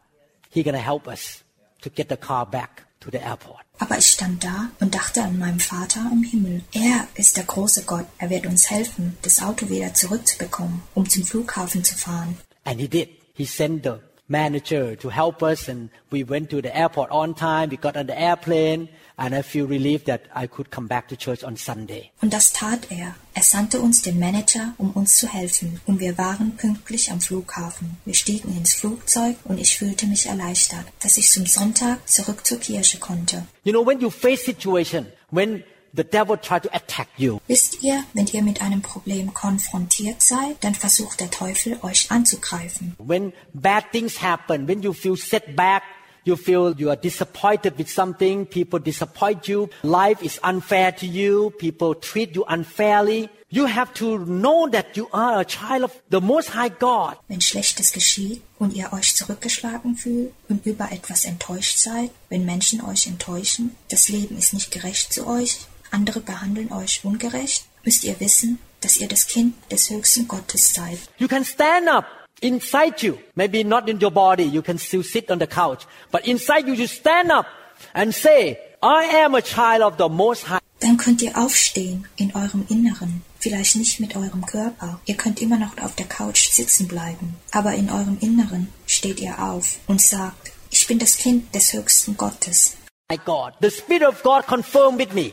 [0.51, 1.43] He's to help us
[1.81, 3.65] to get the car back to the airport.
[3.79, 6.63] Aber ich stand da und dachte an meinen Vater im Himmel.
[6.73, 8.07] Er ist der große Gott.
[8.19, 12.39] Er wird uns helfen, das Auto wieder zurückzubekommen, um zum Flughafen zu fahren.
[12.65, 13.09] And he did.
[13.35, 13.95] He sent the
[14.29, 17.71] manager to help us and we went to the airport on time.
[17.71, 21.17] We got on the airplane and I feel relieved that I could come back to
[21.17, 22.11] church on Sunday.
[22.23, 23.15] Und das tat er.
[23.35, 25.81] Er sandte uns den Manager, um uns zu helfen.
[25.87, 27.97] Und wir waren pünktlich am Flughafen.
[28.05, 32.59] Wir stiegen ins Flugzeug und ich fühlte mich erleichtert, dass ich zum Sonntag zurück zur
[32.59, 33.47] Kirche konnte.
[33.65, 35.63] You know, when you face situation, when
[35.95, 40.57] the devil try to attack you, Wisst ihr, wenn ihr mit einem Problem konfrontiert seid,
[40.63, 42.95] dann versucht der Teufel euch anzugreifen.
[42.99, 45.83] when bad things happen, when you feel set back,
[46.25, 51.51] you feel you are disappointed with something, people disappoint you, life is unfair to you,
[51.59, 56.21] people treat you unfairly, you have to know that you are a child of the
[56.21, 57.17] Most High God.
[57.29, 62.83] Wenn Schlechtes geschieht und ihr euch zurückgeschlagen fühlt und über etwas enttäuscht seid, wenn Menschen
[62.83, 65.59] euch enttäuschen, das Leben ist nicht gerecht zu euch,
[65.93, 70.99] andere behandeln euch ungerecht, müsst ihr wissen, dass ihr das Kind des höchsten Gottes seid.
[71.19, 72.05] You can stand up
[72.41, 76.27] inside you, maybe not in your body, you can still sit on the couch, but
[76.27, 77.47] inside you, you stand up
[77.95, 80.59] and say, I am a child of the Most High.
[80.81, 85.01] Dann könnt ihr aufstehen in eurem Inneren, vielleicht nicht mit eurem Körper.
[85.05, 89.39] Ihr könnt immer noch auf der Couch sitzen bleiben, aber in eurem Inneren steht ihr
[89.41, 92.77] auf und sagt, ich bin das Kind des höchsten Gottes.
[93.09, 95.33] My God, the Spirit of God confirmed with me.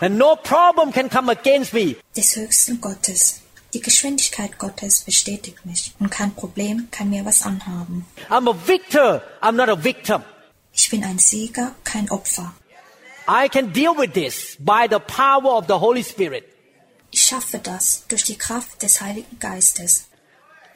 [0.00, 1.96] And no problem can come against me.
[2.16, 3.42] Des höchsten Gottes.
[3.74, 8.06] Die Geschwindigkeit Gottes bestätigt mich und kein Problem kann mir was anhaben.
[8.28, 9.22] I'm a victor.
[9.40, 10.22] I'm not a victim.
[10.72, 12.52] Ich bin ein Sieger, kein Opfer.
[13.28, 16.44] I can deal with this by the power of the Holy Spirit.
[17.12, 20.08] Ich schaffe das durch die Kraft des Heiligen Geistes.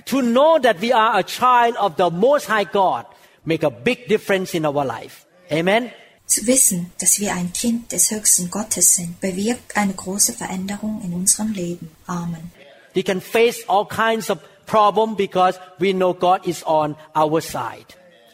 [0.07, 3.07] To know that we are a child of the Most High God
[3.45, 5.27] make a big difference in our life.
[5.51, 5.91] Amen.
[6.27, 11.13] Zu wissen, dass wir ein Kind des höchsten Gottes sind, bewirkt eine große Veränderung in
[11.13, 11.91] unserem Leben.
[12.07, 12.51] Amen.
[12.95, 17.87] We can face all kinds of problems because we know God is on our side.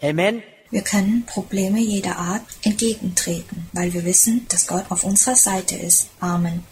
[0.03, 0.43] Amen.
[0.71, 6.11] Wir können Probleme jeder Art entgegentreten, weil wir wissen, dass Gott auf unserer Seite ist.
[6.21, 6.65] Amen.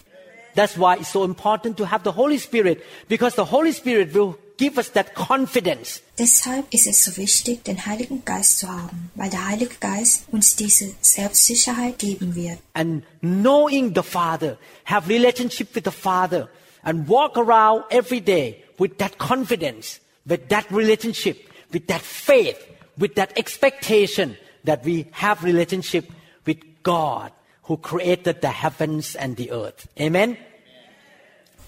[0.55, 4.35] That's why it's so important to have the Holy Spirit because the Holy Spirit will
[4.59, 6.01] give us that confidence.
[6.19, 10.55] Deshalb ist es so wichtig, den Heiligen Geist zu haben, weil der Heilige Geist uns
[10.57, 12.59] diese Selbstsicherheit geben wird.
[12.73, 16.49] and knowing the Father, have relationship with the Father,
[16.83, 21.37] and walk around every day with that confidence, with that relationship,
[21.71, 22.57] with that faith,
[22.97, 24.35] with that expectation
[24.65, 26.05] that we have relationship
[26.45, 27.31] with God
[27.63, 29.87] who created the heavens and the earth.
[29.99, 30.37] Amen.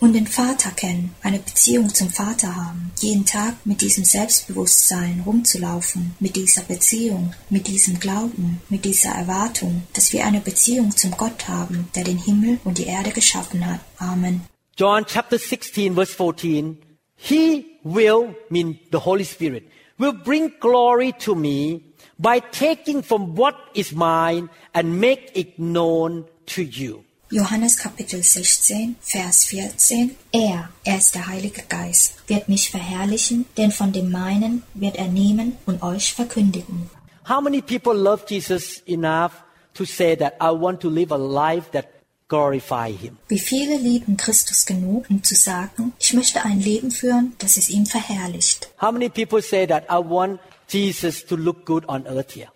[0.01, 6.15] Und den Vater kennen, eine Beziehung zum Vater haben, jeden Tag mit diesem Selbstbewusstsein rumzulaufen,
[6.19, 11.47] mit dieser Beziehung, mit diesem Glauben, mit dieser Erwartung, dass wir eine Beziehung zum Gott
[11.47, 13.79] haben, der den Himmel und die Erde geschaffen hat.
[13.99, 14.41] Amen.
[14.75, 16.79] John chapter 16 verse 14.
[17.15, 19.65] He will, mean the Holy Spirit,
[19.99, 21.83] will bring glory to me
[22.17, 27.03] by taking from what is mine and make it known to you.
[27.33, 30.17] Johannes Kapitel 16, Vers 14.
[30.33, 35.07] Er, er ist der Heilige Geist, wird mich verherrlichen, denn von dem meinen wird er
[35.07, 36.89] nehmen und euch verkündigen.
[37.29, 39.31] How many people love Jesus enough
[39.75, 41.85] to say that I want to live a life that
[42.27, 43.17] glorify him?
[43.29, 47.69] Wie viele lieben Christus genug, um zu sagen, ich möchte ein Leben führen, das es
[47.69, 48.69] ihm verherrlicht.
[48.81, 52.49] How many people say that I want Jesus to look good on earth here?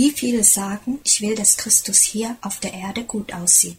[0.00, 3.76] Wie viele sagen, ich will, dass Christus hier auf der Erde gut aussieht.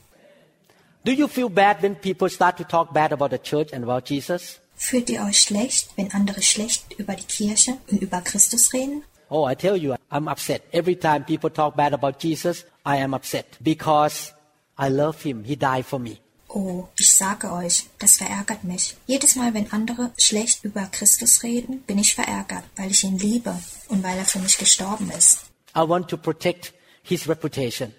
[1.03, 4.03] Do you feel bad when people start to talk bad about the church and about
[4.05, 4.59] Jesus?
[4.75, 9.01] Fühlt ihr euch schlecht, wenn andere schlecht über die Kirche und über Christus reden?
[9.29, 10.61] Oh, I tell you, I'm upset.
[10.71, 14.31] Every time people talk bad about Jesus, I am upset because
[14.77, 15.43] I love him.
[15.43, 16.17] He died for me.
[16.49, 18.95] Oh, ich sage euch, das verärgert mich.
[19.07, 23.57] Jedes Mal, wenn andere schlecht über Christus reden, bin ich verärgert, weil ich ihn liebe
[23.87, 25.50] und weil er für mich gestorben ist.
[25.73, 27.93] I want to protect his reputation.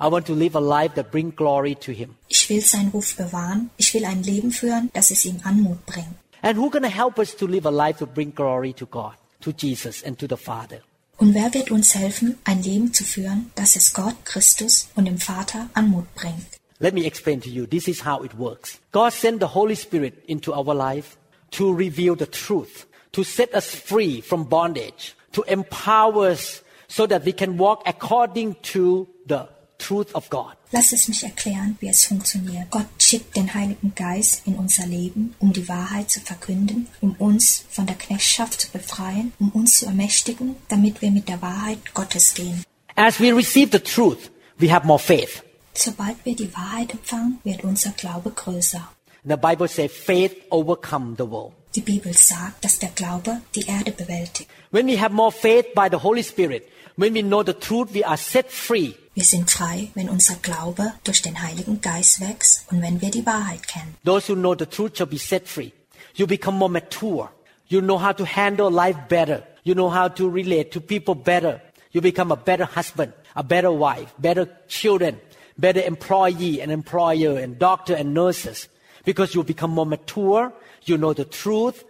[0.00, 2.16] I want to live a life that brings glory to him.
[2.28, 3.70] Ich will seinen Ruf bewahren.
[3.76, 6.16] Ich will ein Leben führen, das es ihm Anmut bringt.
[6.42, 9.52] And who to help us to live a life to bring glory to God, to
[9.52, 10.80] Jesus, and to the Father?
[11.18, 15.18] Und wer wird uns helfen, ein Leben zu führen, das es Gott, Christus und dem
[15.18, 16.46] Vater Anmut bringt?
[16.80, 17.64] Let me explain to you.
[17.64, 18.80] This is how it works.
[18.90, 21.16] God sent the Holy Spirit into our life
[21.52, 27.24] to reveal the truth, to set us free from bondage, to empower us so that
[27.24, 30.56] we can walk according to the truth of God.
[30.72, 32.70] Lass es mich erklären, wie es funktioniert.
[32.70, 37.64] Gott schickt den Heiligen Geist in unser Leben, um die Wahrheit zu verkünden, um uns
[37.70, 42.34] von der Knechtschaft zu befreien, um uns zu ermächtigen, damit wir mit der Wahrheit Gottes
[42.34, 42.62] gehen.
[42.94, 45.42] As we receive the truth, we have more faith.
[45.74, 48.86] Sobald wir die Wahrheit empfangen, wird unser Glaube größer.
[49.24, 51.54] The Bible says faith overcome the world.
[51.74, 54.50] Die Bibel sagt, dass der Glaube die Erde bewältigt.
[54.70, 56.64] When we have more faith by the Holy Spirit,
[56.96, 58.94] when we know the truth, we are set free.
[59.14, 63.26] Wir sind frei, wenn unser Glaube durch den Heiligen Geist wächst und wenn wir die
[63.26, 63.94] Wahrheit kennen.
[64.04, 65.72] Those who know the truth shall be set free.
[66.14, 67.30] You become more mature.
[67.68, 69.42] You know how to handle life better.
[69.64, 71.60] You know how to relate to people better.
[71.92, 75.20] You become a better husband, a better wife, better children,
[75.58, 78.68] better employee and employer and doctor and nurses.
[79.04, 80.52] Because you become more mature.
[80.84, 81.84] You know the truth.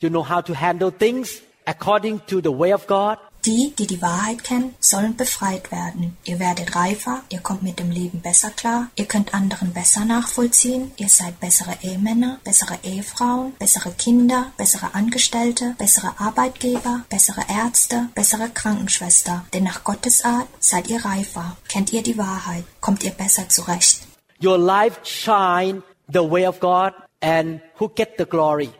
[0.00, 3.18] You know how to handle things according to the way of God.
[3.44, 6.16] Die, die die Wahrheit kennen, sollen befreit werden.
[6.24, 10.90] Ihr werdet reifer, ihr kommt mit dem Leben besser klar, ihr könnt anderen besser nachvollziehen,
[10.96, 18.50] ihr seid bessere Ehemänner, bessere Ehefrauen, bessere Kinder, bessere Angestellte, bessere Arbeitgeber, bessere Ärzte, bessere
[18.50, 19.44] Krankenschwester.
[19.54, 24.00] Denn nach Gottes Art seid ihr reifer, kennt ihr die Wahrheit, kommt ihr besser zurecht.
[24.42, 25.82] Your life shine
[26.12, 28.70] the way of God and who get the glory.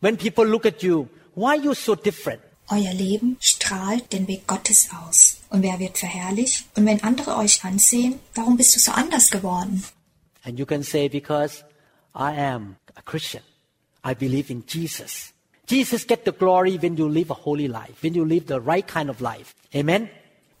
[0.00, 2.40] When people look at you, why are you so different?
[2.68, 5.38] Euer Leben strahlt den Weg Gottes aus.
[5.50, 6.64] Und wer wird verherrlicht?
[6.76, 9.84] Und wenn andere euch ansehen, warum bist du so anders geworden?
[10.44, 11.64] And you can say, because
[12.14, 13.42] I am a Christian.
[14.04, 15.32] I believe in Jesus.
[15.68, 18.86] Jesus get the glory when you live a holy life, when you live the right
[18.86, 19.54] kind of life.
[19.74, 20.08] Amen?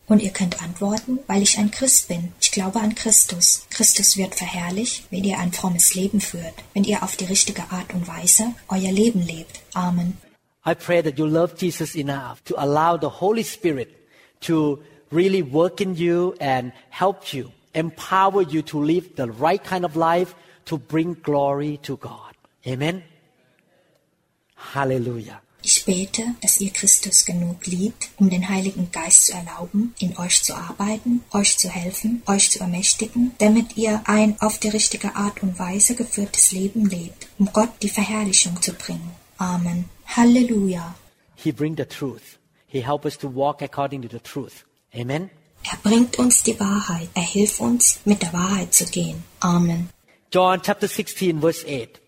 [0.08, 2.32] Und ihr könnt antworten, weil ich ein Christ bin.
[2.40, 3.66] Ich glaube an Christus.
[3.70, 7.92] Christus wird verherrlicht, wenn ihr ein frommes Leben führt, wenn ihr auf die richtige Art
[7.92, 9.60] und Weise euer Leben lebt.
[9.74, 10.16] Amen.
[10.66, 13.88] I pray that you love Jesus enough to allow the Holy Spirit
[14.40, 19.84] to really work in you and help you, empower you to live the right kind
[19.84, 22.34] of life to bring glory to God.
[22.66, 23.04] Amen.
[24.74, 25.40] Hallelujah.
[25.62, 30.42] Ich bete, dass ihr Christus genug liebt, um den Heiligen Geist zu erlauben, in euch
[30.42, 35.42] zu arbeiten, euch zu helfen, euch zu ermächtigen, damit ihr ein auf die richtige Art
[35.42, 39.12] und Weise geführtes Leben lebt, um Gott die Verherrlichung zu bringen.
[39.38, 39.88] Amen.
[40.06, 40.94] Halleluja.
[41.34, 42.38] He bring the truth.
[42.66, 44.64] He help us to walk according to the truth.
[44.94, 45.30] Amen.
[45.70, 47.08] Er bringt uns die Wahrheit.
[47.14, 49.24] Er hilft uns, mit der Wahrheit zu gehen.
[49.40, 49.90] Amen.
[50.32, 52.00] John chapter 16 verse 8.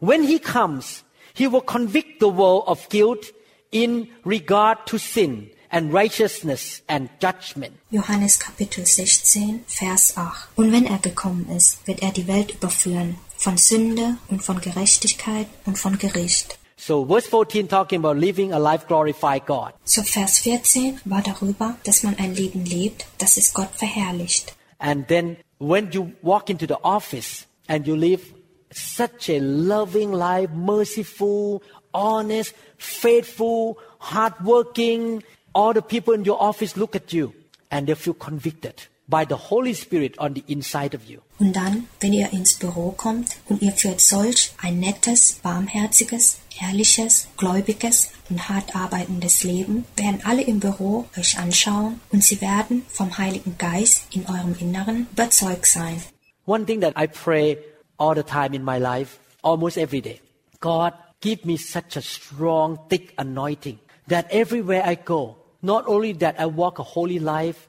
[0.00, 1.04] When he comes,
[1.34, 3.32] he will convict the world of guilt
[3.70, 7.74] in regard to sin and righteousness and judgment.
[7.90, 10.48] Johannes Kapitel 16, Vers 8.
[10.56, 15.48] Und wenn er gekommen ist, wird er die Welt überführen von Sünde und von Gerechtigkeit
[15.66, 16.58] und von Gericht.
[16.76, 19.72] So verse 14 talking about living a life glorify God.
[19.84, 24.54] So Vers 14 war darüber, dass man ein Leben lebt, das es Gott verherrlicht.
[24.78, 28.22] And then when you walk into the office and you live
[28.70, 31.62] such a loving life, merciful,
[31.92, 35.22] honest, faithful, hardworking,
[35.54, 37.32] all the people in your office look at you
[37.70, 41.20] and they feel convicted by the Holy Spirit on the inside of you.
[41.38, 47.28] Und dann, wenn ihr ins Büro kommt und ihr führt solch ein nettes, barmherziges, ehrliches,
[47.36, 53.18] gläubiges und hart arbeitendes Leben, werden alle im Büro euch anschauen und sie werden vom
[53.18, 56.02] Heiligen Geist in eurem Inneren überzeugt sein.
[56.46, 57.58] One thing that I pray
[57.98, 60.20] all the time in my life, almost every day.
[60.60, 63.78] God, give me such a strong, thick anointing
[64.08, 67.68] that everywhere I go, not only that I walk a holy life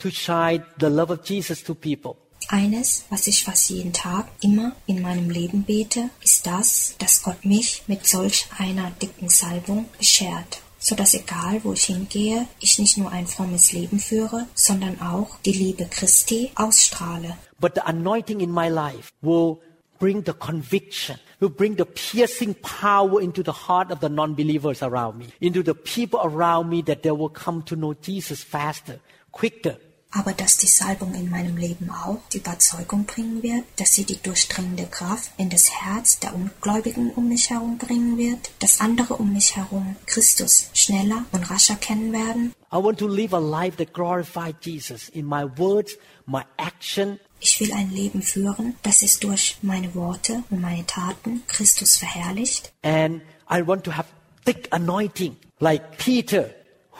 [0.00, 2.16] to shine the love of Jesus to people,
[2.48, 7.44] Eines, was ich fast jeden Tag immer in meinem Leben bete, ist das, dass Gott
[7.44, 12.96] mich mit solch einer dicken Salbung beschert, so dass egal wo ich hingehe, ich nicht
[12.96, 17.36] nur ein frommes Leben führe, sondern auch die Liebe Christi ausstrahle.
[17.60, 19.58] but the anointing in my life will
[20.00, 25.18] bring the conviction, will bring the piercing power into the heart of the non-believers around
[25.18, 28.98] me, into the people around me that they will come to know Jesus faster,
[29.30, 29.76] quicker.
[30.12, 34.20] Aber dass die Salbung in meinem Leben auch die Überzeugung bringen wird, dass sie die
[34.20, 39.32] durchdringende Kraft in das Herz der Ungläubigen um mich herum bringen wird, dass andere um
[39.32, 42.52] mich herum Christus schneller und rascher kennen werden.
[42.72, 45.96] I want to live a life that glorifies Jesus in my words,
[46.26, 51.42] my action, Ich will ein Leben führen, das es durch meine Worte und meine Taten
[51.46, 52.72] Christus verherrlicht.
[52.82, 54.08] and I want to have
[54.44, 56.50] thick anointing like Peter,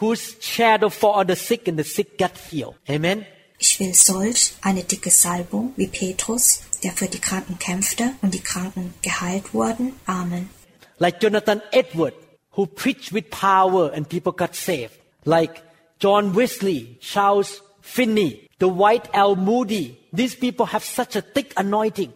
[0.01, 2.75] whose shadow fall on the sick and the sick get healed.
[2.89, 3.25] Amen.
[3.59, 8.41] Ich will solch eine dicke Salbung wie Petrus, der für die Kranken kämpfte und die
[8.41, 9.93] Kranken geheilt wurden.
[10.07, 10.49] Amen.
[11.01, 12.15] like Jonathan Edward,
[12.53, 15.65] who preached with power and people got saved, like
[15.99, 19.35] John Wesley, Charles Finney, the White L.
[19.35, 19.99] Moody.
[20.13, 22.13] These people have such a thick anointing.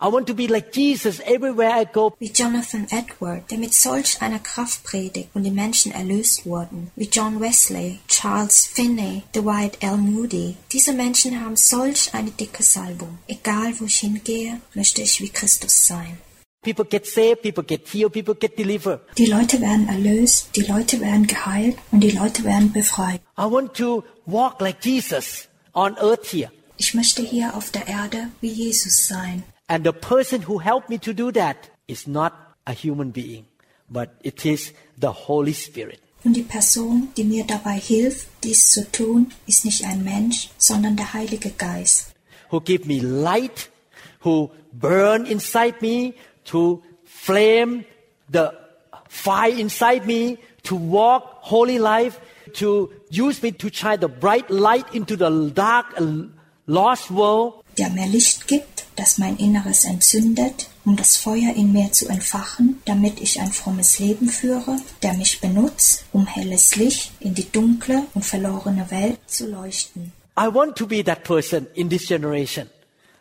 [0.00, 2.14] I want to be like Jesus everywhere I go.
[2.20, 6.92] Wie Jonathan Edward, der mit solch einer Kraft predigt und die Menschen erlöst wurden.
[6.94, 9.96] Wie John Wesley, Charles Finney, Dwight L.
[9.96, 10.54] Moody.
[10.70, 13.18] Diese Menschen haben solch eine dicke Salbung.
[13.26, 16.18] Egal wo ich hingehe, möchte ich wie Christus sein.
[16.62, 19.00] People get saved, people get healed, people get delivered.
[19.16, 23.20] Die Leute werden erlöst, die Leute werden geheilt und die Leute werden befreit.
[23.36, 26.52] I want to walk like Jesus on earth here.
[26.76, 29.42] Ich möchte hier auf der Erde wie Jesus sein.
[29.68, 32.32] And the person who helped me to do that is not
[32.66, 33.46] a human being,
[33.90, 36.00] but it is the Holy Spirit.
[36.24, 40.96] Und die Person, die mir dabei hilft, dies zu tun, ist nicht ein Mensch, sondern
[40.96, 42.12] der Heilige Geist,
[42.50, 43.70] who give me light,
[44.24, 46.14] who burn inside me
[46.44, 47.84] to flame
[48.30, 48.50] the
[49.08, 52.18] fire inside me, to walk holy life,
[52.54, 56.32] to use me to shine the bright light into the dark and
[56.66, 57.62] lost world.
[57.78, 62.82] der mir Licht gibt, das mein Inneres entzündet, um das Feuer in mir zu entfachen,
[62.84, 68.04] damit ich ein frommes Leben führe, der mich benutzt, um helles Licht in die dunkle
[68.14, 70.12] und verlorene Welt zu leuchten.
[70.36, 72.68] I want to be that person in this generation.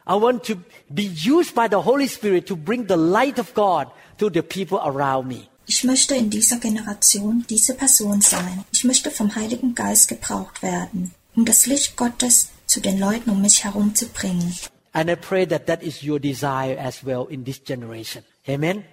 [0.07, 0.55] I want to
[0.89, 4.79] be used by the Holy Spirit to bring the light of God to the people
[4.79, 5.47] around me.
[5.65, 8.63] Ich möchte in dieser Generation diese Person sein.
[8.71, 13.41] Ich möchte vom Heiligen Geist gebraucht werden, um das Licht Gottes zu den Leuten um
[13.41, 14.55] mich herum zu bringen.
[14.97, 18.23] And I pray that that is your desire as well in this generation.
[18.47, 18.83] Amen.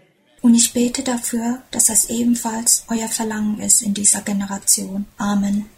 [0.43, 5.07] Und ich bete dafür, dass das ebenfalls euer Verlangen ist in dieser Generation.
[5.17, 5.71] Amen.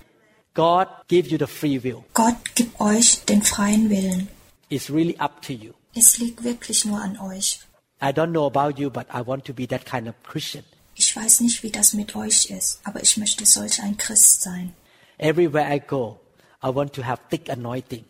[0.53, 2.03] God give you the free will.
[2.13, 4.27] Gott gibt euch den freien Willen.
[4.69, 5.75] It's really up to you.
[5.95, 7.61] Es liegt wirklich nur an euch.
[8.03, 10.65] I don't know about you, but I want to be that kind of Christian.
[10.97, 14.75] Ich weiß nicht, wie das mit euch ist, aber ich möchte solch ein Christ sein.
[15.19, 16.19] Everywhere I go,
[16.65, 18.05] I want to have thick anointing,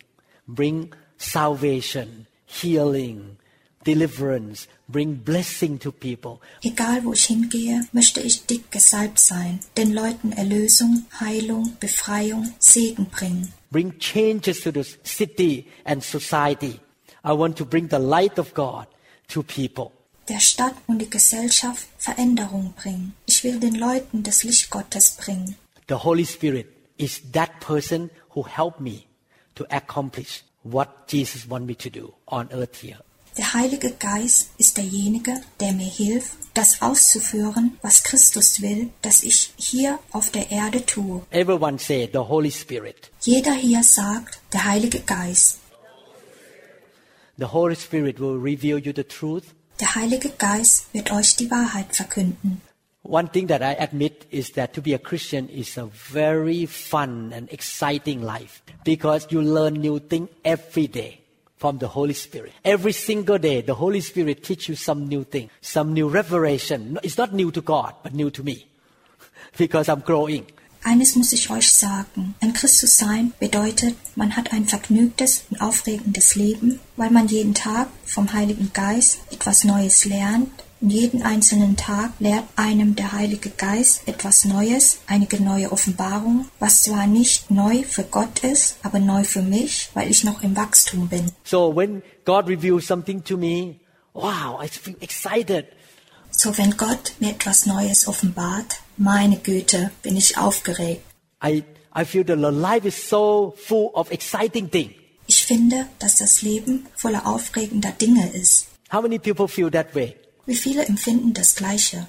[0.47, 3.37] bring salvation, healing,
[3.85, 6.41] deliverance, bring blessing to people.
[6.63, 13.07] Egal wo ich hingehe, möchte ich dick gesalbt sein, den Leuten Erlösung, Heilung, Befreiung, Segen
[13.07, 13.53] bringen.
[13.71, 16.81] bring changes to the city and society.
[17.25, 18.87] I want to bring the light of God
[19.29, 19.93] to people.
[20.29, 23.15] Der Stadt und die Gesellschaft Veränderung bringen.
[23.27, 25.57] Ich will den Leuten das Licht Gottes bringen.
[25.89, 29.05] The Holy Spirit is that person who helped me
[29.55, 30.43] to accomplish
[30.73, 32.99] what Jesus want me to do on earth here.
[33.37, 39.53] Der Heilige Geist ist derjenige, der mir hilft, das auszuführen, was Christus will, dass ich
[39.57, 41.21] hier auf der Erde tue.
[41.31, 43.11] Everyone say the Holy Spirit.
[43.21, 45.59] Jeder hier sagt, der Heilige Geist.
[47.37, 49.45] The Holy Spirit will reveal you the truth.
[49.81, 52.63] Der Heilige Geist wird euch die Wahrheit verkünden.
[53.07, 57.33] One thing that I admit is that to be a Christian is a very fun
[57.33, 61.21] and exciting life because you learn new things every day
[61.57, 62.53] from the Holy Spirit.
[62.65, 66.99] Every single day, the Holy Spirit teach you some new thing, some new revelation.
[67.05, 68.67] It's not new to God, but new to me
[69.57, 70.47] because I'm growing.
[70.83, 72.35] Eines muss ich euch sagen.
[72.41, 77.89] Ein Christus sein bedeutet, man hat ein vergnügtes und aufregendes Leben, weil man jeden Tag
[78.05, 80.66] vom Heiligen Geist etwas Neues lernt.
[80.81, 87.07] Jeden einzelnen Tag lehrt einem der Heilige Geist etwas Neues, einige neue Offenbarung, was zwar
[87.07, 91.33] nicht neu für Gott ist, aber neu für mich, weil ich noch im Wachstum bin.
[91.45, 93.77] So when God reveals something to me,
[94.13, 95.67] wow, I feel excited.
[96.31, 101.03] So wenn Gott mir etwas Neues offenbart, meine Güte, bin ich aufgeregt.
[101.43, 101.65] I,
[101.97, 104.93] I feel that life is so full of exciting things.
[105.27, 108.69] Ich finde, dass das Leben voller aufregender Dinge ist.
[108.93, 110.15] How many people feel that way?
[110.47, 112.09] Wie viele empfinden das Gleiche?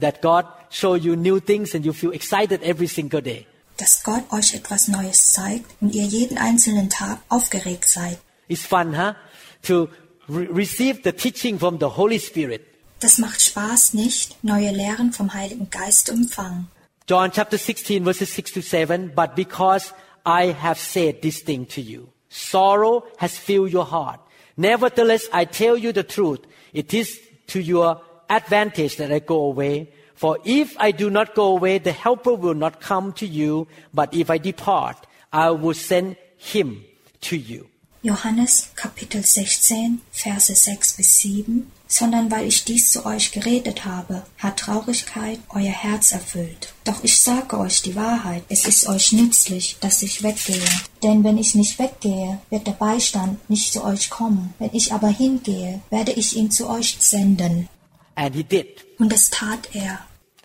[0.00, 3.46] That God show you new things and you feel excited every single day.
[3.78, 8.18] Dass Gott euch etwas Neues zeigt und ihr jeden einzelnen Tag aufgeregt seid.
[8.48, 9.14] It's fun, huh?
[9.62, 9.88] To
[10.28, 12.62] re- receive the teaching from the Holy Spirit.
[13.00, 16.68] Das macht Spaß, nicht neue Lehren vom Heiligen Geist zu empfangen.
[17.08, 19.12] John chapter 16 verses 6 to 7.
[19.14, 19.92] But because
[20.26, 24.20] I have said this thing to you, sorrow has filled your heart.
[24.56, 26.40] Nevertheless, I tell you the truth.
[26.72, 27.18] It is
[27.48, 29.92] to your advantage that I go away.
[30.14, 33.68] For if I do not go away, the helper will not come to you.
[33.92, 36.84] But if I depart, I will send him
[37.22, 37.68] to you.
[38.04, 41.70] Johannes Kapitel 16, Verse 6 bis 7.
[41.90, 46.74] Sondern weil ich dies zu euch geredet habe, hat Traurigkeit euer Herz erfüllt.
[46.84, 50.68] Doch ich sage euch die Wahrheit, es ist euch nützlich, dass ich weggehe.
[51.02, 54.52] Denn wenn ich nicht weggehe, wird der Beistand nicht zu euch kommen.
[54.58, 57.68] Wenn ich aber hingehe, werde ich ihn zu euch senden.
[58.14, 58.84] And he did.
[58.98, 60.00] Und das tat er.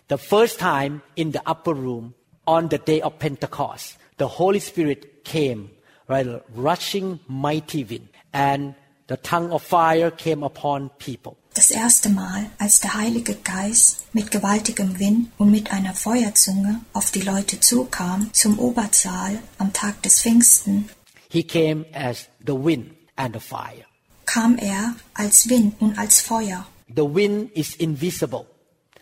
[0.08, 2.14] The first time in the upper room
[2.46, 5.70] on the day of Pentecost, the Holy Spirit came,
[6.08, 8.74] a rushing mighty wind, and
[9.08, 11.36] the tongue of fire came upon people.
[11.54, 17.12] Das erste Mal, als der Heilige Geist mit gewaltigem Wind und mit einer Feuerzunge auf
[17.12, 20.88] die Leute zukam, zum Obersaal am Tag des Pfingsten,
[21.30, 23.84] He came as the wind and the fire.
[24.26, 26.66] kam er als Wind und als Feuer.
[26.94, 28.46] The wind is invisible,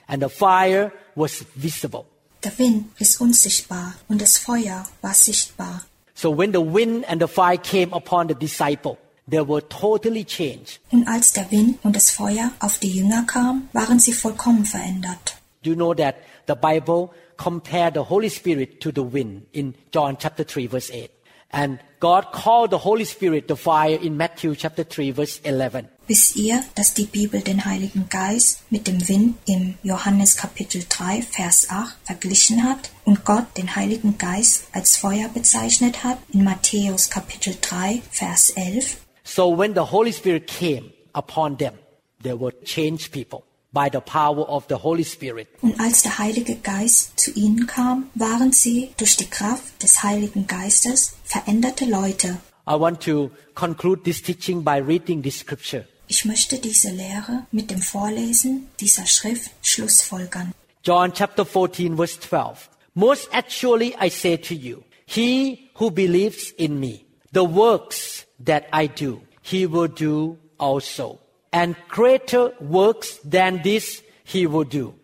[0.06, 2.04] and the fire was visible.
[2.44, 5.82] Der Wind ist unsichtbar und das Feuer war sichtbar.
[6.14, 8.98] So when the wind and the fire came upon the disciple,
[9.30, 10.80] they were totally changed.
[10.90, 15.36] Und als der Wind und das Feuer auf die Jünger kam, waren sie vollkommen verändert.
[15.62, 16.16] Do you know that
[16.48, 21.10] the Bible compared the Holy Spirit to the wind in John chapter 3 verse 8?
[21.54, 25.88] And God called the Holy Spirit the fire in Matthew chapter 3 verse 11.
[26.08, 31.22] Wisst ihr, dass die Bibel den Heiligen Geist mit dem Wind im Johannes Kapitel 3,
[31.22, 37.08] Vers 8 verglichen hat und Gott den Heiligen Geist als Feuer bezeichnet hat in Matthäus
[37.08, 38.96] Kapitel 3, Vers 11?
[39.34, 41.72] So when the Holy Spirit came upon them,
[42.20, 45.48] they were changed people by the power of the Holy Spirit.
[45.62, 50.46] Und als der Heilige Geist zu ihnen kam, waren sie durch die Kraft des Heiligen
[50.46, 52.40] Geistes veränderte Leute.
[52.68, 55.86] I want to conclude this teaching by reading this scripture.
[56.08, 60.52] Ich möchte diese Lehre mit dem Vorlesen dieser Schrift schlussfolgern.
[60.84, 62.68] John chapter 14 verse 12.
[62.92, 68.86] Most actually I say to you, he who believes in me, the works that I
[68.86, 71.18] do, he will do also.
[71.52, 74.94] And greater works than this he will do,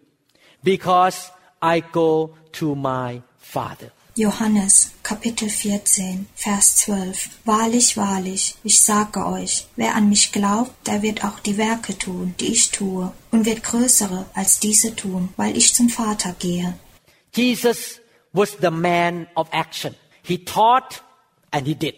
[0.62, 3.92] because I go to my Father.
[4.16, 11.02] Johannes Kapitel 14 Vers 12 Wahrlich, wahrlich, ich sage euch, wer an mich glaubt, der
[11.02, 15.56] wird auch die Werke tun, die ich tue, und wird größere als diese tun, weil
[15.56, 16.74] ich zum Vater gehe.
[17.32, 18.00] Jesus
[18.32, 19.94] was the man of action.
[20.22, 21.00] He taught
[21.52, 21.94] and he did.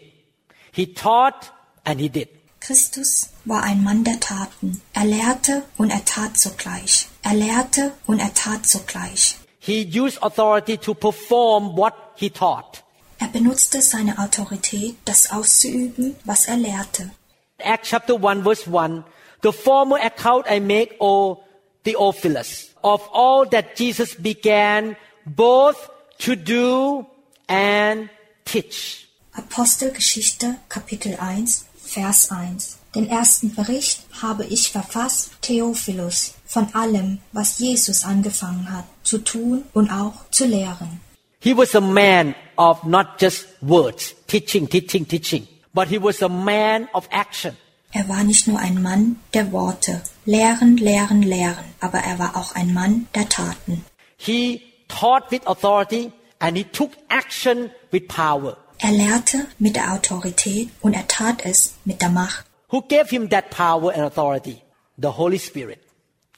[0.71, 1.51] He taught
[1.85, 2.29] and he did.
[2.59, 4.81] Christus war ein Mann der Taten.
[4.93, 7.07] Er lehrte und er tat sogleich.
[7.23, 9.37] Er lehrte und er tat sogleich.
[9.59, 12.83] He used authority to perform what he taught.
[13.19, 17.11] Er benutzte seine Autorität, das auszuüben, was er lehrte.
[17.59, 19.03] Acts chapter 1 verse 1,
[19.43, 21.43] the former account I make, O
[21.83, 24.95] Theophilus, of all that Jesus began
[25.25, 27.05] both to do
[27.47, 28.09] and
[28.45, 29.07] teach.
[29.33, 37.59] Apostelgeschichte Kapitel 1 Vers 1 Den ersten Bericht habe ich verfasst, Theophilus, von allem, was
[37.59, 40.99] Jesus angefangen hat, zu tun und auch zu lehren.
[41.39, 46.29] He was a man of not just words, teaching, teaching, teaching, but he was a
[46.29, 47.55] man of action.
[47.93, 52.53] Er war nicht nur ein Mann der Worte, lehren, lehren, lehren, aber er war auch
[52.55, 53.85] ein Mann der Taten.
[54.17, 58.57] He taught with authority and he took action with power.
[58.83, 62.45] Er lehrte mit der Autorität und er tat es mit der Macht.
[62.71, 64.63] Who gave him that power and authority?
[64.97, 65.79] The Holy Spirit.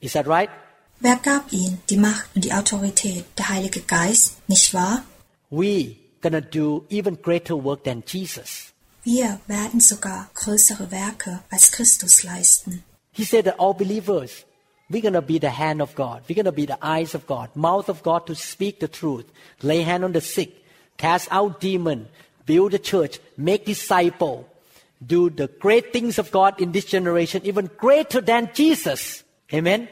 [0.02, 0.50] Is that right?
[1.00, 3.24] Wer gab ihm die Macht und die Autorität?
[3.38, 5.04] Der Heilige Geist, nicht wahr?
[5.50, 8.74] We gonna do even greater work than Jesus.
[9.06, 12.84] Wir werden sogar größere Werke als Christus leisten.
[13.14, 14.46] He said that all believers,
[14.90, 16.24] we're gonna be the hand of God.
[16.28, 19.28] We're gonna be the eyes of God, mouth of God to speak the truth,
[19.62, 20.52] lay hand on the sick,
[20.98, 22.08] cast out demon,
[22.46, 24.46] build the church, make disciple,
[25.06, 29.24] do the great things of God in this generation, even greater than Jesus.
[29.52, 29.88] Amen.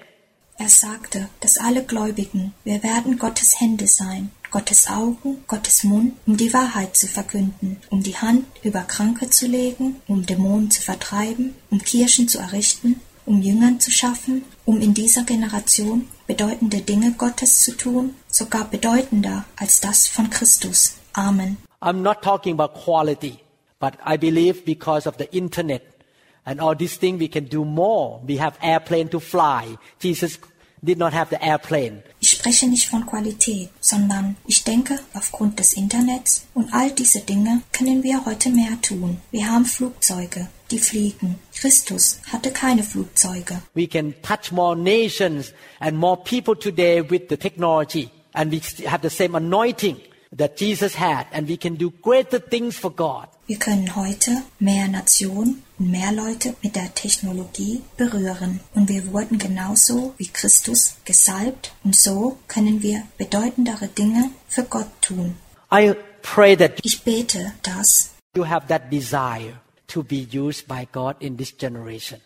[0.57, 6.37] Er sagte, dass alle Gläubigen, wir werden Gottes Hände sein, Gottes Augen, Gottes Mund, um
[6.37, 11.55] die Wahrheit zu verkünden, um die Hand über Kranke zu legen, um Dämonen zu vertreiben,
[11.71, 17.59] um Kirchen zu errichten, um Jüngern zu schaffen, um in dieser Generation bedeutende Dinge Gottes
[17.59, 20.95] zu tun, sogar bedeutender als das von Christus.
[21.13, 21.57] Amen.
[21.81, 23.41] I'm not talking about quality,
[23.79, 25.81] but I believe because of the internet
[26.45, 28.21] and all these things we can do more.
[28.23, 29.77] We have airplane to fly.
[29.99, 30.37] Jesus
[30.83, 32.03] did not have the airplane.
[32.19, 37.61] Ich spreche nicht von Qualität, sondern ich denke, aufgrund des Internets und all diese Dinge
[37.71, 39.19] können wir heute mehr tun.
[39.31, 41.39] Wir haben Flugzeuge, die fliegen.
[41.53, 43.61] Christus hatte keine Flugzeuge.
[43.73, 49.01] We can touch more nations and more people today with the technology and we have
[49.01, 49.97] the same anointing
[50.35, 53.27] that Jesus had and we can do greater things for God.
[53.47, 58.61] Wir können heute mehr Nationen und mehr Leute mit der Technologie berühren.
[58.73, 64.87] Und wir wurden genauso wie Christus gesalbt und so können wir bedeutendere Dinge für Gott
[65.01, 65.35] tun.
[65.73, 71.17] I pray that Ich bete, dass you have that desire to be used by God
[71.19, 72.21] in this generation,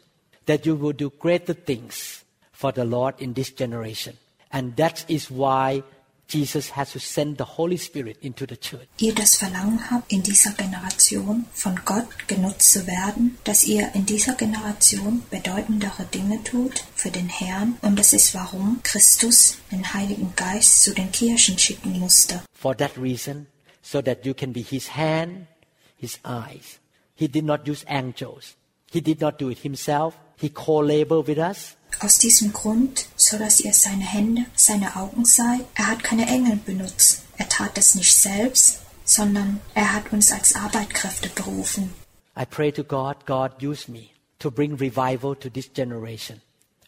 [0.46, 4.18] that you will do greater things for the Lord in this generation.
[4.52, 5.84] And that is why
[6.28, 8.88] Jesus has to send the Holy Spirit into the church.
[9.00, 14.06] ihr das Verlangen habt, in dieser Generation von Gott genutzt zu werden, dass ihr in
[14.06, 17.78] dieser Generation bedeutendere Dinge tut für den Herrn.
[17.82, 22.42] Und das ist warum Christus den Heiligen Geist zu den Kirchen schicken musste.
[22.54, 23.48] For that reason,
[23.82, 25.48] so that you can be his hand,
[25.96, 26.80] his eyes.
[27.14, 28.56] He did not use angels.
[28.92, 30.16] He did not do it himself.
[30.38, 31.78] He co-labor with us.
[32.00, 36.58] Aus diesem Grund, so dass ihr seine Hände, seine Augen seid, er hat keine Engel
[36.58, 37.24] benutzt.
[37.38, 41.94] Er tat es nicht selbst, sondern er hat uns als Arbeitkräfte berufen.
[42.38, 44.10] I pray to God, God use me
[44.40, 46.42] to bring revival to this generation,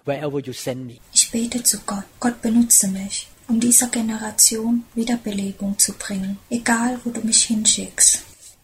[0.06, 1.00] wherever you send me.
[1.14, 7.12] Ich bete zu Gott, Gott benutze mich, um dieser Generation Wiederbelebung zu bringen, egal wo
[7.12, 8.24] du mich hinschickst.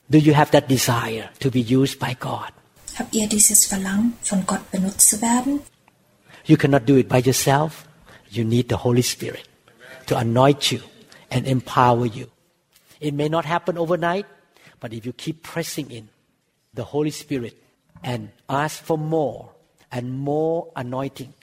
[0.09, 2.51] Do you have that desire to be used by God?
[2.99, 5.61] Habt ihr dieses Verlangen, von Gott benutzt zu werden?
[6.45, 7.87] You cannot do it by yourself.
[8.29, 9.47] You need the Holy Spirit
[10.07, 10.81] to anoint you
[11.31, 12.29] and empower you.
[12.99, 14.25] It may not happen overnight,
[14.79, 16.09] but if you keep pressing in
[16.73, 17.61] the Holy Spirit
[18.03, 19.51] and ask for more
[19.91, 21.33] and more anointing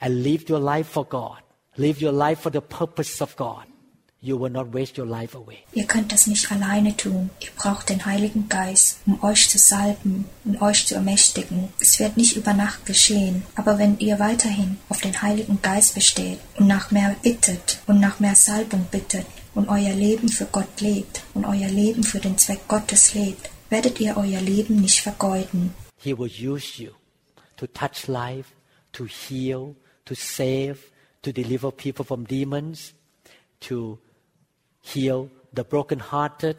[0.00, 1.40] and live your life for God,
[1.76, 3.66] live your life for the purpose of God,
[4.20, 5.58] you will not waste your life away.
[5.72, 7.30] Ihr könnt das nicht alleine tun.
[7.40, 11.68] Ihr braucht den Heiligen Geist, um euch zu salben und euch zu ermächtigen.
[11.80, 16.38] Es wird nicht über Nacht geschehen, aber wenn ihr weiterhin auf den Heiligen Geist besteht
[16.56, 21.22] und nach mehr bittet und nach mehr Salbung bittet und euer Leben für Gott lebt
[21.34, 25.74] und euer Leben für den Zweck Gottes lebt, werdet ihr euer Leben nicht vergeuden.
[25.96, 26.90] He will use you
[27.56, 28.50] to touch life,
[28.92, 29.74] to heal,
[30.04, 30.78] to save,
[31.22, 32.94] to deliver people from demons,
[33.60, 33.98] to
[34.94, 36.56] heal the brokenhearted,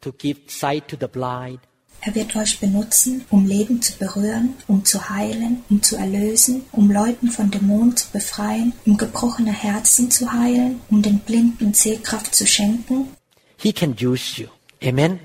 [0.00, 1.60] to give sight to the blind.
[2.04, 6.90] Er wird euch benutzen, um Leben zu berühren, um zu heilen, um zu erlösen, um
[6.90, 12.44] Leuten von Dämonen zu befreien, um gebrochene Herzen zu heilen, um den Blinden Sehkraft zu
[12.44, 13.16] schenken.
[13.56, 14.48] He can use you.
[14.82, 15.20] Amen.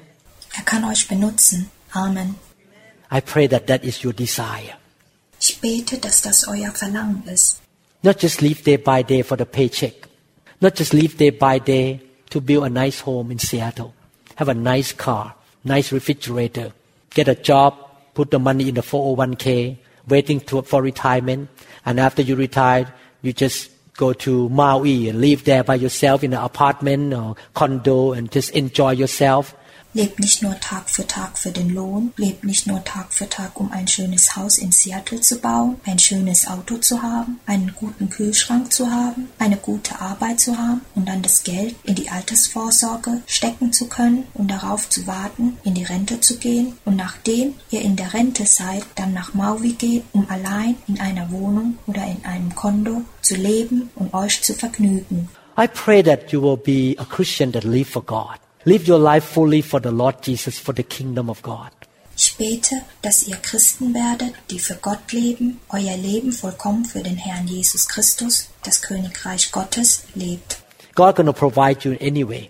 [0.56, 1.72] Er kann euch benutzen.
[1.94, 2.36] Amen.
[3.12, 4.78] I pray that that is your desire.
[5.40, 7.60] Ich bete, dass das euer Verlangen ist.
[8.04, 10.08] Not just live day by day for the paycheck.
[10.60, 12.07] Not just live day by day
[12.38, 13.94] to build a nice home in Seattle.
[14.36, 15.34] Have a nice car,
[15.64, 16.72] nice refrigerator.
[17.10, 17.74] Get a job,
[18.14, 19.78] put the money in the 401k,
[20.08, 21.50] waiting to, for retirement.
[21.86, 22.94] And after you retire,
[23.24, 28.14] you just go to Maui and live there by yourself in an apartment or condo
[28.14, 29.56] and just enjoy yourself.
[29.98, 33.60] Lebt nicht nur Tag für Tag für den Lohn, lebt nicht nur Tag für Tag,
[33.60, 38.08] um ein schönes Haus in Seattle zu bauen, ein schönes Auto zu haben, einen guten
[38.12, 43.24] Kühlschrank zu haben, eine gute Arbeit zu haben und dann das Geld in die Altersvorsorge
[43.26, 47.82] stecken zu können und darauf zu warten, in die Rente zu gehen und nachdem ihr
[47.82, 52.24] in der Rente seid, dann nach Maui geht, um allein in einer Wohnung oder in
[52.24, 55.28] einem Kondo zu leben und euch zu vergnügen.
[55.58, 58.38] I pray that you will be a Christian that live for God.
[58.68, 61.72] Live your life fully for the Lord Jesus, for the kingdom of God.
[62.18, 67.16] Ich bete, dass ihr Christen werdet, die für Gott leben, euer Leben vollkommen für den
[67.16, 70.58] Herrn Jesus Christus, das Königreich Gottes, lebt.
[70.96, 72.50] God gonna provide you anyway.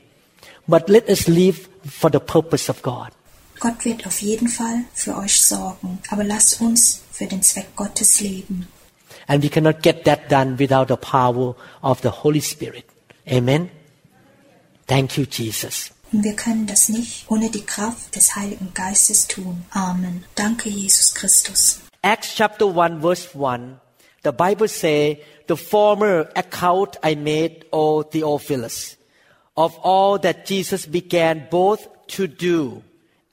[0.66, 3.10] But let us live for the purpose of God.
[3.60, 8.22] Gott wird auf jeden Fall für euch sorgen, aber lasst uns für den Zweck Gottes
[8.22, 8.68] leben.
[9.28, 12.86] And we cannot get that done without the power of the Holy Spirit.
[13.28, 13.70] Amen.
[14.88, 15.92] Thank you, Jesus.
[16.12, 19.66] Und wir können das nicht ohne die Kraft des Heiligen Geistes tun.
[19.72, 20.24] Amen.
[20.36, 21.82] Danke, Jesus Christus.
[22.02, 23.80] Acts chapter 1 verse 1,
[24.24, 28.98] the Bible say, the former account I made, O Theophilus,
[29.56, 32.84] of all that Jesus began both to do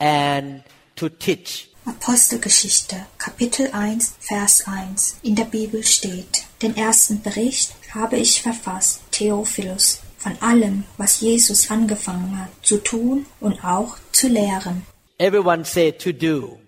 [0.01, 0.63] and
[0.97, 1.69] to teach.
[1.87, 5.17] Apostelgeschichte, Kapitel 1, Vers 1.
[5.23, 11.71] In der Bibel steht, den ersten Bericht habe ich verfasst, Theophilus, von allem, was Jesus
[11.71, 14.87] angefangen hat, zu tun und auch zu lehren.
[15.19, 16.59] Everyone said to do.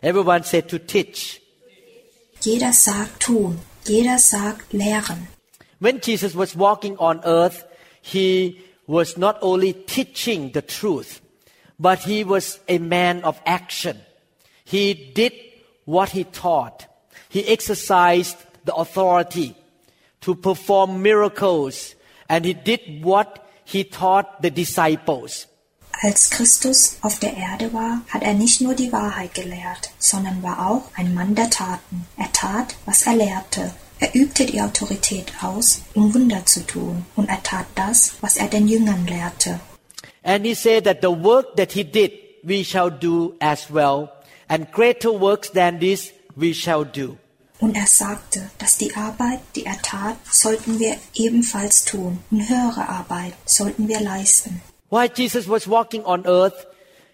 [0.00, 1.42] Everyone said to teach.
[2.40, 5.28] Jeder sagt tun, jeder sagt lehren.
[5.78, 7.66] When Jesus was walking on earth,
[8.00, 11.20] he was not only teaching the truth,
[11.78, 14.00] but he was a man of action.
[14.64, 15.32] He did
[15.84, 16.86] what he taught.
[17.28, 19.54] He exercised the authority
[20.22, 21.94] to perform miracles,
[22.28, 25.46] and he did what he taught the disciples.
[26.00, 30.70] Als Christus auf der Erde war, hat er nicht nur die Wahrheit gelehrt, sondern war
[30.70, 32.06] auch ein Mann der Taten.
[32.16, 33.74] Er tat, was er lehrte.
[33.98, 38.46] Er übte die Autorität aus, um Wunder zu tun, und er tat das, was er
[38.46, 39.58] den Jüngern lehrte.
[40.22, 42.12] And he said that the work that he did,
[42.44, 44.10] we shall do as well,
[44.46, 47.16] and greater works than this we shall do.
[47.60, 52.88] Und er sagte, dass die Arbeit, die er tat, sollten wir ebenfalls tun, und höhere
[52.88, 54.62] Arbeit sollten wir leisten.
[54.90, 56.66] While Jesus was walking on earth,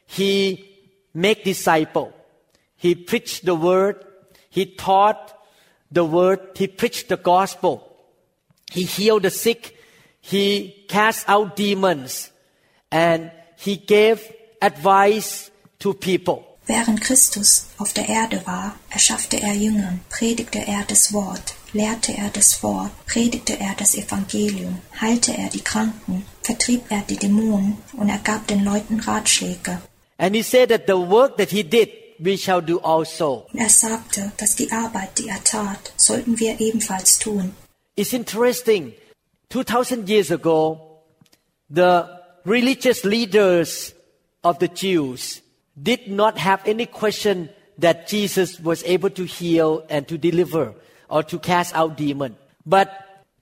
[0.07, 0.65] he
[1.12, 2.12] made disciple.
[2.77, 4.05] He preached the word.
[4.51, 5.35] He taught
[5.91, 6.41] the word.
[6.57, 7.81] He preached the gospel.
[8.71, 9.77] He healed the sick.
[10.21, 12.31] He cast out demons.
[12.91, 14.21] And he gave
[14.61, 15.51] advice
[15.81, 16.54] to people.
[16.66, 22.31] Während Christus auf der Erde war, erschaffte er Jüngern, predigte er das Wort, lehrte er
[22.31, 28.09] das Wort, predigte er das Evangelium, heilte er die Kranken, vertrieb er die Dämonen und
[28.09, 29.82] er gab den Leuten Ratschläge.
[30.16, 33.47] And he said that the work that he did, we shall do also.
[33.53, 37.53] Und er sagte, dass die Arbeit, die er tat, sollten wir ebenfalls tun.
[37.97, 38.95] It's interesting.
[39.51, 41.03] 2000 years ago,
[41.69, 42.05] the
[42.47, 43.95] religious leaders
[44.43, 45.44] of the Jews
[45.81, 47.49] did not have any question
[47.79, 50.75] that Jesus was able to heal and to deliver
[51.09, 52.37] or to cast out demons.
[52.65, 52.91] But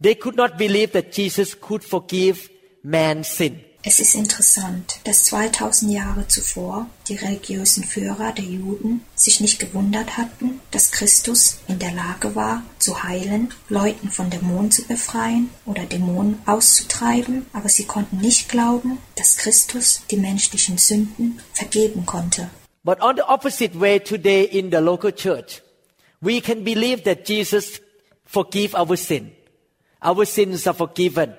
[0.01, 2.49] they could not believe that Jesus could forgive
[2.83, 3.65] man's sin.
[3.85, 10.17] Es ist interessant, dass 2000 Jahre zuvor die religiösen Führer der Juden sich nicht gewundert
[10.17, 15.85] hatten, dass Christus in der Lage war, zu heilen, Leuten von Dämonen zu befreien oder
[15.85, 22.51] Dämonen auszutreiben, aber sie konnten nicht glauben, dass Christus die menschlichen Sünden vergeben konnte.
[22.85, 25.61] But on the opposite way today in the local church,
[26.21, 27.81] we can believe that Jesus
[28.25, 29.33] forgive our sin.
[30.05, 31.35] Our sins are forgiven.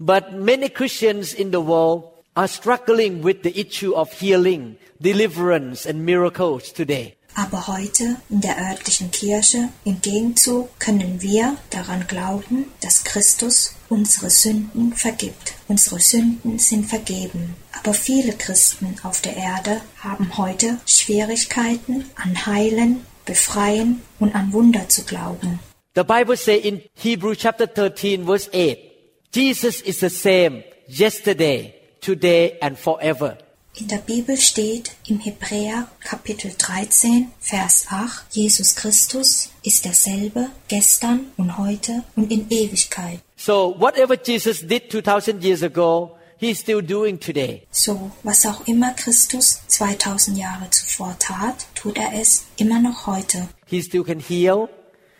[0.00, 2.04] But many Christians in the world
[2.34, 7.14] are struggling with the issue of healing, deliverance and miracles today.
[7.36, 14.30] Aber heute in der örtlichen Kirche im Gegenzug können wir daran glauben, dass Christus unsere
[14.30, 15.54] Sünden vergibt.
[15.68, 17.54] Unsere Sünden sind vergeben.
[17.72, 24.88] Aber viele Christen auf der Erde haben heute Schwierigkeiten an Heilen, Befreien und an Wunder
[24.88, 25.60] zu glauben.
[25.96, 28.93] The Bible says in Hebrew chapter 13 verse 8,
[29.34, 33.36] Jesus is the same yesterday, today and forever.
[33.74, 41.32] In der Bibel steht im Hebräer Kapitel 13, Vers 8, Jesus Christus ist derselbe gestern
[41.36, 43.18] und heute und in Ewigkeit.
[43.34, 47.66] So whatever Jesus did 2000 years ago, he's still doing today.
[47.72, 53.48] So, was auch immer Christus 2000 Jahre zuvor tat, tut er es immer noch heute.
[53.66, 54.68] He still can heal.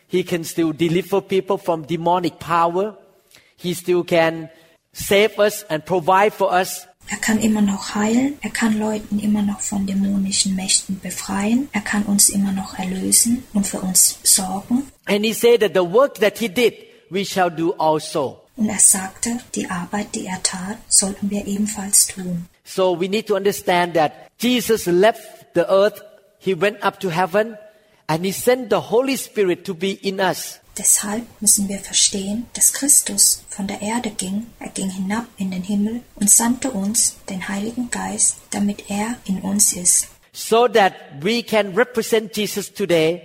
[0.06, 2.96] He can still deliver people from demonic power.
[3.64, 4.50] He still can
[4.92, 6.86] save us and provide for us.
[7.10, 11.82] Er kann immer noch heilen, er kann Leuten immer noch von dämonischen Mächten befreien, er
[11.82, 14.90] kann uns immer noch erlösen und für uns sorgen.
[15.06, 16.74] And he said that the work that he did,
[17.10, 18.40] we shall do also.
[18.56, 22.46] Und er sagte, die Arbeit, die er tat, sollten wir ebenfalls tun.
[22.64, 25.22] So we need to understand that Jesus left
[25.54, 26.02] the earth,
[26.38, 27.56] he went up to heaven,
[28.06, 30.60] and he sent the Holy Spirit to be in us.
[30.76, 35.62] Deshalb müssen wir verstehen, dass Christus von der Erde ging, er ging hinab in den
[35.62, 40.08] Himmel und sandte uns den Heiligen Geist, damit er in uns ist.
[40.32, 43.22] So that we can represent Jesus today.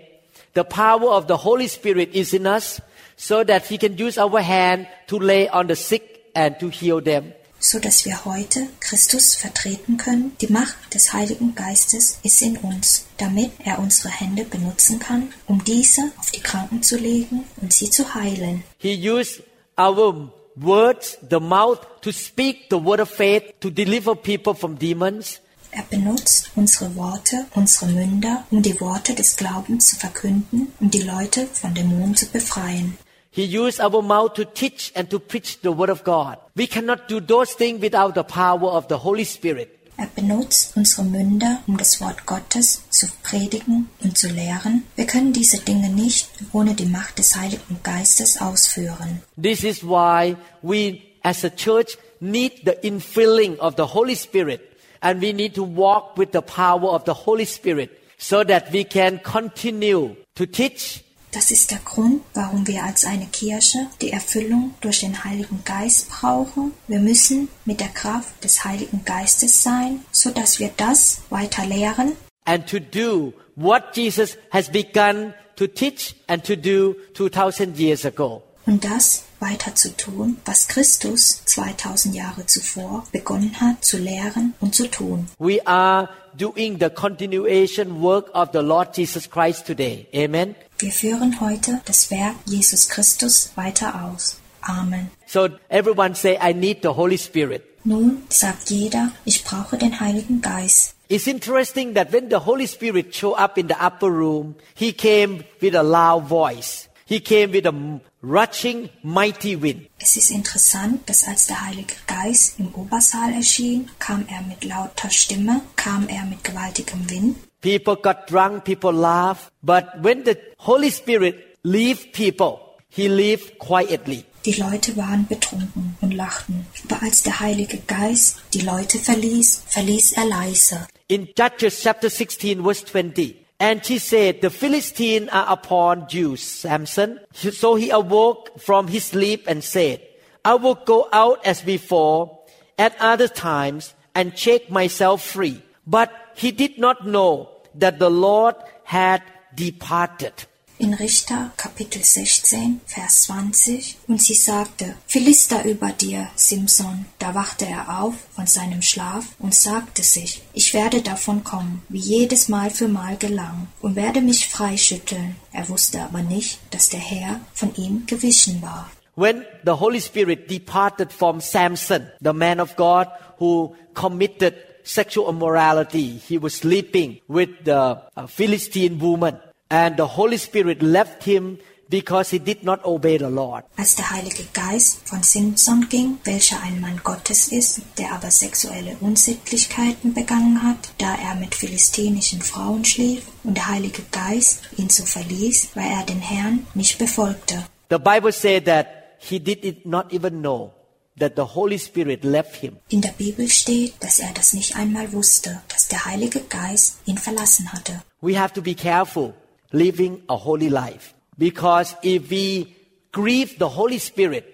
[0.54, 2.82] The power of the Holy Spirit is in us,
[3.18, 7.02] so that he can use our hand to lay on the sick and to heal
[7.02, 7.34] them.
[7.60, 10.36] So dass wir heute Christus vertreten können.
[10.42, 15.64] Die Macht des Heiligen Geistes ist in uns, damit er unsere Hände benutzen kann, um
[15.64, 18.64] diese auf die Kranken zu legen und sie zu heilen.
[18.78, 19.44] He used
[19.78, 25.42] our words, the mouth, to speak the word of faith, to deliver people from demons.
[25.72, 31.04] Er benutzt unsere Worte, unsere Münder, um die Worte des Glaubens zu verkünden, um die
[31.04, 32.98] Leute von Dämonen zu befreien.
[33.40, 36.40] He used our mouth to teach and to preach the word of God.
[36.58, 39.80] We cannot do those things without the power of the Holy Spirit.
[39.98, 44.84] Er benutzt unsere Münder, um das Wort Gottes zu predigen und zu lehren.
[44.98, 49.22] Wir können diese Dinge nicht ohne die Macht des Heiligen Geistes ausführen.
[49.42, 54.60] This is why we as a church need the infilling of the Holy Spirit
[55.00, 58.84] and we need to walk with the power of the Holy Spirit so that we
[58.84, 64.74] can continue to teach Das ist der Grund, warum wir als eine Kirche die Erfüllung
[64.82, 66.74] durch den Heiligen Geist brauchen.
[66.88, 72.14] Wir müssen mit der Kraft des Heiligen Geistes sein, so dass wir das weiter lehren
[72.46, 78.42] and to do what Jesus has begun to teach and to do 2000 years ago.
[78.66, 84.76] und das weiter zu tun, was Christus 2000 Jahre zuvor begonnen hat zu lehren und
[84.76, 85.28] zu tun.
[85.40, 90.08] We are doing the continuation work of the Lord Jesus Christ today.
[90.14, 90.56] Amen.
[90.80, 94.40] Wir führen heute das Werk Jesus Christus weiter aus.
[94.62, 95.12] Amen.
[95.26, 97.64] So everyone say, I need the Holy Spirit.
[97.84, 100.96] Nun sagt jeder, ich brauche den Heiligen Geist.
[101.10, 105.44] It's interesting that when the Holy Spirit showed up in the upper room, he came
[105.60, 106.88] with a loud voice.
[107.06, 107.74] He came with a
[108.22, 109.90] rushing, mighty wind.
[110.00, 115.10] Es ist interessant, dass als der Heilige Geist im Obersaal erschien, kam er mit lauter
[115.10, 117.36] Stimme, kam er mit gewaltigem Wind.
[117.62, 119.52] People got drunk, people laughed.
[119.62, 124.26] But when the Holy Spirit leave people, he leave quietly.
[124.46, 126.66] Die Leute waren betrunken und lachten.
[126.90, 130.88] Aber als der Heilige Geist die Leute verließ, verließ er leise.
[131.10, 137.20] In Judges chapter 16 verse 20, and she said, the Philistines are upon you, Samson.
[137.34, 140.00] So he awoke from his sleep and said,
[140.46, 142.40] I will go out as before
[142.78, 145.62] at other times and shake myself free.
[145.86, 148.56] But he did not know that the Lord
[148.86, 149.22] had
[149.54, 150.34] departed.
[150.78, 153.98] In Richter Kapitel 16, Vers 20.
[154.08, 157.06] Und sie sagte, Philister über dir, Simson.
[157.20, 162.00] Da wachte er auf von seinem Schlaf und sagte sich, ich werde davon kommen, wie
[162.00, 165.36] jedes Mal für Mal gelang, und werde mich freischütteln.
[165.52, 168.90] Er wusste aber nicht, dass der Herr von ihm gewichen war.
[169.16, 173.08] When the Holy Spirit departed from Samson, the man of God
[173.38, 174.54] who committed
[174.90, 179.40] sexual immorality, he was sleeping with the uh, Philistine woman.
[179.70, 181.60] And the Holy Spirit left him
[181.90, 183.66] because he did not obey the Lord.
[183.78, 188.98] Als der Heilige Geist von Simson ging, welcher ein Mann Gottes ist, der aber sexuelle
[189.00, 195.06] Unsittlichkeiten begangen hat, da er mit philistenischen Frauen schlief, und der Heilige Geist ihn so
[195.06, 197.66] verließ, weil er den Herrn nicht befolgte.
[197.90, 198.88] The Bible said that
[199.20, 200.74] he did it not even know
[201.20, 202.78] that the Holy Spirit left him.
[202.90, 207.18] In der Bibel steht, dass er das nicht einmal wusste, dass der Heilige Geist ihn
[207.18, 208.02] verlassen hatte.
[208.22, 209.34] We have to be careful
[209.72, 212.76] living a holy life because if we
[213.12, 214.46] grieve the Holy Spirit,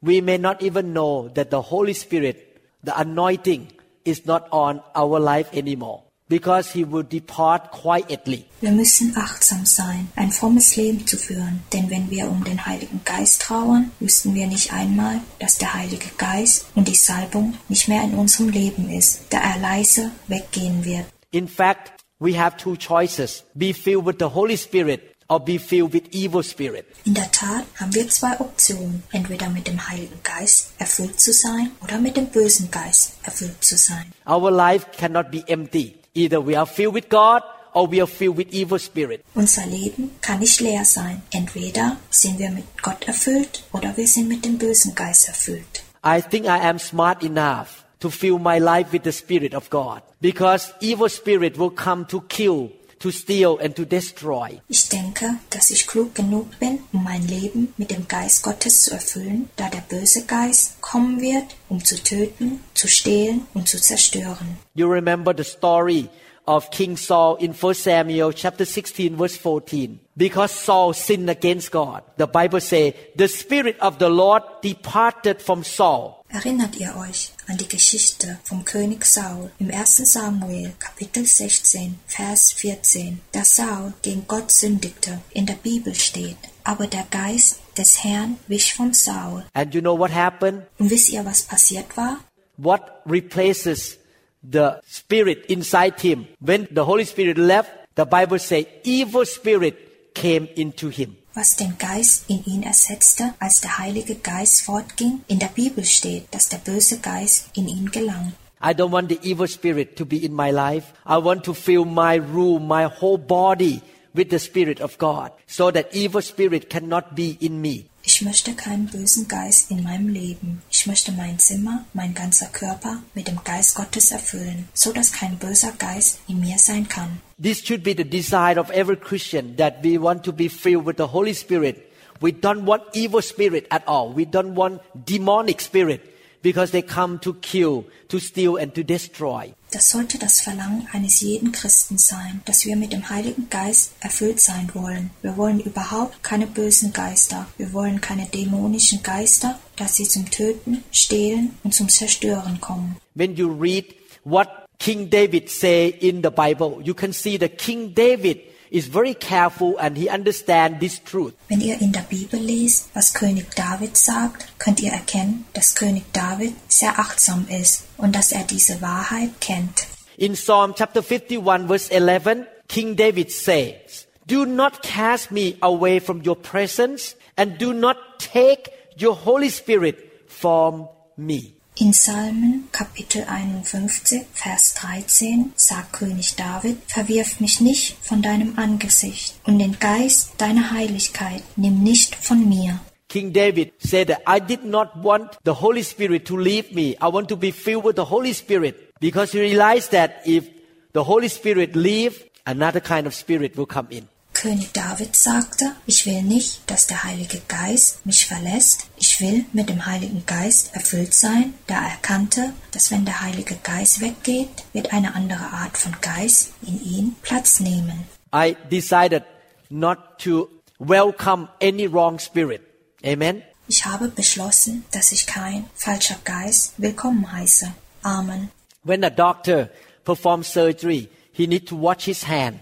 [0.00, 3.68] we may not even know that the Holy Spirit, the anointing,
[4.04, 6.05] is not on our life anymore.
[6.28, 8.46] Because he will depart quietly.
[8.60, 13.00] Wir müssen achtsam sein, ein frommes Leben zu führen, denn wenn wir um den Heiligen
[13.04, 18.02] Geist trauern, wüssten wir nicht einmal, dass der Heilige Geist und die Salbung nicht mehr
[18.02, 21.06] in unserem Leben ist, da er leise weggehen wird.
[21.30, 23.44] In fact, we have two choices.
[23.54, 26.86] Be filled with the Holy Spirit or be filled with evil spirit.
[27.04, 31.70] In der Tat haben wir zwei Optionen, entweder mit dem Heiligen Geist erfüllt zu sein
[31.82, 34.12] oder mit dem bösen Geist erfüllt zu sein.
[34.26, 35.94] Our life cannot be empty.
[36.16, 37.42] Either we are filled with God
[37.74, 39.22] or we are filled with evil spirit.
[39.34, 41.22] Unser Leben kann nicht leer sein.
[41.30, 45.84] Entweder sind wir mit Gott erfüllt oder wir sind mit dem bösen Geist erfüllt.
[46.02, 50.00] I think I am smart enough to fill my life with the spirit of God
[50.20, 52.70] because evil spirit will come to kill,
[53.06, 54.60] to steal and to destroy.
[54.68, 58.92] Ich denke, dass ich klug genug bin, um mein Leben mit dem Geist Gottes zu
[58.92, 64.58] erfüllen, da der böse Geist kommen wird, um zu töten, zu stehlen und zu zerstören.
[64.74, 66.08] You remember the story
[66.46, 70.00] of King Saul in 1 Samuel chapter 16 verse 14.
[70.16, 72.02] Because Saul sinned against God.
[72.16, 76.24] The Bible say, the spirit of the Lord departed from Saul.
[76.36, 80.12] Erinnert ihr euch an die Geschichte vom König Saul im 1.
[80.12, 85.18] Samuel Kapitel 16 Vers 14, da Saul gegen Gott sündigte.
[85.30, 89.46] In der Bibel steht, aber der Geist des Herrn wich vom Saul.
[89.54, 90.64] And you know what happened?
[90.78, 92.18] Und wisst ihr, was passiert war?
[92.58, 93.96] What replaces
[94.42, 96.26] the spirit inside him?
[96.40, 101.16] When the Holy Spirit left, the Bible say evil spirit came into him.
[101.36, 106.24] Was den Geist in ihn ersetzte, als der Heilige Geist fortging, in der Bibel steht,
[106.30, 108.32] dass der böse Geist in ihn gelang.
[108.58, 110.94] I don't want the evil spirit to be in my life.
[111.04, 113.82] I want to fill my room, my whole body
[114.14, 117.84] with the spirit of God so that evil spirit cannot be in me.
[118.02, 120.62] Ich möchte keinen bösen Geist in meinem Leben.
[120.70, 125.36] Ich möchte mein Zimmer, mein ganzer Körper mit dem Geist Gottes erfüllen, so dass kein
[125.36, 127.20] böser Geist in mir sein kann.
[127.38, 130.96] This should be the desire of every Christian that we want to be filled with
[130.96, 131.92] the Holy Spirit.
[132.22, 134.10] We don't want evil spirit at all.
[134.10, 136.00] We don't want demonic spirit
[136.40, 139.52] because they come to kill, to steal and to destroy.
[139.70, 144.40] Das sollte das Verlangen eines jeden Christen sein, dass wir mit dem Heiligen Geist erfüllt
[144.40, 145.10] sein wollen.
[145.20, 147.46] Wir wollen überhaupt keine bösen Geister.
[147.58, 152.96] Wir wollen keine dämonischen Geister, dass sie zum Töten, Stehlen und zum Zerstören kommen.
[153.14, 153.94] When you read
[154.24, 158.40] what King David say in the Bible, you can see that King David
[158.70, 161.34] is very careful and he understand this truth.
[161.48, 166.04] Wenn ihr in der Bibel lest, was König David sagt, könnt ihr erkennen, dass König
[166.12, 169.86] David sehr achtsam ist und dass er diese Wahrheit kennt.
[170.16, 176.22] In Psalm chapter 51 verse 11, King David says, Do not cast me away from
[176.26, 178.70] your presence and do not take
[179.00, 179.96] your Holy Spirit
[180.26, 181.55] from me.
[181.78, 189.34] In Psalmen Kapitel 51, Vers 13 sagt König David, Verwirf mich nicht von deinem Angesicht
[189.44, 192.80] und den Geist deiner Heiligkeit nimm nicht von mir.
[193.10, 196.96] King David said I did not want the Holy Spirit to leave me.
[196.98, 200.46] I want to be filled with the Holy Spirit because he realized that if
[200.94, 204.08] the Holy Spirit leave, another kind of spirit will come in.
[204.36, 208.86] König David sagte, ich will nicht, dass der Heilige Geist mich verlässt,
[209.16, 213.56] ich will mit dem Heiligen Geist erfüllt sein, da er erkannte, dass wenn der Heilige
[213.62, 218.06] Geist weggeht, wird eine andere Art von Geist in ihn Platz nehmen.
[218.34, 219.22] I decided
[219.70, 222.60] not to welcome any wrong spirit.
[223.02, 223.42] Amen.
[223.68, 227.72] Ich habe beschlossen, dass ich kein falscher Geist willkommen heiße.
[228.02, 228.50] Amen.
[228.84, 229.70] When a doctor
[230.04, 232.60] performs surgery, he need to watch his hand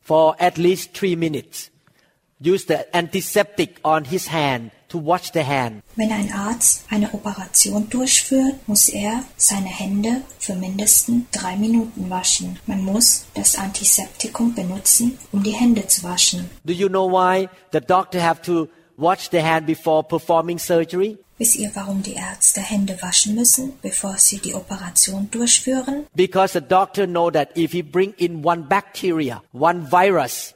[0.00, 1.70] for at least three minutes.
[2.40, 5.82] Use the antiseptic on his hand to wash the hand.
[5.96, 12.58] Wenn ein Arzt eine Operation durchführt, muss er seine Hände für mindestens drei Minuten waschen.
[12.66, 16.50] Man muss das Antiseptikum benutzen, um die Hände zu waschen.
[16.64, 21.18] Do you know why the doctor have to wash the hand before performing surgery?
[21.38, 26.06] Wisst ihr, warum die Ärzte Hände waschen müssen, bevor sie die Operation durchführen?
[26.14, 30.54] Because the doctor know that if he bring in one bacteria, one virus,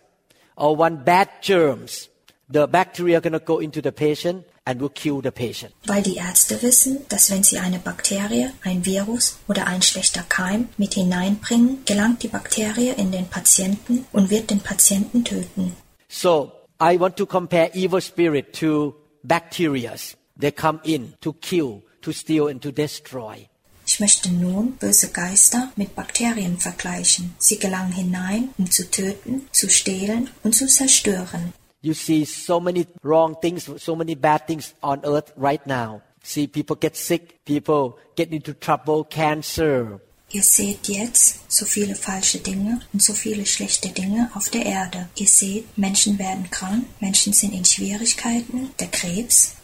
[0.57, 2.09] or one bad germs,
[2.49, 5.73] the bacteria gonna go into the patient and will kill the patient.
[5.87, 10.69] Weil die Ärzte wissen, dass wenn sie eine Bakterie, ein Virus oder ein schlechter Keim
[10.77, 15.77] mit hineinbringen, gelangt die Bakterie in den Patienten und wird den Patienten töten.
[16.09, 20.17] So I want to compare evil spirit to bacterias.
[20.39, 23.49] They come in to kill, to steal, and to destroy.
[23.87, 27.35] Ich möchte nun böse Geister mit Bakterien vergleichen.
[27.39, 31.53] Sie gelangen hinein, um zu töten, zu stehlen und zu zerstören.
[31.87, 36.03] You see so many wrong things, so many bad things on earth right now.
[36.21, 40.01] See people get sick, people get into trouble, cancer,
[40.31, 45.09] Ihr seht jetzt so viele falsche Dinge und so viele schlechte Dinge auf der Erde.
[45.15, 49.55] Ihr seht, Menschen werden krank, Menschen sind in Schwierigkeiten, der Krebs.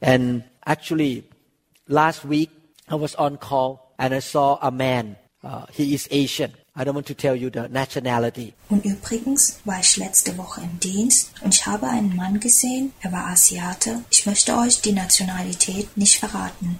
[0.00, 1.24] And actually,
[1.86, 2.48] last week
[2.88, 5.16] I was on call and I saw a man.
[5.44, 6.52] Uh, he is Asian.
[6.78, 8.52] I don't want to tell you the nationality.
[8.68, 13.12] Und übrigens war ich letzte Woche im Dienst und ich habe einen Mann gesehen, er
[13.12, 14.02] war Asiate.
[14.10, 16.78] Ich möchte euch die Nationalität nicht verraten.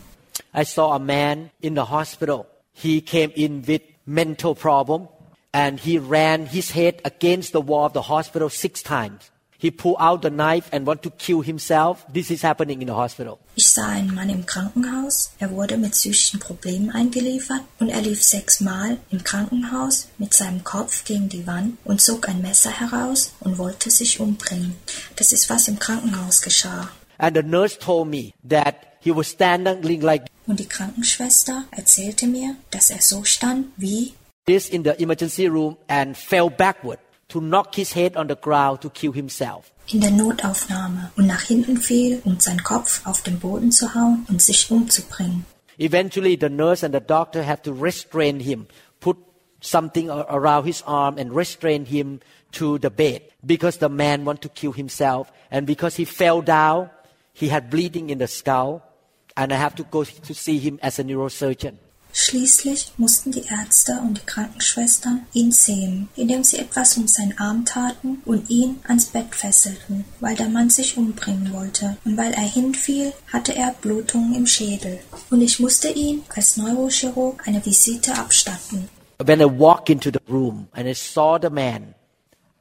[0.54, 2.46] I saw a man in the hospital.
[2.72, 5.08] He came in with mental problem
[5.52, 9.30] and he ran his head against the wall of the hospital six times.
[9.58, 12.04] He pulled out the knife and want to kill himself.
[12.12, 13.38] This is happening in the hospital.
[13.54, 15.30] Ich sah einen Mann im Krankenhaus.
[15.38, 21.04] Er wurde mit psychischen Problemen eingeliefert und er lief sechsmal im Krankenhaus mit seinem Kopf
[21.04, 24.76] gegen die Wand und zog ein Messer heraus und wollte sich umbringen.
[25.16, 26.90] Das ist was im Krankenhaus geschah.
[27.18, 32.56] And the nurse told me that he was standing like Und die Krankenschwester erzählte mir,
[32.70, 34.12] dass er so stand wie
[34.46, 38.80] this in the emergency room and fell backward to knock his head on the ground
[38.82, 39.72] to kill himself.
[39.88, 44.26] in der Notaufnahme und nach hinten fiel, um seinen Kopf auf den Boden zu hauen
[44.28, 45.44] und sich umzubringen.
[45.78, 48.66] Eventually, the nurse and the doctor have to restrain him,
[49.00, 49.16] put
[49.60, 52.20] something around his arm and restrain him
[52.52, 56.90] to the bed because the man wanted to kill himself and because he fell down,
[57.32, 58.82] he had bleeding in the skull
[59.36, 61.76] and I have to go to see him as a neurosurgeon.
[62.18, 67.66] Schließlich mussten die Ärzte und die Krankenschwestern ihn zähmen, indem sie etwas um seinen Arm
[67.66, 71.98] taten und ihn ans Bett fesselten, weil der Mann sich umbringen wollte.
[72.06, 74.98] Und weil er hinfiel, hatte er Blutungen im Schädel.
[75.30, 78.88] Und ich musste ihn als Neurochirurg eine Visite abstatten.
[79.22, 81.94] When I walked into the room and I saw the man,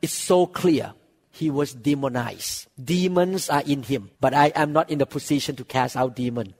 [0.01, 0.95] it's so clear
[1.31, 2.67] he was demonized.
[2.75, 6.53] Demons are in him, but I am not in the position to cast out demon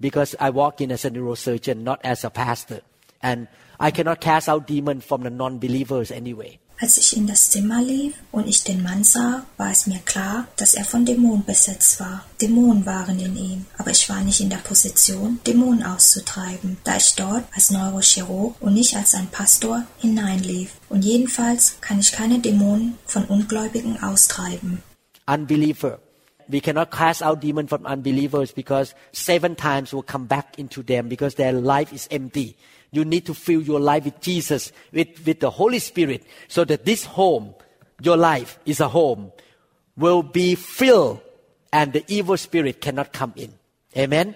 [0.00, 2.80] because I walk in as a neurosurgeon, not as a pastor.
[3.22, 3.48] And
[3.80, 6.58] I cannot cast out demon from the non-believers anyway.
[6.80, 10.48] Als ich in das Zimmer lief und ich den Mann sah, war es mir klar,
[10.56, 12.24] dass er von Dämonen besetzt war.
[12.42, 17.14] Dämonen waren in ihm, aber ich war nicht in der Position, Dämonen auszutreiben, da ich
[17.14, 20.72] dort als Neurochirurg und nicht als ein Pastor hineinlief.
[20.88, 24.82] Und jedenfalls kann ich keine Dämonen von Ungläubigen austreiben.
[25.26, 26.00] Unbeliever.
[26.48, 31.08] We cannot cast out demon from unbelievers because seven times will come back into them
[31.08, 32.56] because their life is empty.
[32.90, 36.84] You need to fill your life with Jesus, with, with the Holy Spirit, so that
[36.84, 37.54] this home,
[38.00, 39.32] your life is a home,
[39.96, 41.20] will be filled
[41.72, 43.52] and the evil spirit cannot come in.
[43.96, 44.34] Amen.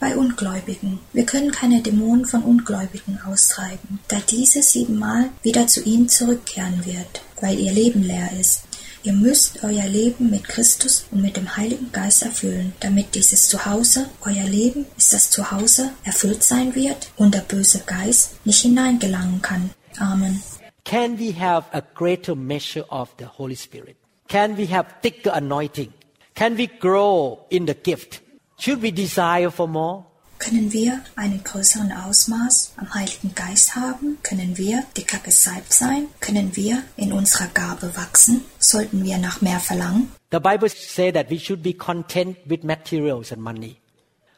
[0.00, 0.98] Bei Ungläubigen.
[1.12, 7.20] Wir können keine Dämonen von Ungläubigen austreiben, da diese siebenmal wieder zu ihnen zurückkehren wird,
[7.40, 8.62] weil ihr Leben leer ist.
[9.02, 14.10] Ihr müsst euer Leben mit Christus und mit dem Heiligen Geist erfüllen, damit dieses Zuhause,
[14.20, 19.70] euer Leben ist das Zuhause, erfüllt sein wird und der böse Geist nicht hineingelangen kann.
[19.98, 20.42] Amen.
[20.84, 23.96] Can we have a greater measure of the Holy Spirit?
[24.28, 25.94] Can we have thicker anointing?
[26.34, 28.20] Can we grow in the gift?
[28.58, 30.04] Should we desire for more?
[30.40, 34.16] Können wir einen größeren Ausmaß am Heiligen Geist haben?
[34.22, 36.06] Können wir dicker gesalbt sein?
[36.20, 38.40] Können wir in unserer Gabe wachsen?
[38.58, 40.10] Sollten wir nach mehr verlangen?
[40.32, 43.76] The Bible says that we should be content with materials and money,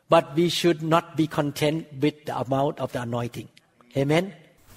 [0.09, 3.49] but we should not be content with the amount of the anointing.
[3.97, 4.33] Amen.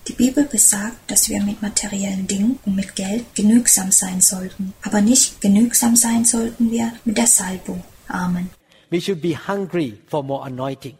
[0.08, 5.02] Die Bibel besagt, dass wir mit materiellen Dingen und mit Geld genügsam sein sollten, aber
[5.02, 7.84] nicht genügsam sein sollten wir mit der Salbung.
[8.10, 8.52] Amen.
[8.92, 10.96] We should be hungry for more anointing.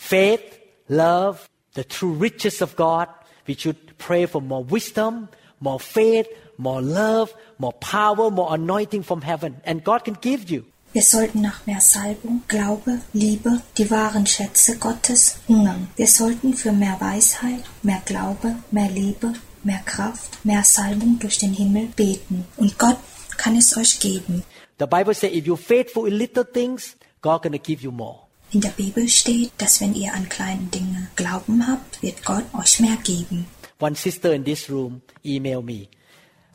[0.00, 0.58] Faith,
[0.88, 3.06] love, the true riches of God.
[3.46, 5.28] We should pray for more wisdom,
[5.60, 9.60] more faith, more love, more power, more anointing from heaven.
[9.64, 10.64] And God can give you.
[10.92, 15.88] Wir sollten nach mehr Salbung, Glaube, Liebe, die wahren Schätze Gottes hungern.
[15.96, 21.52] Wir sollten für mehr Weisheit, mehr Glaube, mehr Liebe, mehr Kraft, mehr Salbung durch den
[21.52, 22.46] Himmel beten.
[22.56, 22.98] Und Gott
[23.36, 24.42] kann es euch geben.
[24.80, 28.29] The Bible says if you're faithful in little things, God gonna give you more.
[28.52, 32.80] In der Bibel steht, dass wenn ihr an kleinen Dinge Glauben habt, wird Gott euch
[32.80, 33.46] mehr geben.
[33.78, 35.88] One sister in this room emailed me,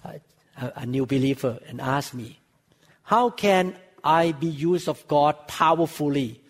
[0.03, 2.37] a, a new believer, and asked me,
[3.03, 6.41] How can I be used of God powerfully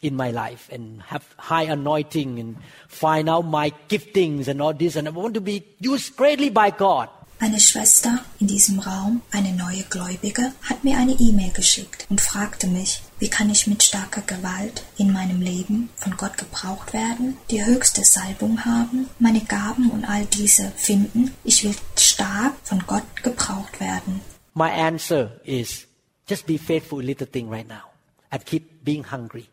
[0.00, 2.56] in my life and have high anointing and
[2.88, 4.96] find out my giftings and all this?
[4.96, 7.10] And I want to be used greatly by God.
[7.38, 12.66] Eine Schwester in diesem Raum, eine neue Gläubige, hat mir eine E-Mail geschickt und fragte
[12.66, 17.62] mich, wie kann ich mit starker Gewalt in meinem Leben von Gott gebraucht werden, die
[17.62, 21.34] höchste Salbung haben, meine Gaben und all diese finden.
[21.44, 24.22] Ich will stark von Gott gebraucht werden.
[24.54, 25.86] My answer is
[26.26, 27.90] just be faithful in little thing right now
[28.30, 29.46] and keep being hungry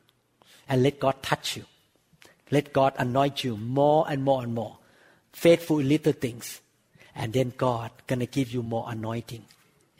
[0.69, 1.63] and let God touch you.
[2.49, 4.77] Let God anoint you more and more and more
[5.33, 6.61] faithful little things,
[7.15, 9.43] and then God gonna give you more anointing.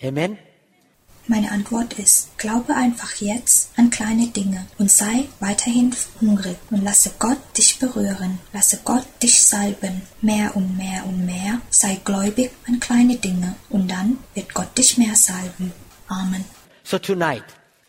[0.04, 0.38] Amen.
[1.26, 7.14] Meine Antwort ist, glaube einfach jetzt an kleine Dinge und sei weiterhin hungrig und lasse
[7.18, 12.82] Gott dich berühren, lasse Gott dich salben, mehr und mehr und mehr, sei gläubig an
[12.82, 15.72] kleine Dinge und dann wird Gott dich mehr salben.
[16.10, 16.44] Amen.
[16.84, 17.46] So tonight,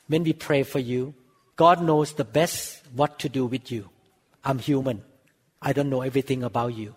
[0.06, 1.12] when we pray for you,
[1.56, 3.86] God knows the best what to do with you.
[4.44, 5.02] I'm human.
[5.60, 6.94] I don't know everything about you.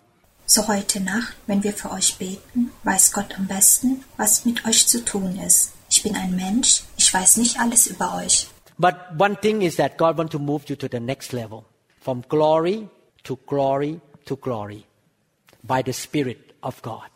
[0.50, 4.86] So heute Nacht, wenn wir für euch beten, weiß Gott am besten, was mit euch
[4.86, 5.74] zu tun ist.
[5.90, 8.48] Ich bin ein Mensch, ich weiß nicht alles über euch.
[8.78, 11.66] But one thing is that God wants to move you to the next level,
[12.00, 12.88] from glory
[13.24, 14.86] to glory to glory,
[15.62, 17.10] by the Spirit of God.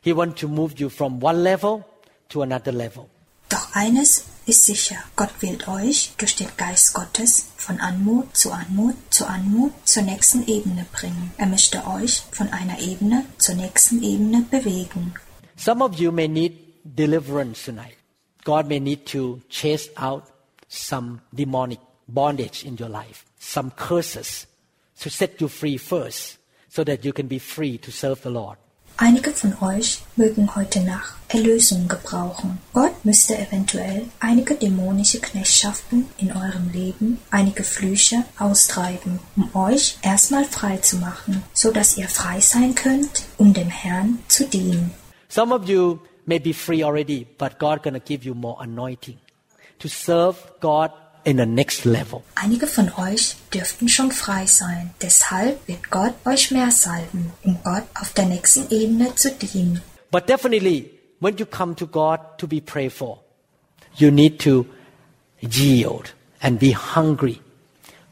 [0.00, 1.84] He wants to move you from one level
[2.28, 3.08] to another level.
[3.48, 8.94] Doch eines ist sicher, Gott will euch durch den Geist Gottes von Anmut zu Anmut
[9.10, 11.32] zu Anmut zur nächsten Ebene bringen.
[11.36, 15.14] Er möchte euch von einer Ebene zur nächsten Ebene bewegen.
[15.56, 16.52] Some of you may need
[16.84, 17.96] deliverance tonight.
[18.44, 20.24] God may need to chase out
[20.68, 24.46] some demonic bondage in your life, some curses
[25.00, 28.58] to set you free first so that you can be free to serve the Lord.
[28.98, 32.58] Einige von euch mögen heute Nacht Erlösung gebrauchen.
[32.72, 40.44] Gott müsste eventuell einige dämonische Knechtschaften in eurem Leben, einige Flüche austreiben, um euch erstmal
[40.46, 44.92] frei zu machen, so dass ihr frei sein könnt, um dem Herrn zu dienen.
[45.28, 49.18] Some of you may be free already, but God gonna give you more anointing
[49.78, 50.90] to serve God
[51.26, 52.22] in the next level.
[52.36, 54.94] Einige von euch dürften schon frei sein.
[55.02, 59.82] Deshalb wird Gott euch mehr salben, um Gott auf der nächsten Ebene zu dienen.
[60.10, 63.18] But definitely, when you come to God to be prayed for,
[63.96, 64.66] you need to
[65.40, 67.40] yield and be hungry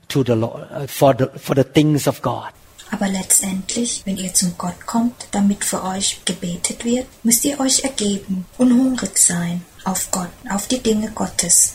[0.09, 2.53] to the Lord uh, for the for the things of God.
[2.91, 7.85] Aber letztendlich, wenn ihr zum Gott kommt, damit für euch gebetet wird, müsst ihr euch
[7.85, 11.75] ergeben und hungrig sein auf Gott, auf die Dinge Gottes.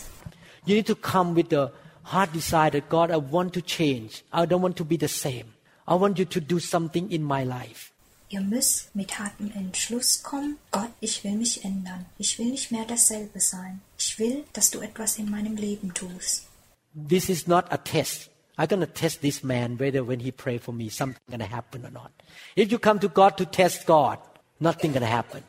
[0.64, 1.72] You need to come with the
[2.04, 4.22] heart desire that God, I want to change.
[4.32, 5.54] I don't want to be the same.
[5.86, 7.92] I want you to do something in my life.
[8.32, 12.06] Ihr müsst mit hartem Entschluss kommen, Gott, ich will mich ändern.
[12.16, 13.80] Ich will nicht mehr dasselbe sein.
[13.98, 16.46] Ich will, dass du etwas in meinem Leben tust.
[16.94, 18.30] This is not a test.
[18.56, 21.46] I'm going to test this man whether when he pray for me, something going to
[21.46, 22.12] happen or not.
[22.54, 24.18] If you come to God to test God,
[24.60, 25.42] nothing going to happen.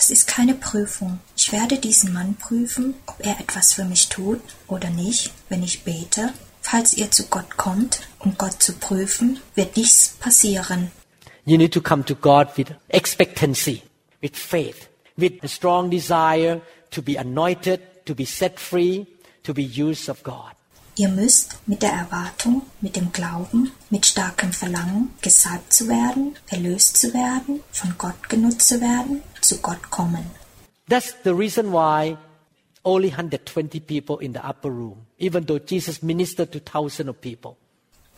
[0.00, 1.18] Das ist keine Prüfung.
[1.36, 5.84] Ich werde diesen Mann prüfen, ob er etwas für mich tut oder nicht, wenn ich
[5.84, 6.32] bete.
[6.62, 10.90] Falls ihr zu Gott kommt, um Gott zu prüfen, wird nichts passieren.
[11.44, 13.82] You need to come to God with expectancy,
[14.22, 16.62] with faith, with a strong desire
[16.92, 19.04] to be anointed, to be set free,
[19.42, 20.54] to be used of God.
[20.96, 26.96] Ihr müsst mit der Erwartung, mit dem Glauben, mit starkem Verlangen, gesalbt zu werden, erlöst
[26.96, 30.24] zu werden, von Gott genutzt zu werden, zu Gott kommen.
[30.88, 32.16] That's the reason why
[32.84, 37.56] only 120 people in the upper room, even though Jesus ministered to thousands of people.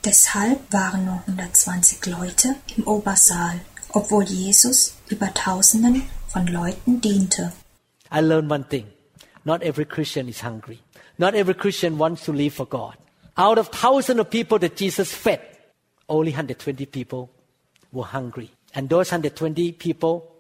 [0.05, 3.61] Deshalb waren nur 120 Leute im Obersaal,
[3.91, 7.53] obwohl Jesus über Tausenden von Leuten diente.
[8.11, 8.87] I learned one thing.
[9.45, 10.81] Not every Christian is hungry.
[11.19, 12.97] Not every Christian wants to live for God.
[13.37, 15.41] Out of thousands of people that Jesus fed,
[16.09, 17.31] only 120 people
[17.93, 18.51] were hungry.
[18.75, 20.32] And those 120 people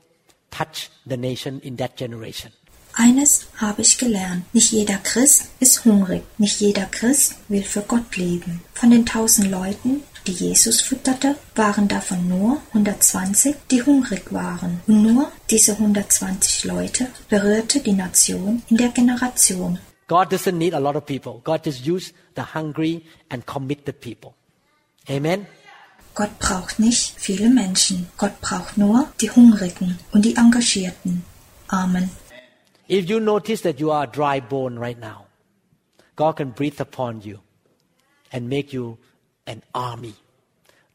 [0.52, 2.52] touched the nation in that generation.
[2.94, 4.44] Eines habe ich gelernt.
[4.54, 6.22] Nicht jeder Christ ist hungrig.
[6.36, 8.60] Nicht jeder Christ will für Gott leben.
[8.74, 14.82] Von den tausend Leuten, die Jesus fütterte, waren davon nur 120, die hungrig waren.
[14.86, 19.78] Und nur diese 120 Leute berührte die Nation in der Generation.
[20.06, 21.40] God doesn't need a lot of people.
[21.42, 24.34] God just used the hungry and committed people.
[25.08, 25.46] Amen.
[26.14, 28.08] Gott braucht nicht viele Menschen.
[28.18, 31.24] Gott braucht nur die Hungrigen und die Engagierten.
[31.68, 32.10] Amen.
[32.88, 35.26] If you notice that you are dry bone right now,
[36.16, 37.38] God can breathe upon you
[38.30, 38.98] and make you
[39.46, 40.14] an army,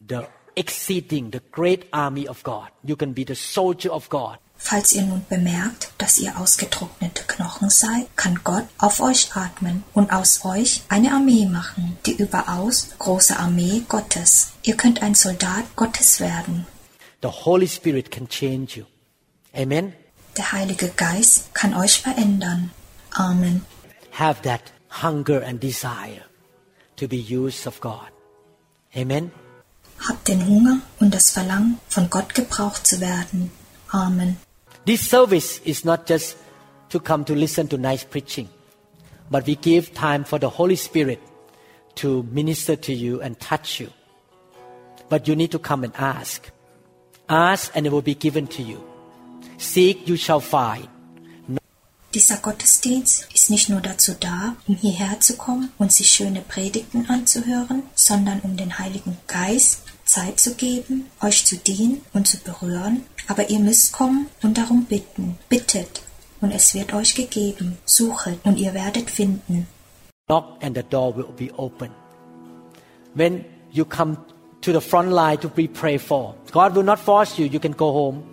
[0.06, 2.70] the exceeding, the great army of God.
[2.84, 4.38] You can be the soldier of God.
[4.58, 10.12] Falls ihr nun bemerkt, dass ihr ausgetrocknete Knochen seid, kann Gott auf euch atmen und
[10.12, 14.54] aus euch eine Armee machen, die überaus große Armee Gottes.
[14.64, 16.66] Ihr könnt ein Soldat Gottes werden.
[17.22, 18.86] The Holy Spirit can change you.
[19.54, 19.94] Amen.
[20.36, 22.72] Der Heilige Geist kann euch verändern.
[23.12, 23.66] Amen.
[24.12, 24.62] Have that
[25.02, 26.26] hunger and desire
[26.98, 28.12] to be used of God.
[28.96, 29.32] Amen.
[30.08, 33.52] Habt den Hunger und das Verlangen, von Gott gebraucht zu werden.
[33.90, 34.38] Amen.
[34.88, 36.38] This service is not just
[36.96, 38.48] to come to listen to nice preaching,
[39.30, 41.20] but we give time for the Holy Spirit
[41.96, 43.90] to minister to you and touch you.
[45.10, 46.50] But you need to come and ask,
[47.28, 48.82] Ask and it will be given to you.
[49.58, 50.88] Seek, you shall find.
[52.14, 57.10] Dieser Gottesdienst ist nicht nur dazu da, um hierher zu kommen und sich schöne Predigten
[57.10, 63.04] anzuhören, sondern um den Heiligen Geist Zeit zu geben, euch zu dienen und zu berühren.
[63.28, 65.38] Aber ihr müsst kommen und darum bitten.
[65.50, 66.02] Bittet
[66.42, 67.78] und es wird euch gegeben.
[67.86, 69.68] Suchet und ihr werdet finden.
[70.28, 71.90] Knock and the door will be open.
[73.16, 74.18] When you come
[74.62, 77.46] to the front line to be prayed for, God will not force you.
[77.46, 78.24] You can go home.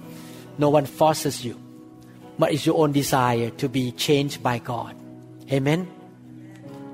[0.58, 1.56] No one forces you.
[2.38, 4.96] But it's your own desire to be changed by God.
[5.52, 5.88] Amen.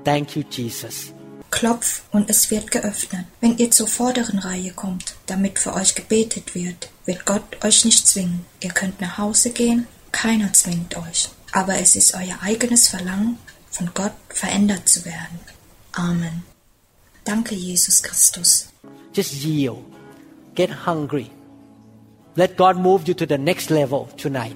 [0.03, 1.11] Thank you, Jesus.
[1.51, 3.25] Klopf und es wird geöffnet.
[3.41, 8.07] Wenn ihr zur vorderen Reihe kommt, damit für euch gebetet wird, wird Gott euch nicht
[8.07, 8.45] zwingen.
[8.61, 11.29] Ihr könnt nach Hause gehen, keiner zwingt euch.
[11.51, 13.37] Aber es ist euer eigenes Verlangen,
[13.69, 15.39] von Gott verändert zu werden.
[15.91, 16.43] Amen.
[17.25, 18.69] Danke, Jesus Christus.
[19.13, 19.83] Just yield.
[20.55, 21.29] Get hungry.
[22.35, 24.55] Let God move you to the next level tonight.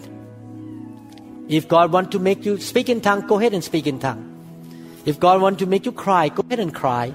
[1.48, 4.35] If God want to make you speak in tongue, go ahead and speak in tongue.
[5.06, 7.14] If God want to make you cry, go ahead and cry.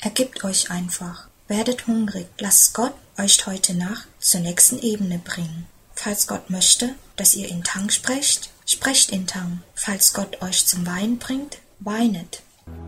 [0.00, 1.28] Ergebt euch einfach.
[1.48, 2.26] Werdet hungrig.
[2.38, 5.66] Lasst Gott euch heute Nacht zur nächsten Ebene bringen.
[5.94, 9.62] Falls Gott möchte, dass ihr in Tang sprecht, sprecht in Tang.
[9.74, 12.42] Falls Gott euch zum Weinen bringt, weinet.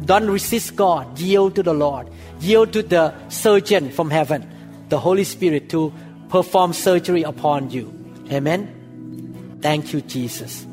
[0.07, 1.07] Don't resist God.
[1.19, 2.09] Yield to the Lord.
[2.41, 4.45] Yield to the surgeon from heaven,
[4.91, 5.91] the Holy Spirit, to
[6.29, 7.91] perform surgery upon you.
[8.31, 8.69] Amen.
[9.63, 10.67] Thank you, Jesus.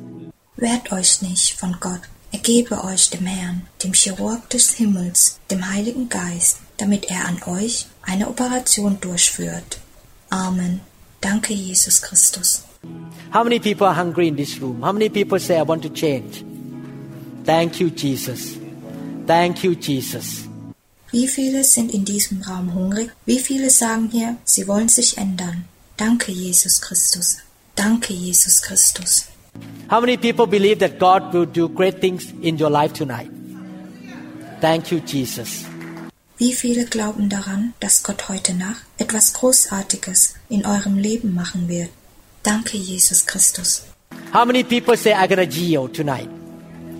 [0.57, 2.01] Wehrt euch nicht von Gott.
[2.31, 7.87] Ergebe euch dem Herrn, dem Chirurg des Himmels, dem Heiligen Geist, damit er an euch
[8.03, 9.79] eine Operation durchführt.
[10.29, 10.81] Amen.
[11.19, 12.63] Danke, Jesus Christus.
[13.33, 14.81] How many people are hungry in this room?
[14.81, 16.43] How many people say, I want to change?
[17.45, 18.57] Thank you, Jesus.
[19.27, 20.47] Thank you, Jesus.
[21.11, 23.11] Wie viele sind in diesem Raum hungrig?
[23.25, 25.65] Wie viele sagen hier, sie wollen sich ändern?
[25.97, 27.37] Danke, Jesus Christus.
[27.75, 29.25] Danke, Jesus Christus.
[29.89, 33.29] How many people believe that God will do great things in your life tonight?
[34.61, 35.65] Thank you, Jesus.
[36.37, 41.89] Wie viele glauben daran, dass Gott heute Nacht etwas Großartiges in eurem Leben machen wird?
[42.43, 43.83] Danke, Jesus Christus.
[44.33, 46.29] How many people say, I'm going to yield tonight?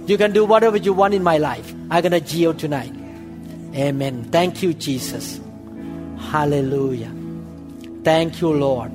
[0.06, 1.74] You can do whatever you want in my life.
[1.90, 2.94] I'm going to yield tonight.
[3.74, 4.26] Amen.
[4.32, 5.40] Thank you, Jesus.
[6.32, 7.12] Hallelujah.
[8.04, 8.92] Thank you, Lord.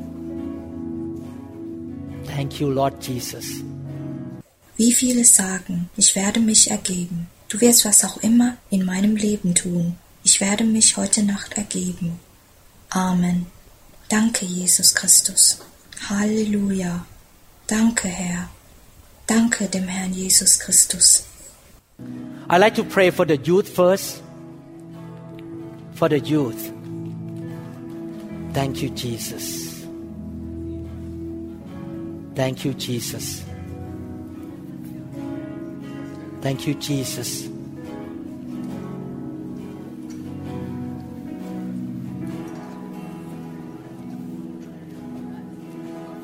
[2.36, 3.64] Thank you, Lord Jesus.
[4.76, 7.28] Wie viele sagen, ich werde mich ergeben.
[7.48, 9.96] Du wirst was auch immer in meinem Leben tun.
[10.22, 12.20] Ich werde mich heute Nacht ergeben.
[12.90, 13.46] Amen.
[14.10, 15.60] Danke, Jesus Christus.
[16.10, 17.06] Halleluja.
[17.68, 18.50] Danke, Herr.
[19.26, 21.24] Danke dem Herrn Jesus Christus.
[22.48, 24.22] I'd like to pray for the youth first.
[25.94, 26.70] For the youth.
[28.52, 29.65] Thank you, Jesus.
[32.36, 33.42] Thank you, Jesus.
[36.42, 37.48] Thank you, Jesus.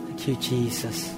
[0.06, 1.14] Thank you, Jesus.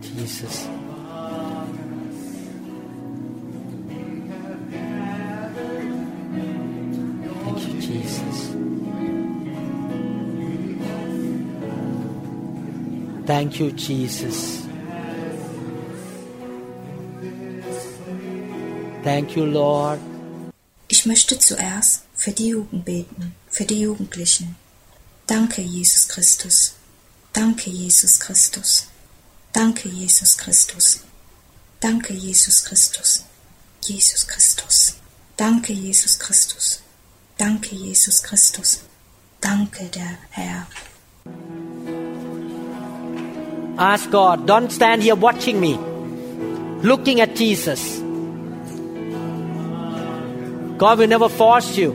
[0.00, 0.89] Jesus.
[13.30, 14.66] Thank you, Jesus.
[19.04, 20.00] Thank you, Lord.
[20.88, 24.56] Ich möchte zuerst für die Jugend beten, für die Jugendlichen.
[25.28, 26.74] Danke, Jesus Christus.
[27.32, 28.88] Danke, Jesus Christus.
[29.52, 31.04] Danke, Jesus Christus.
[31.78, 33.24] Danke, Jesus Christus.
[33.80, 34.96] Jesus Christus.
[35.36, 36.82] Danke, Jesus Christus.
[37.38, 38.80] Danke, Jesus Christus.
[39.40, 40.66] Danke, der Herr.
[43.80, 44.46] Ask God.
[44.46, 45.74] Don't stand here watching me,
[46.82, 47.98] looking at Jesus.
[50.76, 51.92] God will never force you.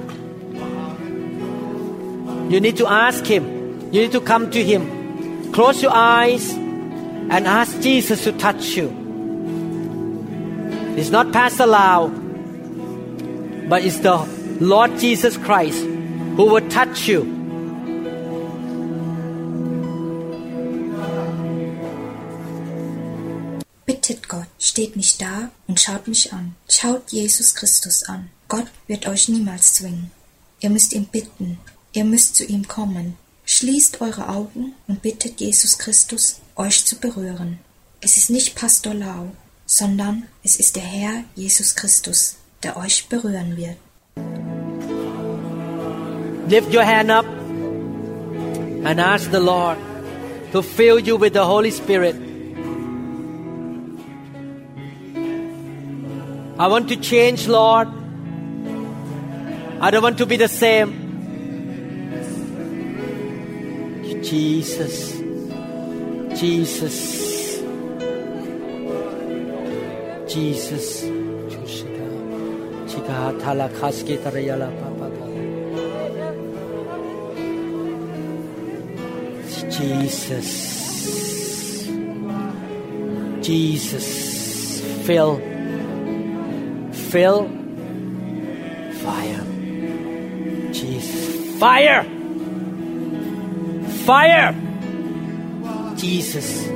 [2.49, 3.93] You need to ask Him.
[3.93, 5.51] You need to come to Him.
[5.53, 8.89] Close your eyes and ask Jesus to touch you.
[10.97, 12.07] It's not Pastor Lau,
[13.69, 14.17] but it's the
[14.59, 17.44] Lord Jesus Christ who will touch you.
[24.07, 26.55] Bittet Gott, steht nicht da und schaut mich an.
[26.69, 28.29] Schaut Jesus Christus an.
[28.47, 30.11] Gott wird euch niemals zwingen.
[30.59, 31.57] Ihr müsst ihn bitten.
[31.91, 33.17] Ihr müsst zu ihm kommen.
[33.45, 37.57] Schließt eure Augen und bittet Jesus Christus, euch zu berühren.
[37.99, 39.31] Es ist nicht Pastor Lau,
[39.65, 43.77] sondern es ist der Herr Jesus Christus, der euch berühren wird.
[46.47, 47.25] Lift your hand up
[48.85, 49.79] and ask the Lord
[50.51, 52.24] to fill you with the Holy Spirit.
[56.57, 57.89] I want to change, Lord.
[59.81, 61.01] I don't want to be the same.
[64.23, 65.19] Jesus.
[66.39, 67.59] Jesus.
[70.27, 71.01] Jesus.
[79.89, 80.95] Jesus.
[83.41, 84.81] Jesus.
[85.05, 85.54] Fill.
[87.15, 87.47] Fill.
[89.05, 89.43] Fire.
[90.73, 91.57] Jesus.
[91.57, 92.03] Fire.
[94.03, 94.53] Fire.
[95.95, 96.67] Jesus.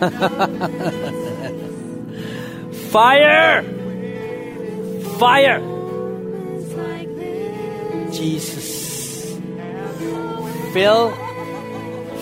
[2.92, 3.64] Fire.
[5.18, 5.60] Fire.
[8.12, 9.34] Jesus.
[10.72, 11.10] Fill.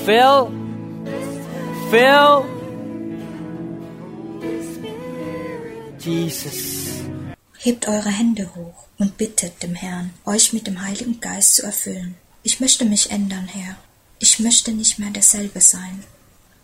[0.07, 0.51] Fill.
[1.91, 2.58] Fill.
[6.09, 7.03] Jesus.
[7.59, 12.17] Hebt eure Hände hoch und bittet dem Herrn, euch mit dem Heiligen Geist zu erfüllen.
[12.43, 13.77] Ich möchte mich ändern, Herr.
[14.19, 16.05] Ich möchte nicht mehr derselbe sein.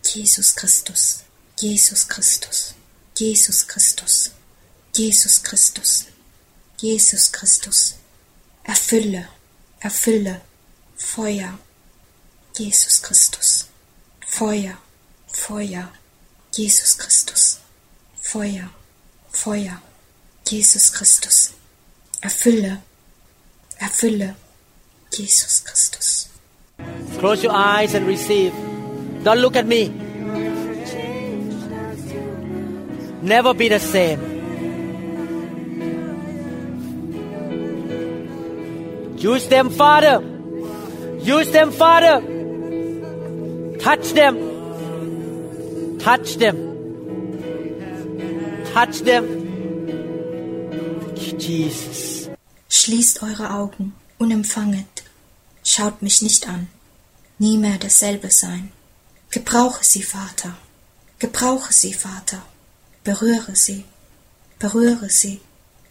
[0.03, 1.23] Jesus Christus,
[1.59, 2.73] Jesus Christus,
[3.17, 4.31] Jesus Christus,
[4.95, 6.05] Jesus Christus,
[6.79, 7.95] Jesus Christus.
[8.63, 9.27] Erfülle,
[9.79, 10.41] erfülle,
[10.95, 11.59] Feuer,
[12.57, 13.67] Jesus Christus,
[14.25, 14.77] Feuer,
[15.27, 15.91] Feuer,
[16.51, 17.59] Jesus Christus,
[18.19, 18.71] Feuer,
[19.35, 19.81] Feuer,
[20.47, 21.53] Jesus Christus.
[22.21, 22.81] Erfülle,
[23.77, 24.35] erfülle,
[25.11, 26.29] Jesus Christus.
[27.19, 28.53] Close your eyes and receive.
[29.23, 29.89] Don't look at me.
[33.21, 34.19] Never be the same.
[39.17, 40.21] Use them, Father.
[41.21, 42.21] Use them, Father.
[43.79, 44.37] Touch them.
[45.99, 46.74] Touch them.
[48.75, 49.23] Touch them.
[51.39, 52.29] Jesus.
[52.67, 55.03] Schließt eure Augen und empfanget.
[55.63, 56.67] Schaut mich nicht an.
[57.39, 58.73] Nie mehr dasselbe sein.
[59.31, 60.57] Gebrauche sie, Vater.
[61.19, 62.41] Gebrauche sie, Vater.
[63.05, 63.85] Berühre sie.
[64.59, 65.39] Berühre sie.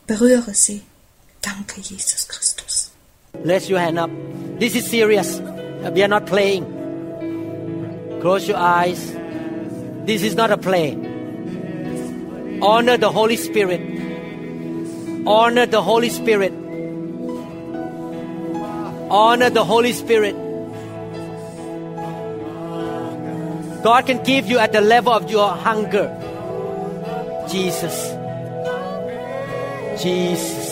[0.07, 0.83] Berühre sie.
[1.41, 2.91] Danke, Jesus Christus.
[3.47, 4.11] Raise your hand up.
[4.61, 5.41] This is serious.
[5.95, 6.67] We are not playing.
[8.21, 9.01] Close your eyes.
[10.05, 11.14] This is not a play.
[12.67, 13.81] Honor the Holy Spirit.
[15.27, 16.53] Honor the Holy Spirit.
[19.11, 20.35] Honor the Holy Spirit.
[23.83, 26.09] God can give you at the level of your hunger.
[27.51, 27.97] Jesus.
[30.03, 30.64] Jesus.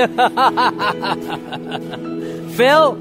[2.56, 2.96] Phil.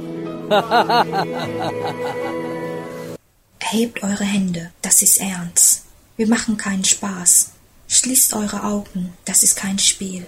[3.59, 5.83] Erhebt eure Hände, das ist ernst.
[6.17, 7.51] Wir machen keinen Spaß.
[7.87, 10.25] Schließt eure Augen, das ist kein Spiel.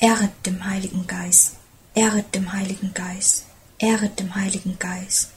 [0.00, 1.52] Ehret dem Heiligen Geist.
[1.94, 3.44] Ehret dem Heiligen Geist.
[3.78, 5.30] Ehret dem Heiligen Geist.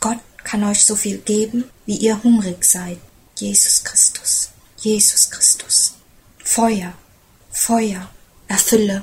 [0.00, 2.98] Gott kann euch so viel geben, wie ihr hungrig seid.
[3.36, 4.50] Jesus Christus.
[4.78, 5.94] Jesus Christus.
[6.38, 6.92] Feuer.
[7.50, 8.08] Feuer.
[8.48, 9.02] Erfülle.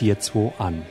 [0.00, 0.82] 1042 an.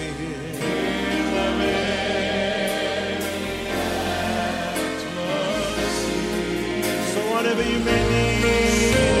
[7.51, 9.20] Whatever you may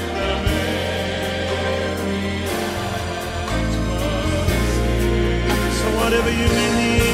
[6.01, 7.10] Whatever you need.